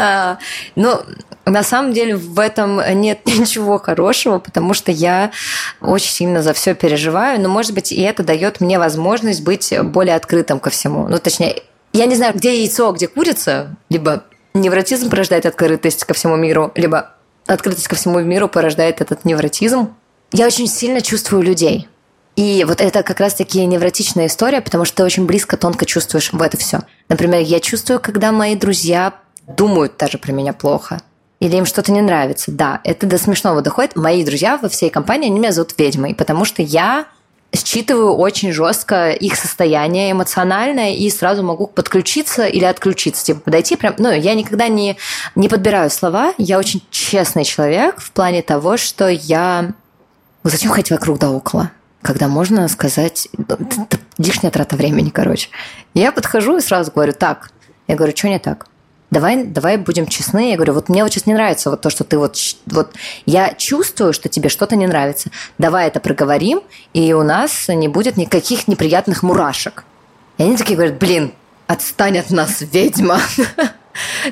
А, 0.00 0.38
ну, 0.76 1.02
на 1.50 1.62
самом 1.62 1.92
деле 1.92 2.16
в 2.16 2.38
этом 2.38 2.80
нет 3.00 3.20
ничего 3.26 3.78
хорошего, 3.78 4.38
потому 4.38 4.74
что 4.74 4.92
я 4.92 5.30
очень 5.80 6.10
сильно 6.10 6.42
за 6.42 6.52
все 6.52 6.74
переживаю, 6.74 7.40
но, 7.40 7.48
может 7.48 7.72
быть, 7.72 7.92
и 7.92 8.00
это 8.00 8.22
дает 8.22 8.60
мне 8.60 8.78
возможность 8.78 9.42
быть 9.42 9.72
более 9.82 10.16
открытым 10.16 10.60
ко 10.60 10.70
всему. 10.70 11.08
Ну, 11.08 11.18
точнее, 11.18 11.62
я 11.92 12.06
не 12.06 12.16
знаю, 12.16 12.34
где 12.34 12.60
яйцо, 12.60 12.92
где 12.92 13.08
курица, 13.08 13.76
либо 13.88 14.24
невротизм 14.54 15.10
порождает 15.10 15.46
открытость 15.46 16.04
ко 16.04 16.14
всему 16.14 16.36
миру, 16.36 16.72
либо 16.74 17.14
открытость 17.46 17.88
ко 17.88 17.96
всему 17.96 18.20
миру 18.20 18.48
порождает 18.48 19.00
этот 19.00 19.24
невротизм. 19.24 19.94
Я 20.32 20.46
очень 20.46 20.66
сильно 20.66 21.00
чувствую 21.00 21.42
людей. 21.42 21.88
И 22.36 22.64
вот 22.64 22.80
это 22.80 23.02
как 23.02 23.18
раз-таки 23.18 23.64
невротичная 23.64 24.26
история, 24.26 24.60
потому 24.60 24.84
что 24.84 24.98
ты 24.98 25.04
очень 25.04 25.26
близко, 25.26 25.56
тонко 25.56 25.86
чувствуешь 25.86 26.32
в 26.32 26.40
это 26.40 26.56
все. 26.56 26.80
Например, 27.08 27.40
я 27.40 27.58
чувствую, 27.58 27.98
когда 27.98 28.30
мои 28.30 28.54
друзья 28.54 29.14
думают 29.46 29.96
даже 29.96 30.18
про 30.18 30.30
меня 30.30 30.52
плохо 30.52 31.00
или 31.40 31.56
им 31.56 31.66
что-то 31.66 31.92
не 31.92 32.00
нравится. 32.00 32.50
Да, 32.50 32.80
это 32.84 33.06
до 33.06 33.18
смешного 33.18 33.62
доходит. 33.62 33.96
Мои 33.96 34.24
друзья 34.24 34.58
во 34.60 34.68
всей 34.68 34.90
компании, 34.90 35.28
они 35.28 35.38
меня 35.38 35.52
зовут 35.52 35.74
ведьмой, 35.78 36.14
потому 36.14 36.44
что 36.44 36.62
я 36.62 37.06
считываю 37.54 38.14
очень 38.14 38.52
жестко 38.52 39.10
их 39.10 39.34
состояние 39.36 40.12
эмоциональное 40.12 40.92
и 40.94 41.08
сразу 41.08 41.42
могу 41.42 41.66
подключиться 41.66 42.46
или 42.46 42.64
отключиться, 42.64 43.24
типа 43.24 43.40
подойти 43.40 43.76
прям, 43.76 43.94
ну, 43.98 44.12
я 44.12 44.34
никогда 44.34 44.68
не, 44.68 44.98
не 45.34 45.48
подбираю 45.48 45.90
слова, 45.90 46.34
я 46.36 46.58
очень 46.58 46.82
честный 46.90 47.44
человек 47.44 48.00
в 48.00 48.10
плане 48.12 48.42
того, 48.42 48.76
что 48.76 49.08
я... 49.08 49.72
Зачем 50.44 50.70
ходить 50.70 50.90
вокруг 50.90 51.18
да 51.18 51.30
около? 51.30 51.70
Когда 52.02 52.28
можно 52.28 52.68
сказать, 52.68 53.28
лишняя 54.18 54.52
трата 54.52 54.76
времени, 54.76 55.10
короче. 55.10 55.48
Я 55.94 56.12
подхожу 56.12 56.58
и 56.58 56.60
сразу 56.60 56.92
говорю, 56.92 57.12
так, 57.12 57.50
я 57.86 57.96
говорю, 57.96 58.14
что 58.16 58.28
не 58.28 58.38
так? 58.38 58.66
Давай, 59.10 59.44
давай 59.44 59.76
будем 59.76 60.06
честны. 60.06 60.50
Я 60.50 60.56
говорю, 60.56 60.74
вот 60.74 60.88
мне 60.88 61.02
вот 61.02 61.12
сейчас 61.12 61.26
не 61.26 61.34
нравится 61.34 61.70
вот 61.70 61.80
то, 61.80 61.90
что 61.90 62.04
ты 62.04 62.18
вот, 62.18 62.36
вот 62.66 62.92
я 63.26 63.54
чувствую, 63.54 64.12
что 64.12 64.28
тебе 64.28 64.48
что-то 64.48 64.76
не 64.76 64.86
нравится. 64.86 65.30
Давай 65.58 65.88
это 65.88 66.00
проговорим, 66.00 66.60
и 66.92 67.12
у 67.12 67.22
нас 67.22 67.68
не 67.68 67.88
будет 67.88 68.16
никаких 68.16 68.68
неприятных 68.68 69.22
мурашек. 69.22 69.84
И 70.38 70.42
они 70.42 70.56
такие 70.56 70.76
говорят, 70.76 70.98
блин, 70.98 71.32
отстань 71.66 72.18
от 72.18 72.30
нас, 72.30 72.60
ведьма. 72.60 73.20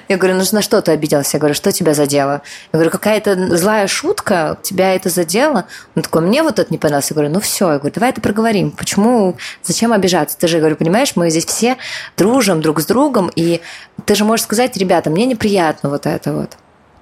Я 0.09 0.17
говорю, 0.17 0.37
ну 0.37 0.45
на 0.53 0.63
что 0.63 0.81
ты 0.83 0.93
обиделась? 0.93 1.33
Я 1.33 1.39
говорю, 1.39 1.55
что 1.55 1.73
тебя 1.73 1.95
задело? 1.95 2.43
Я 2.73 2.79
говорю, 2.79 2.91
какая-то 2.91 3.57
злая 3.57 3.87
шутка, 3.87 4.59
тебя 4.63 4.95
это 4.95 5.09
задело? 5.09 5.67
Он 5.95 6.03
такой, 6.03 6.23
мне 6.23 6.43
вот 6.43 6.59
это 6.59 6.73
не 6.73 6.79
понравилось. 6.79 7.11
Я 7.11 7.15
говорю, 7.15 7.33
ну 7.33 7.41
все, 7.41 7.73
я 7.73 7.79
говорю, 7.79 7.95
давай 7.95 8.11
это 8.11 8.21
проговорим. 8.21 8.71
Почему, 8.71 9.37
зачем 9.63 9.93
обижаться? 9.93 10.37
Ты 10.39 10.49
же, 10.49 10.59
говорю, 10.59 10.77
понимаешь, 10.77 11.13
мы 11.17 11.31
здесь 11.31 11.47
все 11.47 11.77
дружим 12.17 12.61
друг 12.61 12.81
с 12.81 12.87
другом, 12.87 13.31
и 13.35 13.61
ты 14.05 14.15
же 14.15 14.25
можешь 14.25 14.45
сказать, 14.45 14.77
ребята, 14.77 15.11
мне 15.11 15.27
неприятно 15.27 15.91
вот 15.91 16.07
это 16.07 16.33
вот. 16.33 16.57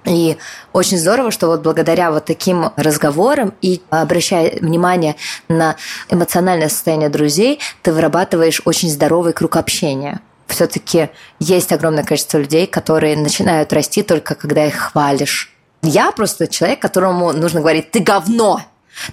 И 0.05 0.37
очень 0.71 0.97
здорово, 0.99 1.31
что 1.31 1.47
вот 1.47 1.61
благодаря 1.61 2.11
вот 2.11 2.25
таким 2.25 2.71
разговорам 2.75 3.53
и 3.61 3.81
обращая 3.89 4.59
внимание 4.59 5.15
на 5.47 5.75
эмоциональное 6.09 6.69
состояние 6.69 7.09
друзей, 7.09 7.59
ты 7.81 7.91
вырабатываешь 7.91 8.61
очень 8.65 8.89
здоровый 8.89 9.33
круг 9.33 9.55
общения 9.55 10.21
все-таки 10.47 11.09
есть 11.39 11.71
огромное 11.71 12.03
количество 12.03 12.37
людей, 12.37 12.67
которые 12.67 13.17
начинают 13.17 13.73
расти 13.73 14.03
только 14.03 14.35
когда 14.35 14.65
их 14.65 14.75
хвалишь. 14.75 15.51
Я 15.81 16.11
просто 16.11 16.47
человек, 16.47 16.81
которому 16.81 17.31
нужно 17.31 17.59
говорить 17.61 17.91
«ты 17.91 17.99
говно», 17.99 18.61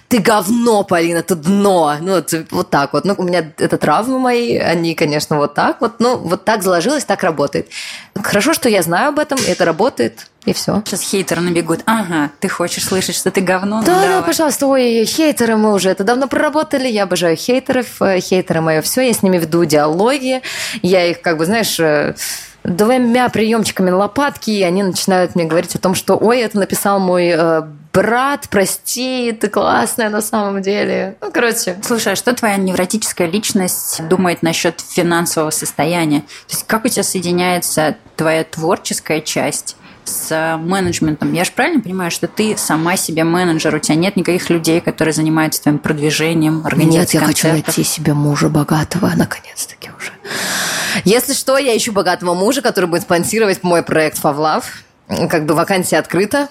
ты 0.09 0.19
говно, 0.19 0.85
Полина, 0.85 1.23
ты 1.23 1.35
дно. 1.35 1.97
Ну, 2.01 2.15
вот, 2.15 2.33
вот 2.51 2.71
так 2.71 2.93
вот. 2.93 3.05
Ну, 3.05 3.15
у 3.19 3.23
меня 3.23 3.53
это 3.59 3.79
травмы 3.79 4.19
мои, 4.19 4.57
они, 4.57 4.95
конечно, 4.95 5.37
вот 5.37 5.55
так 5.55 5.81
вот. 5.81 5.99
Ну, 5.99 6.19
вот 6.19 6.45
так 6.45 6.63
заложилось, 6.63 7.05
так 7.05 7.23
работает. 7.23 7.69
Хорошо, 8.15 8.55
что 8.55 8.69
я 8.69 8.83
знаю 8.83 9.09
об 9.09 9.19
этом, 9.19 9.39
это 9.47 9.65
работает, 9.65 10.31
и 10.45 10.53
все. 10.53 10.83
Сейчас 10.85 11.03
хейтеры 11.03 11.41
набегут. 11.41 11.81
Ага, 11.87 12.31
ты 12.41 12.49
хочешь 12.49 12.85
слышать, 12.85 13.15
что 13.15 13.31
ты 13.31 13.41
говно? 13.41 13.79
Ну, 13.79 13.87
да, 13.87 14.01
да, 14.01 14.23
пожалуйста. 14.23 14.67
Ой, 14.67 15.05
хейтеры 15.05 15.57
мы 15.57 15.73
уже 15.73 15.91
это 15.91 16.03
давно 16.03 16.27
проработали. 16.27 16.89
Я 16.89 17.05
обожаю 17.05 17.37
хейтеров. 17.37 17.87
Хейтеры 17.99 18.61
мое 18.61 18.83
все. 18.83 19.03
Я 19.03 19.13
с 19.13 19.23
ними 19.23 19.39
веду 19.39 19.65
диалоги. 19.65 20.43
Я 20.83 21.07
их, 21.07 21.21
как 21.21 21.39
бы, 21.39 21.47
знаешь 21.47 21.79
э, 21.79 22.17
двумя 22.65 23.29
приемчиками 23.29 23.91
на 23.91 23.99
лопатки, 23.99 24.51
и 24.51 24.63
они 24.63 24.83
начинают 24.83 25.35
мне 25.35 25.45
говорить 25.45 25.77
о 25.77 25.79
том, 25.79 25.95
что 25.95 26.17
ой, 26.17 26.41
это 26.41 26.59
написал 26.59 26.99
мой 26.99 27.29
э, 27.29 27.63
брат, 27.93 28.49
прости, 28.51 29.33
ты 29.33 29.49
классная 29.49 30.11
на 30.11 30.21
самом 30.21 30.63
деле. 30.63 31.17
Ну, 31.21 31.31
короче. 31.33 31.77
Слушай, 31.83 32.15
а 32.15 32.17
что 32.17 32.33
твоя 32.35 32.57
невротическая 32.57 33.29
личность 33.29 34.07
думает 34.09 34.43
насчет 34.43 34.81
финансового 34.81 35.51
состояния? 35.51 36.21
То 36.21 36.55
есть 36.55 36.67
как 36.67 36.85
у 36.85 36.89
тебя 36.89 37.03
соединяется 37.03 37.97
твоя 38.17 38.45
творческая 38.45 39.21
часть 39.21 39.77
с 40.05 40.59
менеджментом. 40.59 41.33
Я 41.33 41.45
же 41.45 41.53
правильно 41.53 41.81
понимаю, 41.81 42.11
что 42.11 42.29
ты 42.29 42.57
сама 42.57 42.97
себе 42.97 43.25
менеджер, 43.25 43.75
у 43.75 43.79
тебя 43.79 43.95
нет 43.95 44.17
никаких 44.17 44.51
людей, 44.51 44.81
которые 44.81 45.15
занимаются 45.15 45.63
твоим 45.63 45.79
продвижением, 45.79 46.67
организацией 46.67 47.03
Нет, 47.03 47.15
я 47.15 47.21
концертов. 47.21 47.43
хочу 47.43 47.49
найти 47.49 47.85
себе 47.85 48.15
мужа 48.15 48.49
богатого, 48.49 49.11
наконец-таки 49.17 49.91
уже. 49.97 50.13
Если 51.05 51.33
что, 51.33 51.57
я 51.59 51.77
ищу 51.77 51.93
богатого 51.93 52.35
мужа, 52.35 52.63
который 52.63 52.87
будет 52.87 53.03
спонсировать 53.03 53.63
мой 53.63 53.83
проект 53.83 54.23
Favlove. 54.23 54.65
Как 55.29 55.47
бы 55.47 55.55
вакансия 55.55 55.99
открыта. 55.99 56.49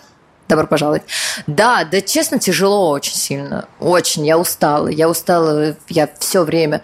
Добро 0.52 0.68
пожаловать. 0.68 1.04
Да, 1.48 1.86
да, 1.86 2.02
честно, 2.02 2.38
тяжело 2.38 2.90
очень 2.92 3.16
сильно. 3.16 3.66
Очень. 3.80 4.26
Я 4.26 4.38
устала. 4.38 4.90
Я 4.90 5.10
устала. 5.10 5.76
Я 5.88 6.10
все 6.20 6.44
время, 6.44 6.82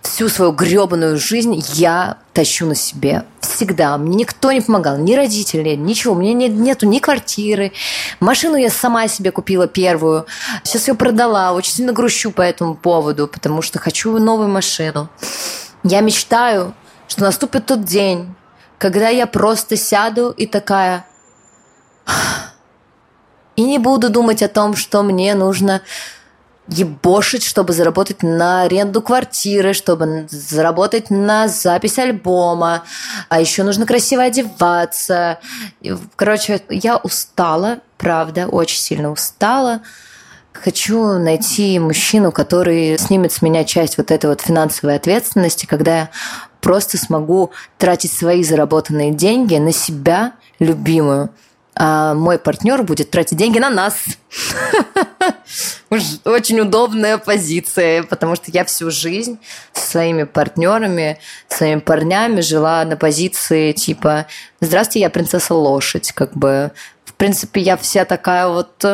всю 0.00 0.28
свою 0.28 0.52
гребаную 0.52 1.18
жизнь 1.18 1.62
я 1.74 2.16
тащу 2.32 2.66
на 2.66 2.74
себе. 2.74 3.24
Всегда. 3.40 3.98
Мне 3.98 4.16
никто 4.16 4.50
не 4.50 4.62
помогал. 4.62 4.96
Ни 4.96 5.14
родители, 5.14 5.74
ничего. 5.74 6.14
У 6.14 6.16
меня 6.16 6.32
нет, 6.32 6.52
нету 6.52 6.86
ни 6.86 6.98
квартиры. 6.98 7.72
Машину 8.20 8.56
я 8.56 8.70
сама 8.70 9.08
себе 9.08 9.30
купила 9.30 9.66
первую. 9.66 10.26
Сейчас 10.64 10.88
ее 10.88 10.94
продала. 10.94 11.52
Очень 11.52 11.72
сильно 11.74 11.92
грущу 11.92 12.30
по 12.30 12.42
этому 12.42 12.74
поводу, 12.74 13.28
потому 13.28 13.60
что 13.60 13.78
хочу 13.78 14.16
новую 14.18 14.48
машину. 14.48 15.10
Я 15.84 16.00
мечтаю, 16.00 16.74
что 17.08 17.22
наступит 17.22 17.66
тот 17.66 17.84
день, 17.84 18.34
когда 18.78 19.08
я 19.08 19.26
просто 19.26 19.76
сяду 19.76 20.30
и 20.30 20.46
такая... 20.46 21.04
И 23.56 23.62
не 23.62 23.78
буду 23.78 24.10
думать 24.10 24.42
о 24.42 24.48
том, 24.48 24.76
что 24.76 25.02
мне 25.02 25.34
нужно 25.34 25.82
ебошить, 26.68 27.44
чтобы 27.44 27.72
заработать 27.72 28.22
на 28.22 28.62
аренду 28.62 29.02
квартиры, 29.02 29.72
чтобы 29.72 30.26
заработать 30.30 31.10
на 31.10 31.48
запись 31.48 31.98
альбома, 31.98 32.84
а 33.28 33.40
еще 33.40 33.62
нужно 33.62 33.84
красиво 33.84 34.22
одеваться. 34.22 35.38
Короче, 36.16 36.62
я 36.70 36.96
устала, 36.98 37.80
правда, 37.98 38.46
очень 38.46 38.78
сильно 38.78 39.10
устала. 39.10 39.82
Хочу 40.52 41.18
найти 41.18 41.78
мужчину, 41.78 42.30
который 42.30 42.96
снимет 42.98 43.32
с 43.32 43.42
меня 43.42 43.64
часть 43.64 43.96
вот 43.96 44.10
этой 44.10 44.30
вот 44.30 44.40
финансовой 44.40 44.96
ответственности, 44.96 45.66
когда 45.66 45.98
я 45.98 46.10
просто 46.60 46.96
смогу 46.96 47.50
тратить 47.78 48.12
свои 48.12 48.44
заработанные 48.44 49.12
деньги 49.12 49.56
на 49.56 49.72
себя 49.72 50.34
любимую, 50.58 51.30
а 51.74 52.14
мой 52.14 52.38
партнер 52.38 52.82
будет 52.82 53.10
тратить 53.10 53.38
деньги 53.38 53.58
на 53.58 53.70
нас. 53.70 53.94
Очень 56.24 56.60
удобная 56.60 57.18
позиция, 57.18 58.02
потому 58.02 58.36
что 58.36 58.50
я 58.50 58.64
всю 58.64 58.90
жизнь 58.90 59.38
со 59.72 59.90
своими 59.90 60.24
партнерами, 60.24 61.18
своими 61.48 61.80
парнями 61.80 62.40
жила 62.40 62.84
на 62.84 62.96
позиции 62.96 63.72
типа 63.72 64.26
«Здравствуйте, 64.60 65.00
я 65.00 65.10
принцесса 65.10 65.54
лошадь», 65.54 66.12
как 66.12 66.36
бы 66.36 66.72
в 67.04 67.14
принципе, 67.14 67.60
я 67.60 67.76
вся 67.76 68.04
такая 68.04 68.48
вот 68.48 68.84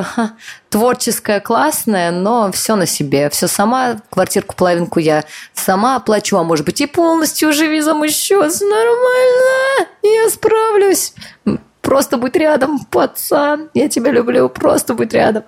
творческая, 0.68 1.40
классная, 1.40 2.10
но 2.10 2.50
все 2.52 2.74
на 2.74 2.84
себе. 2.84 3.30
Все 3.30 3.48
сама, 3.48 4.02
квартирку 4.10 4.54
половинку 4.54 4.98
я 4.98 5.24
сама 5.54 5.96
оплачу, 5.96 6.36
а 6.36 6.42
может 6.42 6.66
быть 6.66 6.80
и 6.80 6.86
полностью 6.86 7.52
живи 7.52 7.80
за 7.80 7.94
счет. 8.08 8.60
Нормально, 8.60 9.88
я 10.02 10.28
справлюсь. 10.28 10.77
Просто 11.88 12.18
будь 12.18 12.36
рядом, 12.36 12.80
пацан. 12.80 13.70
Я 13.72 13.88
тебя 13.88 14.10
люблю, 14.10 14.50
просто 14.50 14.92
будь 14.92 15.14
рядом. 15.14 15.44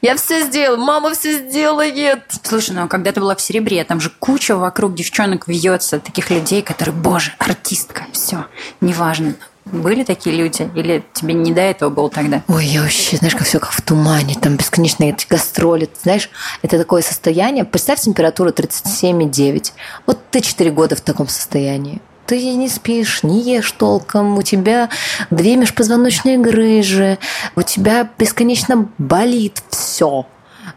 Я 0.00 0.14
все 0.14 0.44
сделаю, 0.44 0.78
мама 0.78 1.14
все 1.14 1.38
сделает. 1.38 2.22
Слушай, 2.44 2.76
ну 2.76 2.84
а 2.84 2.86
когда 2.86 3.10
ты 3.10 3.18
была 3.18 3.34
в 3.34 3.40
серебре, 3.40 3.82
там 3.82 4.00
же 4.00 4.08
куча 4.20 4.54
вокруг 4.54 4.94
девчонок 4.94 5.48
вьется, 5.48 5.98
таких 5.98 6.30
людей, 6.30 6.62
которые, 6.62 6.94
боже, 6.94 7.32
артистка, 7.38 8.04
все, 8.12 8.46
неважно. 8.80 9.34
Были 9.64 10.04
такие 10.04 10.36
люди? 10.36 10.70
Или 10.76 11.04
тебе 11.12 11.34
не 11.34 11.52
до 11.52 11.62
этого 11.62 11.90
было 11.90 12.08
тогда? 12.08 12.44
Ой, 12.46 12.66
я 12.66 12.82
вообще, 12.82 13.16
знаешь, 13.16 13.34
как 13.34 13.42
все 13.42 13.58
как 13.58 13.72
в 13.72 13.82
тумане, 13.82 14.36
там 14.40 14.54
бесконечные 14.54 15.10
эти 15.10 15.26
гастроли. 15.28 15.90
Знаешь, 16.04 16.30
это 16.62 16.78
такое 16.78 17.02
состояние. 17.02 17.64
Представь 17.64 17.98
температуру 17.98 18.50
37,9. 18.50 19.72
Вот 20.06 20.20
ты 20.30 20.40
4 20.40 20.70
года 20.70 20.94
в 20.94 21.00
таком 21.00 21.26
состоянии 21.26 22.00
ты 22.30 22.54
не 22.54 22.68
спишь, 22.68 23.24
не 23.24 23.42
ешь 23.42 23.72
толком, 23.72 24.38
у 24.38 24.42
тебя 24.42 24.88
две 25.30 25.56
межпозвоночные 25.56 26.38
грыжи, 26.38 27.18
у 27.56 27.62
тебя 27.62 28.08
бесконечно 28.18 28.88
болит 28.98 29.64
все. 29.70 30.26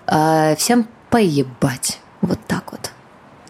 А 0.08 0.56
всем 0.56 0.88
поебать. 1.12 2.00
Вот 2.22 2.40
так 2.48 2.72
вот. 2.72 2.90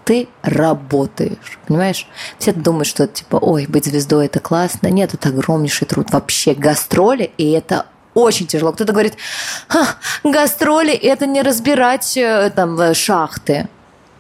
Ты 0.04 0.28
работаешь, 0.42 1.60
понимаешь? 1.66 2.10
Все 2.40 2.52
думают, 2.52 2.88
что 2.88 3.08
типа, 3.08 3.38
ой, 3.38 3.68
быть 3.68 3.86
звездой 3.86 4.26
это 4.26 4.42
классно. 4.42 4.88
Нет, 4.88 5.14
это 5.14 5.30
огромнейший 5.30 5.88
труд. 5.88 6.12
Вообще 6.12 6.56
гастроли, 6.56 7.32
и 7.38 7.52
это 7.52 7.86
очень 8.16 8.48
тяжело. 8.48 8.74
Кто-то 8.74 8.92
говорит, 8.92 9.14
гастроли– 10.26 10.92
это 10.94 11.26
не 11.26 11.42
разбирать 11.42 12.18
э, 12.18 12.52
там 12.54 12.78
э, 12.82 12.94
шахты. 12.94 13.70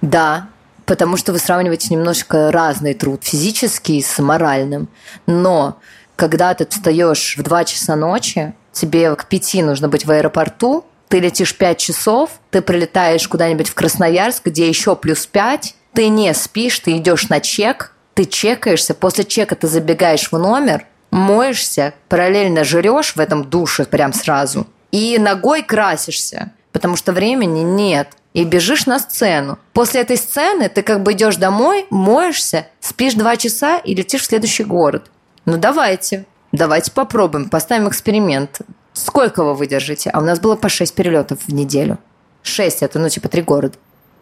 Да, 0.01 0.47
потому 0.85 1.17
что 1.17 1.31
вы 1.31 1.39
сравниваете 1.39 1.93
немножко 1.93 2.51
разный 2.51 2.93
труд, 2.93 3.23
физический 3.23 4.01
с 4.01 4.19
моральным. 4.19 4.89
Но 5.25 5.79
когда 6.15 6.53
ты 6.53 6.65
встаешь 6.65 7.35
в 7.37 7.43
2 7.43 7.63
часа 7.65 7.95
ночи, 7.95 8.53
тебе 8.71 9.15
к 9.15 9.25
5 9.25 9.55
нужно 9.63 9.87
быть 9.87 10.05
в 10.05 10.11
аэропорту, 10.11 10.85
ты 11.07 11.19
летишь 11.19 11.55
5 11.55 11.77
часов, 11.77 12.31
ты 12.49 12.61
прилетаешь 12.61 13.27
куда-нибудь 13.27 13.69
в 13.69 13.73
Красноярск, 13.75 14.45
где 14.45 14.67
еще 14.67 14.95
плюс 14.95 15.25
5, 15.25 15.75
ты 15.93 16.07
не 16.07 16.33
спишь, 16.33 16.79
ты 16.79 16.97
идешь 16.97 17.29
на 17.29 17.39
чек, 17.39 17.93
ты 18.13 18.25
чекаешься, 18.25 18.93
после 18.93 19.23
чека 19.23 19.55
ты 19.55 19.67
забегаешь 19.67 20.31
в 20.31 20.37
номер, 20.37 20.85
моешься, 21.11 21.93
параллельно 22.09 22.63
жрешь 22.63 23.15
в 23.15 23.19
этом 23.19 23.43
душе 23.43 23.85
прям 23.85 24.13
сразу 24.13 24.67
и 24.93 25.17
ногой 25.17 25.63
красишься, 25.63 26.51
потому 26.71 26.95
что 26.95 27.11
времени 27.11 27.61
нет– 27.61 28.09
и 28.33 28.43
бежишь 28.43 28.85
на 28.85 28.99
сцену. 28.99 29.59
После 29.73 30.01
этой 30.01 30.17
сцены 30.17 30.69
ты 30.69 30.81
как 30.81 31.03
бы 31.03 31.13
идешь 31.13 31.37
домой, 31.37 31.85
моешься, 31.89 32.67
спишь 32.79 33.13
два 33.13 33.37
часа 33.37 33.77
и 33.77 33.95
летишь 33.95 34.21
в 34.23 34.25
следующий 34.25 34.63
город. 34.63 35.09
Ну 35.45 35.57
давайте, 35.57 36.25
давайте 36.51 36.91
попробуем, 36.91 37.49
поставим 37.49 37.87
эксперимент. 37.87 38.61
Сколько 38.93 39.43
вы 39.43 39.53
выдержите? 39.53 40.09
А 40.09 40.19
у 40.19 40.23
нас 40.23 40.39
было 40.39 40.55
по 40.55 40.69
6 40.69 40.93
перелетов 40.93 41.39
в 41.45 41.53
неделю. 41.53 41.97
6 42.43 42.83
это, 42.83 42.99
ну, 42.99 43.09
типа, 43.09 43.27
три 43.27 43.41
города. 43.41 43.75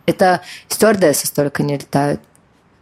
Это 0.06 0.42
стюардессы 0.68 1.28
столько 1.28 1.64
не 1.64 1.78
летают. 1.78 2.22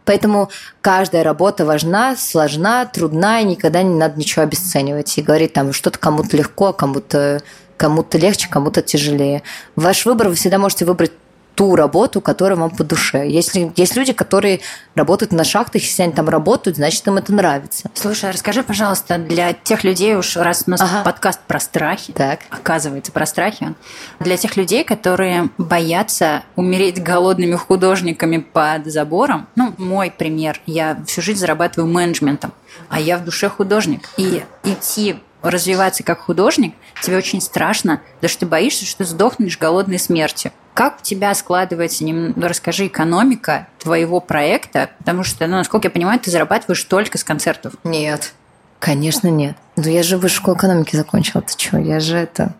Поэтому 0.04 0.50
каждая 0.80 1.22
работа 1.22 1.64
важна, 1.64 2.16
сложна, 2.16 2.86
трудна, 2.86 3.40
и 3.40 3.44
никогда 3.44 3.82
не 3.82 3.94
надо 3.94 4.18
ничего 4.18 4.42
обесценивать 4.42 5.16
и 5.18 5.22
говорить 5.22 5.52
там 5.52 5.72
что-то 5.72 5.98
кому-то 5.98 6.36
легко, 6.36 6.68
а 6.68 6.72
кому-то 6.72 7.42
кому-то 7.80 8.18
легче, 8.18 8.46
кому-то 8.50 8.82
тяжелее. 8.82 9.42
Ваш 9.74 10.04
выбор 10.04 10.28
вы 10.28 10.34
всегда 10.34 10.58
можете 10.58 10.84
выбрать 10.84 11.12
ту 11.54 11.76
работу, 11.76 12.20
которая 12.20 12.58
вам 12.58 12.68
по 12.68 12.84
душе. 12.84 13.26
Если 13.26 13.72
есть 13.74 13.96
люди, 13.96 14.12
которые 14.12 14.60
работают 14.94 15.32
на 15.32 15.44
шахтах, 15.44 15.82
если 15.82 16.02
они 16.02 16.12
там 16.12 16.28
работают, 16.28 16.76
значит, 16.76 17.06
им 17.06 17.16
это 17.16 17.32
нравится. 17.32 17.90
Слушай, 17.94 18.28
а 18.28 18.32
расскажи, 18.34 18.62
пожалуйста, 18.62 19.16
для 19.16 19.54
тех 19.54 19.82
людей, 19.82 20.14
уж 20.14 20.36
раз 20.36 20.64
у 20.66 20.70
нас 20.72 20.80
ага. 20.82 21.02
подкаст 21.04 21.40
про 21.46 21.58
страхи, 21.58 22.12
так. 22.12 22.40
оказывается, 22.50 23.12
про 23.12 23.24
страхи, 23.24 23.74
для 24.20 24.36
тех 24.36 24.58
людей, 24.58 24.84
которые 24.84 25.48
боятся 25.56 26.42
умереть 26.56 27.02
голодными 27.02 27.54
художниками 27.56 28.38
под 28.38 28.86
забором, 28.86 29.48
ну, 29.56 29.72
мой 29.78 30.10
пример, 30.10 30.60
я 30.66 31.02
всю 31.06 31.22
жизнь 31.22 31.40
зарабатываю 31.40 31.90
менеджментом, 31.90 32.52
а 32.90 33.00
я 33.00 33.16
в 33.16 33.24
душе 33.24 33.48
художник, 33.48 34.10
и 34.18 34.44
идти 34.64 35.16
развиваться 35.42 36.02
как 36.02 36.20
художник, 36.20 36.74
тебе 37.02 37.16
очень 37.16 37.40
страшно, 37.40 38.00
да 38.20 38.28
что 38.28 38.40
ты 38.40 38.46
боишься, 38.46 38.84
что 38.84 39.04
сдохнешь 39.04 39.58
голодной 39.58 39.98
смертью. 39.98 40.52
Как 40.74 41.00
у 41.00 41.02
тебя 41.02 41.34
складывается, 41.34 42.04
ну, 42.04 42.32
расскажи, 42.36 42.86
экономика 42.86 43.68
твоего 43.78 44.20
проекта, 44.20 44.90
потому 44.98 45.24
что, 45.24 45.46
ну, 45.46 45.56
насколько 45.56 45.88
я 45.88 45.90
понимаю, 45.90 46.20
ты 46.20 46.30
зарабатываешь 46.30 46.82
только 46.84 47.18
с 47.18 47.24
концертов. 47.24 47.74
Нет, 47.84 48.32
конечно 48.78 49.28
нет. 49.28 49.56
Ну 49.76 49.88
я 49.88 50.02
же 50.02 50.16
высшую 50.16 50.40
школу 50.40 50.56
экономики 50.56 50.96
закончила, 50.96 51.42
ты 51.42 51.52
что, 51.56 51.78
я 51.78 52.00
же 52.00 52.16
это... 52.16 52.54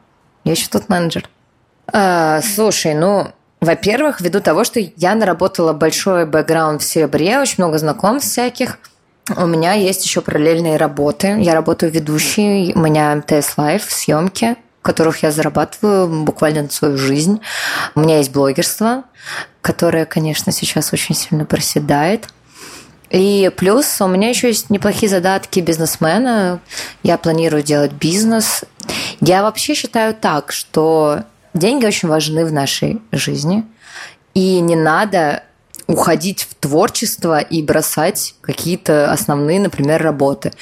Я 0.44 0.52
еще 0.52 0.68
тот 0.68 0.88
менеджер. 0.88 1.28
А, 1.92 2.40
слушай, 2.40 2.94
ну, 2.94 3.28
во-первых, 3.60 4.20
ввиду 4.20 4.40
того, 4.40 4.64
что 4.64 4.80
я 4.80 5.14
наработала 5.14 5.74
большой 5.74 6.24
бэкграунд 6.24 6.80
в 6.80 6.84
серебре, 6.84 7.38
очень 7.38 7.56
много 7.58 7.78
знакомств 7.78 8.30
всяких– 8.30 8.78
у 9.36 9.46
меня 9.46 9.74
есть 9.74 10.04
еще 10.04 10.20
параллельные 10.20 10.76
работы. 10.76 11.36
Я 11.40 11.54
работаю 11.54 11.92
ведущей, 11.92 12.72
у 12.74 12.80
меня 12.80 13.14
МТС 13.14 13.56
Live, 13.56 13.90
съемки, 13.90 14.56
которых 14.82 15.22
я 15.22 15.30
зарабатываю 15.30 16.24
буквально 16.24 16.62
на 16.62 16.70
свою 16.70 16.96
жизнь. 16.96 17.40
У 17.94 18.00
меня 18.00 18.18
есть 18.18 18.32
блогерство, 18.32 19.04
которое, 19.62 20.04
конечно, 20.06 20.52
сейчас 20.52 20.92
очень 20.92 21.14
сильно 21.14 21.44
проседает. 21.44 22.28
И 23.10 23.50
плюс 23.56 24.00
у 24.00 24.06
меня 24.06 24.28
еще 24.28 24.48
есть 24.48 24.70
неплохие 24.70 25.10
задатки 25.10 25.60
бизнесмена. 25.60 26.60
Я 27.02 27.18
планирую 27.18 27.62
делать 27.62 27.92
бизнес. 27.92 28.64
Я 29.20 29.42
вообще 29.42 29.74
считаю 29.74 30.14
так, 30.14 30.52
что 30.52 31.24
деньги 31.52 31.86
очень 31.86 32.08
важны 32.08 32.44
в 32.46 32.52
нашей 32.52 33.02
жизни. 33.10 33.64
И 34.34 34.60
не 34.60 34.76
надо 34.76 35.42
уходить 35.90 36.42
в 36.42 36.54
творчество 36.54 37.40
и 37.40 37.62
бросать 37.62 38.34
какие-то 38.40 39.10
основные, 39.12 39.60
например, 39.60 40.02
работы. 40.02 40.52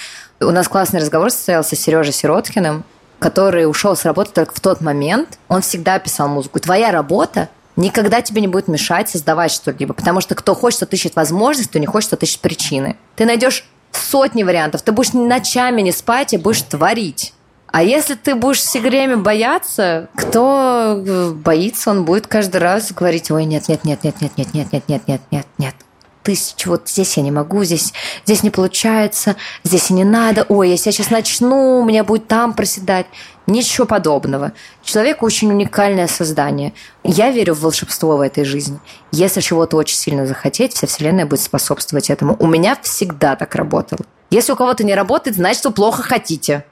У 0.40 0.50
нас 0.50 0.68
классный 0.68 1.00
разговор 1.00 1.30
состоялся 1.30 1.76
с 1.76 1.78
Сережей 1.78 2.12
Сироткиным, 2.12 2.84
который 3.18 3.68
ушел 3.68 3.96
с 3.96 4.04
работы 4.04 4.30
только 4.32 4.54
в 4.54 4.60
тот 4.60 4.80
момент. 4.80 5.38
Он 5.48 5.60
всегда 5.60 5.98
писал 5.98 6.28
музыку. 6.28 6.60
Твоя 6.60 6.92
работа 6.92 7.48
никогда 7.76 8.22
тебе 8.22 8.40
не 8.40 8.48
будет 8.48 8.68
мешать 8.68 9.08
создавать 9.08 9.52
что-либо, 9.52 9.92
потому 9.92 10.20
что 10.20 10.34
кто 10.34 10.54
хочет, 10.54 10.80
тот 10.80 10.92
ищет 10.94 11.16
возможность, 11.16 11.70
кто 11.70 11.78
не 11.78 11.86
хочет, 11.86 12.10
тот 12.10 12.22
ищет 12.22 12.40
причины. 12.40 12.96
Ты 13.16 13.24
найдешь 13.24 13.64
сотни 13.92 14.42
вариантов, 14.42 14.82
ты 14.82 14.92
будешь 14.92 15.12
ночами 15.12 15.82
не 15.82 15.92
спать 15.92 16.32
и 16.32 16.38
будешь 16.38 16.62
творить. 16.62 17.34
А 17.70 17.82
если 17.82 18.14
ты 18.14 18.34
будешь 18.34 18.60
все 18.60 18.80
время 18.80 19.18
бояться, 19.18 20.08
кто 20.16 21.02
э, 21.06 21.30
боится, 21.32 21.90
он 21.90 22.04
будет 22.04 22.26
каждый 22.26 22.58
раз 22.58 22.92
говорить, 22.92 23.30
ой, 23.30 23.44
нет, 23.44 23.68
нет, 23.68 23.84
нет, 23.84 24.02
нет, 24.02 24.16
нет, 24.16 24.36
нет, 24.36 24.54
нет, 24.54 24.72
нет, 24.72 24.88
нет, 24.88 25.02
нет, 25.06 25.20
нет, 25.30 25.46
нет. 25.58 25.74
Тысяч, 26.22 26.66
вот 26.66 26.88
здесь 26.88 27.16
я 27.16 27.22
не 27.22 27.30
могу, 27.30 27.64
здесь, 27.64 27.92
здесь 28.24 28.42
не 28.42 28.50
получается, 28.50 29.36
здесь 29.64 29.90
не 29.90 30.04
надо, 30.04 30.44
ой, 30.48 30.70
если 30.70 30.88
я 30.88 30.92
сейчас 30.92 31.10
начну, 31.10 31.80
у 31.80 31.84
меня 31.84 32.04
будет 32.04 32.26
там 32.26 32.54
проседать. 32.54 33.06
Ничего 33.46 33.86
подобного. 33.86 34.52
Человек 34.82 35.22
очень 35.22 35.50
уникальное 35.50 36.06
создание. 36.06 36.74
Я 37.02 37.30
верю 37.30 37.54
в 37.54 37.60
волшебство 37.60 38.18
в 38.18 38.20
этой 38.20 38.44
жизни. 38.44 38.78
Если 39.10 39.40
чего-то 39.40 39.78
очень 39.78 39.96
сильно 39.96 40.26
захотеть, 40.26 40.74
вся 40.74 40.86
Вселенная 40.86 41.24
будет 41.24 41.40
способствовать 41.40 42.10
этому. 42.10 42.36
У 42.40 42.46
меня 42.46 42.76
всегда 42.82 43.36
так 43.36 43.54
работало. 43.54 44.00
Если 44.30 44.52
у 44.52 44.56
кого-то 44.56 44.84
не 44.84 44.94
работает, 44.94 45.36
значит, 45.36 45.64
вы 45.64 45.70
плохо 45.70 46.02
хотите. 46.02 46.66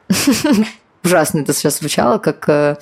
Ужасно 1.06 1.38
это 1.38 1.52
сейчас 1.52 1.78
звучало, 1.78 2.18
как 2.18 2.48
э, 2.48 2.78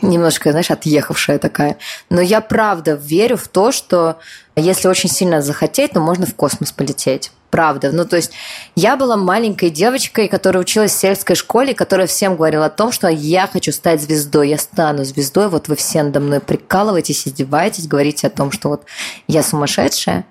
немножко, 0.00 0.50
знаешь, 0.50 0.70
отъехавшая 0.70 1.38
такая. 1.38 1.76
Но 2.08 2.22
я 2.22 2.40
правда 2.40 2.94
верю 2.94 3.36
в 3.36 3.48
то, 3.48 3.70
что 3.70 4.16
если 4.56 4.88
очень 4.88 5.10
сильно 5.10 5.42
захотеть, 5.42 5.92
то 5.92 6.00
можно 6.00 6.24
в 6.24 6.34
космос 6.34 6.72
полететь. 6.72 7.32
Правда. 7.50 7.92
Ну, 7.92 8.06
то 8.06 8.16
есть 8.16 8.32
я 8.76 8.96
была 8.96 9.18
маленькой 9.18 9.68
девочкой, 9.68 10.28
которая 10.28 10.62
училась 10.62 10.92
в 10.92 10.98
сельской 10.98 11.36
школе, 11.36 11.74
которая 11.74 12.06
всем 12.06 12.36
говорила 12.36 12.64
о 12.64 12.70
том, 12.70 12.92
что 12.92 13.08
я 13.08 13.46
хочу 13.46 13.72
стать 13.72 14.00
звездой, 14.00 14.48
я 14.48 14.56
стану 14.56 15.04
звездой. 15.04 15.50
Вот 15.50 15.68
вы 15.68 15.76
все 15.76 16.02
надо 16.02 16.20
мной 16.20 16.40
прикалываетесь, 16.40 17.28
издеваетесь, 17.28 17.88
говорите 17.88 18.28
о 18.28 18.30
том, 18.30 18.52
что 18.52 18.70
вот 18.70 18.86
я 19.28 19.42
сумасшедшая. 19.42 20.24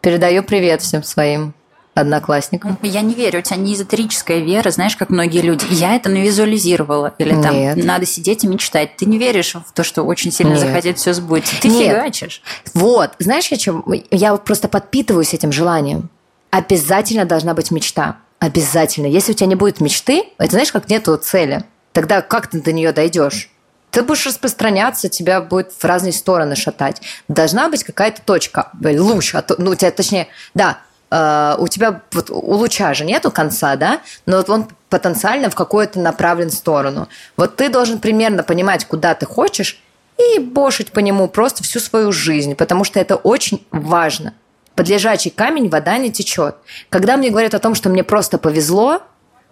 Передаю 0.00 0.44
привет 0.44 0.80
всем 0.80 1.02
своим 1.02 1.54
одноклассникам. 1.94 2.78
Я 2.82 3.02
не 3.02 3.14
верю, 3.14 3.40
у 3.40 3.42
тебя 3.42 3.56
не 3.56 3.74
эзотерическая 3.74 4.38
вера, 4.38 4.70
знаешь, 4.70 4.96
как 4.96 5.10
многие 5.10 5.40
люди. 5.40 5.66
Я 5.70 5.94
это 5.94 6.08
навизуализировала. 6.08 7.14
Или 7.18 7.30
там 7.40 7.54
Нет. 7.54 7.84
надо 7.84 8.06
сидеть 8.06 8.44
и 8.44 8.46
мечтать. 8.46 8.96
Ты 8.96 9.06
не 9.06 9.18
веришь 9.18 9.54
в 9.54 9.72
то, 9.72 9.84
что 9.84 10.02
очень 10.02 10.32
сильно 10.32 10.52
Нет. 10.52 10.60
захотеть 10.60 10.98
все 10.98 11.12
сбудется. 11.12 11.54
Ты 11.60 11.68
Нет. 11.68 11.96
фигачишь. 11.96 12.42
Вот, 12.74 13.12
знаешь, 13.18 13.48
я 13.48 13.56
чем? 13.56 13.84
Я 14.10 14.36
просто 14.36 14.68
подпитываюсь 14.68 15.34
этим 15.34 15.52
желанием. 15.52 16.08
Обязательно 16.50 17.24
должна 17.24 17.54
быть 17.54 17.70
мечта. 17.70 18.16
Обязательно. 18.38 19.06
Если 19.06 19.32
у 19.32 19.34
тебя 19.34 19.46
не 19.46 19.54
будет 19.54 19.80
мечты, 19.80 20.24
это 20.38 20.50
знаешь, 20.52 20.72
как 20.72 20.88
нету 20.88 21.16
цели. 21.16 21.64
Тогда 21.92 22.22
как 22.22 22.46
ты 22.48 22.60
до 22.60 22.72
нее 22.72 22.92
дойдешь? 22.92 23.50
Ты 23.90 24.02
будешь 24.02 24.26
распространяться, 24.26 25.10
тебя 25.10 25.42
будет 25.42 25.70
в 25.72 25.84
разные 25.84 26.14
стороны 26.14 26.56
шатать. 26.56 27.02
Должна 27.28 27.68
быть 27.68 27.84
какая-то 27.84 28.22
точка, 28.22 28.70
э, 28.82 28.98
луч, 28.98 29.34
а 29.34 29.42
то- 29.42 29.56
ну, 29.58 29.72
у 29.72 29.74
тебя, 29.74 29.90
точнее, 29.90 30.28
да, 30.54 30.78
э, 31.12 31.56
у 31.58 31.68
тебя 31.68 32.00
вот 32.12 32.30
у 32.30 32.54
луча 32.54 32.94
же 32.94 33.04
нету 33.04 33.30
конца, 33.30 33.76
да, 33.76 34.00
но 34.26 34.38
вот 34.38 34.48
он 34.48 34.66
потенциально 34.88 35.50
в 35.50 35.54
какую-то 35.54 36.00
направлен 36.00 36.50
сторону. 36.50 37.08
Вот 37.36 37.56
ты 37.56 37.68
должен 37.68 37.98
примерно 37.98 38.42
понимать, 38.42 38.84
куда 38.86 39.14
ты 39.14 39.26
хочешь, 39.26 39.80
и 40.18 40.38
бошить 40.38 40.92
по 40.92 41.00
нему 41.00 41.28
просто 41.28 41.62
всю 41.62 41.80
свою 41.80 42.12
жизнь, 42.12 42.54
потому 42.54 42.84
что 42.84 43.00
это 43.00 43.16
очень 43.16 43.66
важно. 43.70 44.34
Под 44.74 44.88
лежачий 44.88 45.30
камень 45.30 45.68
вода 45.68 45.98
не 45.98 46.10
течет. 46.10 46.56
Когда 46.88 47.16
мне 47.16 47.30
говорят 47.30 47.54
о 47.54 47.58
том, 47.58 47.74
что 47.74 47.90
мне 47.90 48.04
просто 48.04 48.38
повезло, 48.38 49.02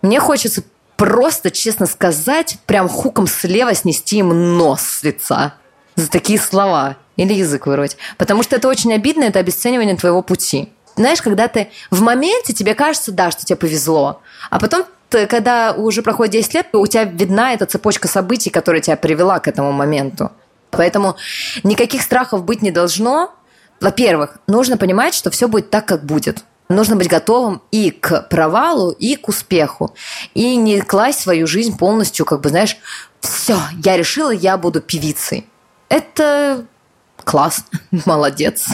мне 0.03 0.19
хочется 0.19 0.63
просто, 0.97 1.51
честно 1.51 1.87
сказать, 1.87 2.59
прям 2.67 2.89
хуком 2.89 3.27
слева 3.27 3.75
снести 3.75 4.19
им 4.19 4.57
нос 4.57 4.83
с 4.83 5.03
лица 5.03 5.55
за 5.95 6.11
такие 6.11 6.39
слова. 6.39 6.97
Или 7.17 7.35
язык 7.35 7.67
вырвать. 7.67 7.99
Потому 8.17 8.43
что 8.43 8.57
это 8.57 8.67
очень 8.67 8.95
обидно, 8.95 9.25
это 9.25 9.41
обесценивание 9.41 9.95
твоего 9.95 10.23
пути. 10.23 10.71
Знаешь, 11.01 11.23
когда 11.23 11.49
ты 11.49 11.71
в 11.91 12.03
моменте, 12.03 12.53
тебе 12.53 12.75
кажется, 12.75 13.11
да, 13.11 13.31
что 13.31 13.47
тебе 13.47 13.57
повезло. 13.57 14.21
А 14.51 14.59
потом, 14.59 14.85
когда 15.09 15.73
уже 15.73 16.03
проходит 16.03 16.35
10 16.35 16.55
лет, 16.55 16.67
у 16.75 16.87
тебя 16.87 17.05
видна 17.05 17.55
эта 17.55 17.65
цепочка 17.65 18.07
событий, 18.07 18.51
которая 18.51 18.83
тебя 18.83 18.99
привела 18.99 19.41
к 19.41 19.49
этому 19.49 19.73
моменту. 19.73 20.31
Поэтому 20.71 21.17
никаких 21.63 22.03
страхов 22.03 22.45
быть 22.45 22.61
не 22.61 22.71
должно. 22.71 23.35
Во-первых, 23.81 24.37
нужно 24.47 24.77
понимать, 24.77 25.15
что 25.15 25.31
все 25.31 25.49
будет 25.49 25.71
так, 25.71 25.87
как 25.87 26.05
будет. 26.05 26.45
Нужно 26.69 26.97
быть 26.97 27.09
готовым 27.09 27.63
и 27.71 27.91
к 27.91 28.29
провалу, 28.29 28.91
и 28.91 29.17
к 29.17 29.29
успеху. 29.29 29.95
И 30.35 30.55
не 30.57 30.83
класть 30.83 31.21
свою 31.21 31.47
жизнь 31.47 31.79
полностью, 31.79 32.27
как 32.27 32.43
бы, 32.43 32.51
знаешь, 32.51 32.77
все, 33.21 33.59
я 33.83 33.97
решила, 33.97 34.33
я 34.33 34.59
буду 34.59 34.83
певицей. 34.83 35.49
Это 35.89 36.67
классно, 37.25 37.81
молодец. 38.05 38.67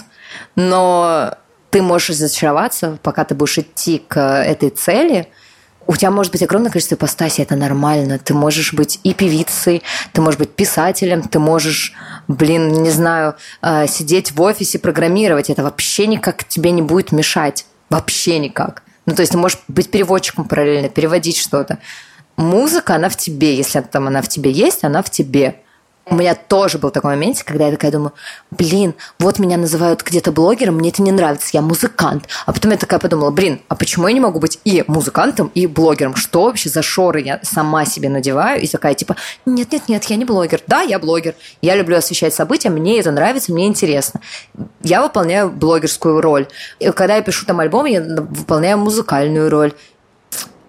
Но 0.56 1.36
ты 1.76 1.82
можешь 1.82 2.08
разочароваться, 2.08 2.98
пока 3.02 3.26
ты 3.26 3.34
будешь 3.34 3.58
идти 3.58 4.02
к 4.08 4.18
этой 4.18 4.70
цели. 4.70 5.28
У 5.86 5.94
тебя 5.94 6.10
может 6.10 6.32
быть 6.32 6.42
огромное 6.42 6.70
количество 6.70 6.94
ипостасей, 6.94 7.42
это 7.44 7.54
нормально. 7.54 8.18
Ты 8.18 8.32
можешь 8.32 8.72
быть 8.72 8.98
и 9.02 9.12
певицей, 9.12 9.82
ты 10.14 10.22
можешь 10.22 10.38
быть 10.38 10.54
писателем, 10.54 11.20
ты 11.20 11.38
можешь, 11.38 11.92
блин, 12.28 12.72
не 12.82 12.88
знаю, 12.88 13.34
э, 13.60 13.86
сидеть 13.88 14.32
в 14.32 14.40
офисе, 14.40 14.78
программировать. 14.78 15.50
Это 15.50 15.62
вообще 15.64 16.06
никак 16.06 16.44
тебе 16.44 16.70
не 16.70 16.80
будет 16.80 17.12
мешать. 17.12 17.66
Вообще 17.90 18.38
никак. 18.38 18.82
Ну, 19.04 19.14
то 19.14 19.20
есть 19.20 19.32
ты 19.32 19.38
можешь 19.38 19.58
быть 19.68 19.90
переводчиком 19.90 20.46
параллельно, 20.46 20.88
переводить 20.88 21.36
что-то. 21.36 21.76
Музыка, 22.38 22.94
она 22.94 23.10
в 23.10 23.18
тебе. 23.18 23.54
Если 23.54 23.82
там 23.82 24.06
она 24.06 24.22
в 24.22 24.28
тебе 24.28 24.50
есть, 24.50 24.82
она 24.82 25.02
в 25.02 25.10
тебе. 25.10 25.60
У 26.08 26.14
меня 26.14 26.36
тоже 26.36 26.78
был 26.78 26.90
такой 26.90 27.16
момент, 27.16 27.42
когда 27.42 27.66
я 27.66 27.72
такая 27.72 27.90
думаю, 27.90 28.12
блин, 28.52 28.94
вот 29.18 29.40
меня 29.40 29.56
называют 29.56 30.04
где-то 30.04 30.30
блогером, 30.30 30.76
мне 30.76 30.90
это 30.90 31.02
не 31.02 31.10
нравится, 31.10 31.48
я 31.52 31.62
музыкант. 31.62 32.28
А 32.46 32.52
потом 32.52 32.70
я 32.70 32.76
такая 32.76 33.00
подумала, 33.00 33.32
блин, 33.32 33.60
а 33.66 33.74
почему 33.74 34.06
я 34.06 34.14
не 34.14 34.20
могу 34.20 34.38
быть 34.38 34.60
и 34.64 34.84
музыкантом, 34.86 35.50
и 35.52 35.66
блогером? 35.66 36.14
Что 36.14 36.44
вообще 36.44 36.68
за 36.68 36.82
шоры 36.82 37.22
я 37.22 37.40
сама 37.42 37.84
себе 37.86 38.08
надеваю? 38.08 38.62
И 38.62 38.68
такая 38.68 38.94
типа, 38.94 39.16
нет-нет-нет, 39.46 40.04
я 40.04 40.14
не 40.14 40.24
блогер. 40.24 40.62
Да, 40.68 40.82
я 40.82 41.00
блогер. 41.00 41.34
Я 41.60 41.74
люблю 41.74 41.96
освещать 41.96 42.32
события, 42.32 42.70
мне 42.70 43.00
это 43.00 43.10
нравится, 43.10 43.52
мне 43.52 43.66
интересно. 43.66 44.20
Я 44.84 45.02
выполняю 45.02 45.50
блогерскую 45.50 46.20
роль. 46.20 46.46
И 46.78 46.88
когда 46.92 47.16
я 47.16 47.22
пишу 47.22 47.46
там 47.46 47.58
альбом, 47.58 47.84
я 47.86 48.00
выполняю 48.00 48.78
музыкальную 48.78 49.50
роль. 49.50 49.74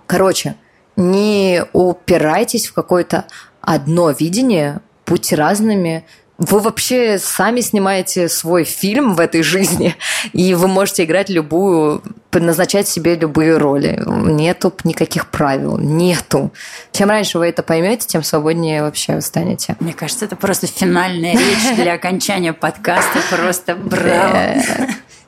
Короче, 0.07 0.55
не 0.95 1.63
упирайтесь 1.73 2.65
в 2.65 2.73
какое-то 2.73 3.25
одно 3.61 4.09
видение, 4.09 4.81
будьте 5.07 5.35
разными. 5.35 6.05
Вы 6.37 6.59
вообще 6.59 7.17
сами 7.17 7.61
снимаете 7.61 8.29
свой 8.29 8.63
фильм 8.63 9.15
в 9.15 9.19
этой 9.19 9.41
жизни, 9.41 9.95
и 10.33 10.53
вы 10.53 10.67
можете 10.67 11.03
играть 11.03 11.29
любую, 11.29 12.03
предназначать 12.29 12.87
себе 12.87 13.15
любые 13.15 13.57
роли. 13.57 14.03
Нету 14.05 14.71
никаких 14.83 15.31
правил, 15.31 15.79
нету. 15.79 16.53
Чем 16.91 17.09
раньше 17.09 17.39
вы 17.39 17.47
это 17.47 17.63
поймете, 17.63 18.05
тем 18.05 18.21
свободнее 18.21 18.83
вообще 18.83 19.15
вы 19.15 19.21
станете. 19.21 19.75
Мне 19.79 19.93
кажется, 19.93 20.25
это 20.25 20.35
просто 20.35 20.67
финальная 20.67 21.33
речь 21.33 21.75
для 21.75 21.93
окончания 21.93 22.53
подкаста. 22.53 23.19
Просто 23.31 23.75
браво. 23.75 24.61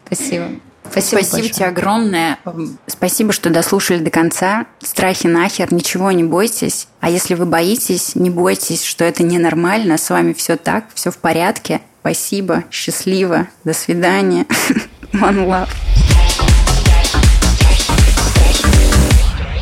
Спасибо. 0.05 0.45
Спасибо, 0.91 1.21
Спасибо 1.21 1.31
большое. 1.37 1.53
тебе 1.53 1.65
огромное. 1.67 2.39
Спасибо, 2.87 3.33
что 3.33 3.49
дослушали 3.49 3.99
до 3.99 4.09
конца. 4.09 4.65
Страхи 4.81 5.27
нахер, 5.27 5.73
ничего 5.73 6.11
не 6.11 6.23
бойтесь. 6.23 6.87
А 6.99 7.09
если 7.09 7.35
вы 7.35 7.45
боитесь, 7.45 8.15
не 8.15 8.29
бойтесь, 8.29 8.83
что 8.83 9.03
это 9.05 9.23
ненормально. 9.23 9.97
С 9.97 10.09
вами 10.09 10.33
все 10.33 10.55
так, 10.57 10.85
все 10.93 11.11
в 11.11 11.17
порядке. 11.17 11.81
Спасибо, 12.01 12.63
счастливо, 12.71 13.47
до 13.63 13.73
свидания. 13.73 14.45
One 15.13 15.45
love. 15.47 15.69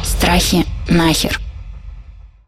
Страхи 0.03 0.65
нахер. 0.89 1.39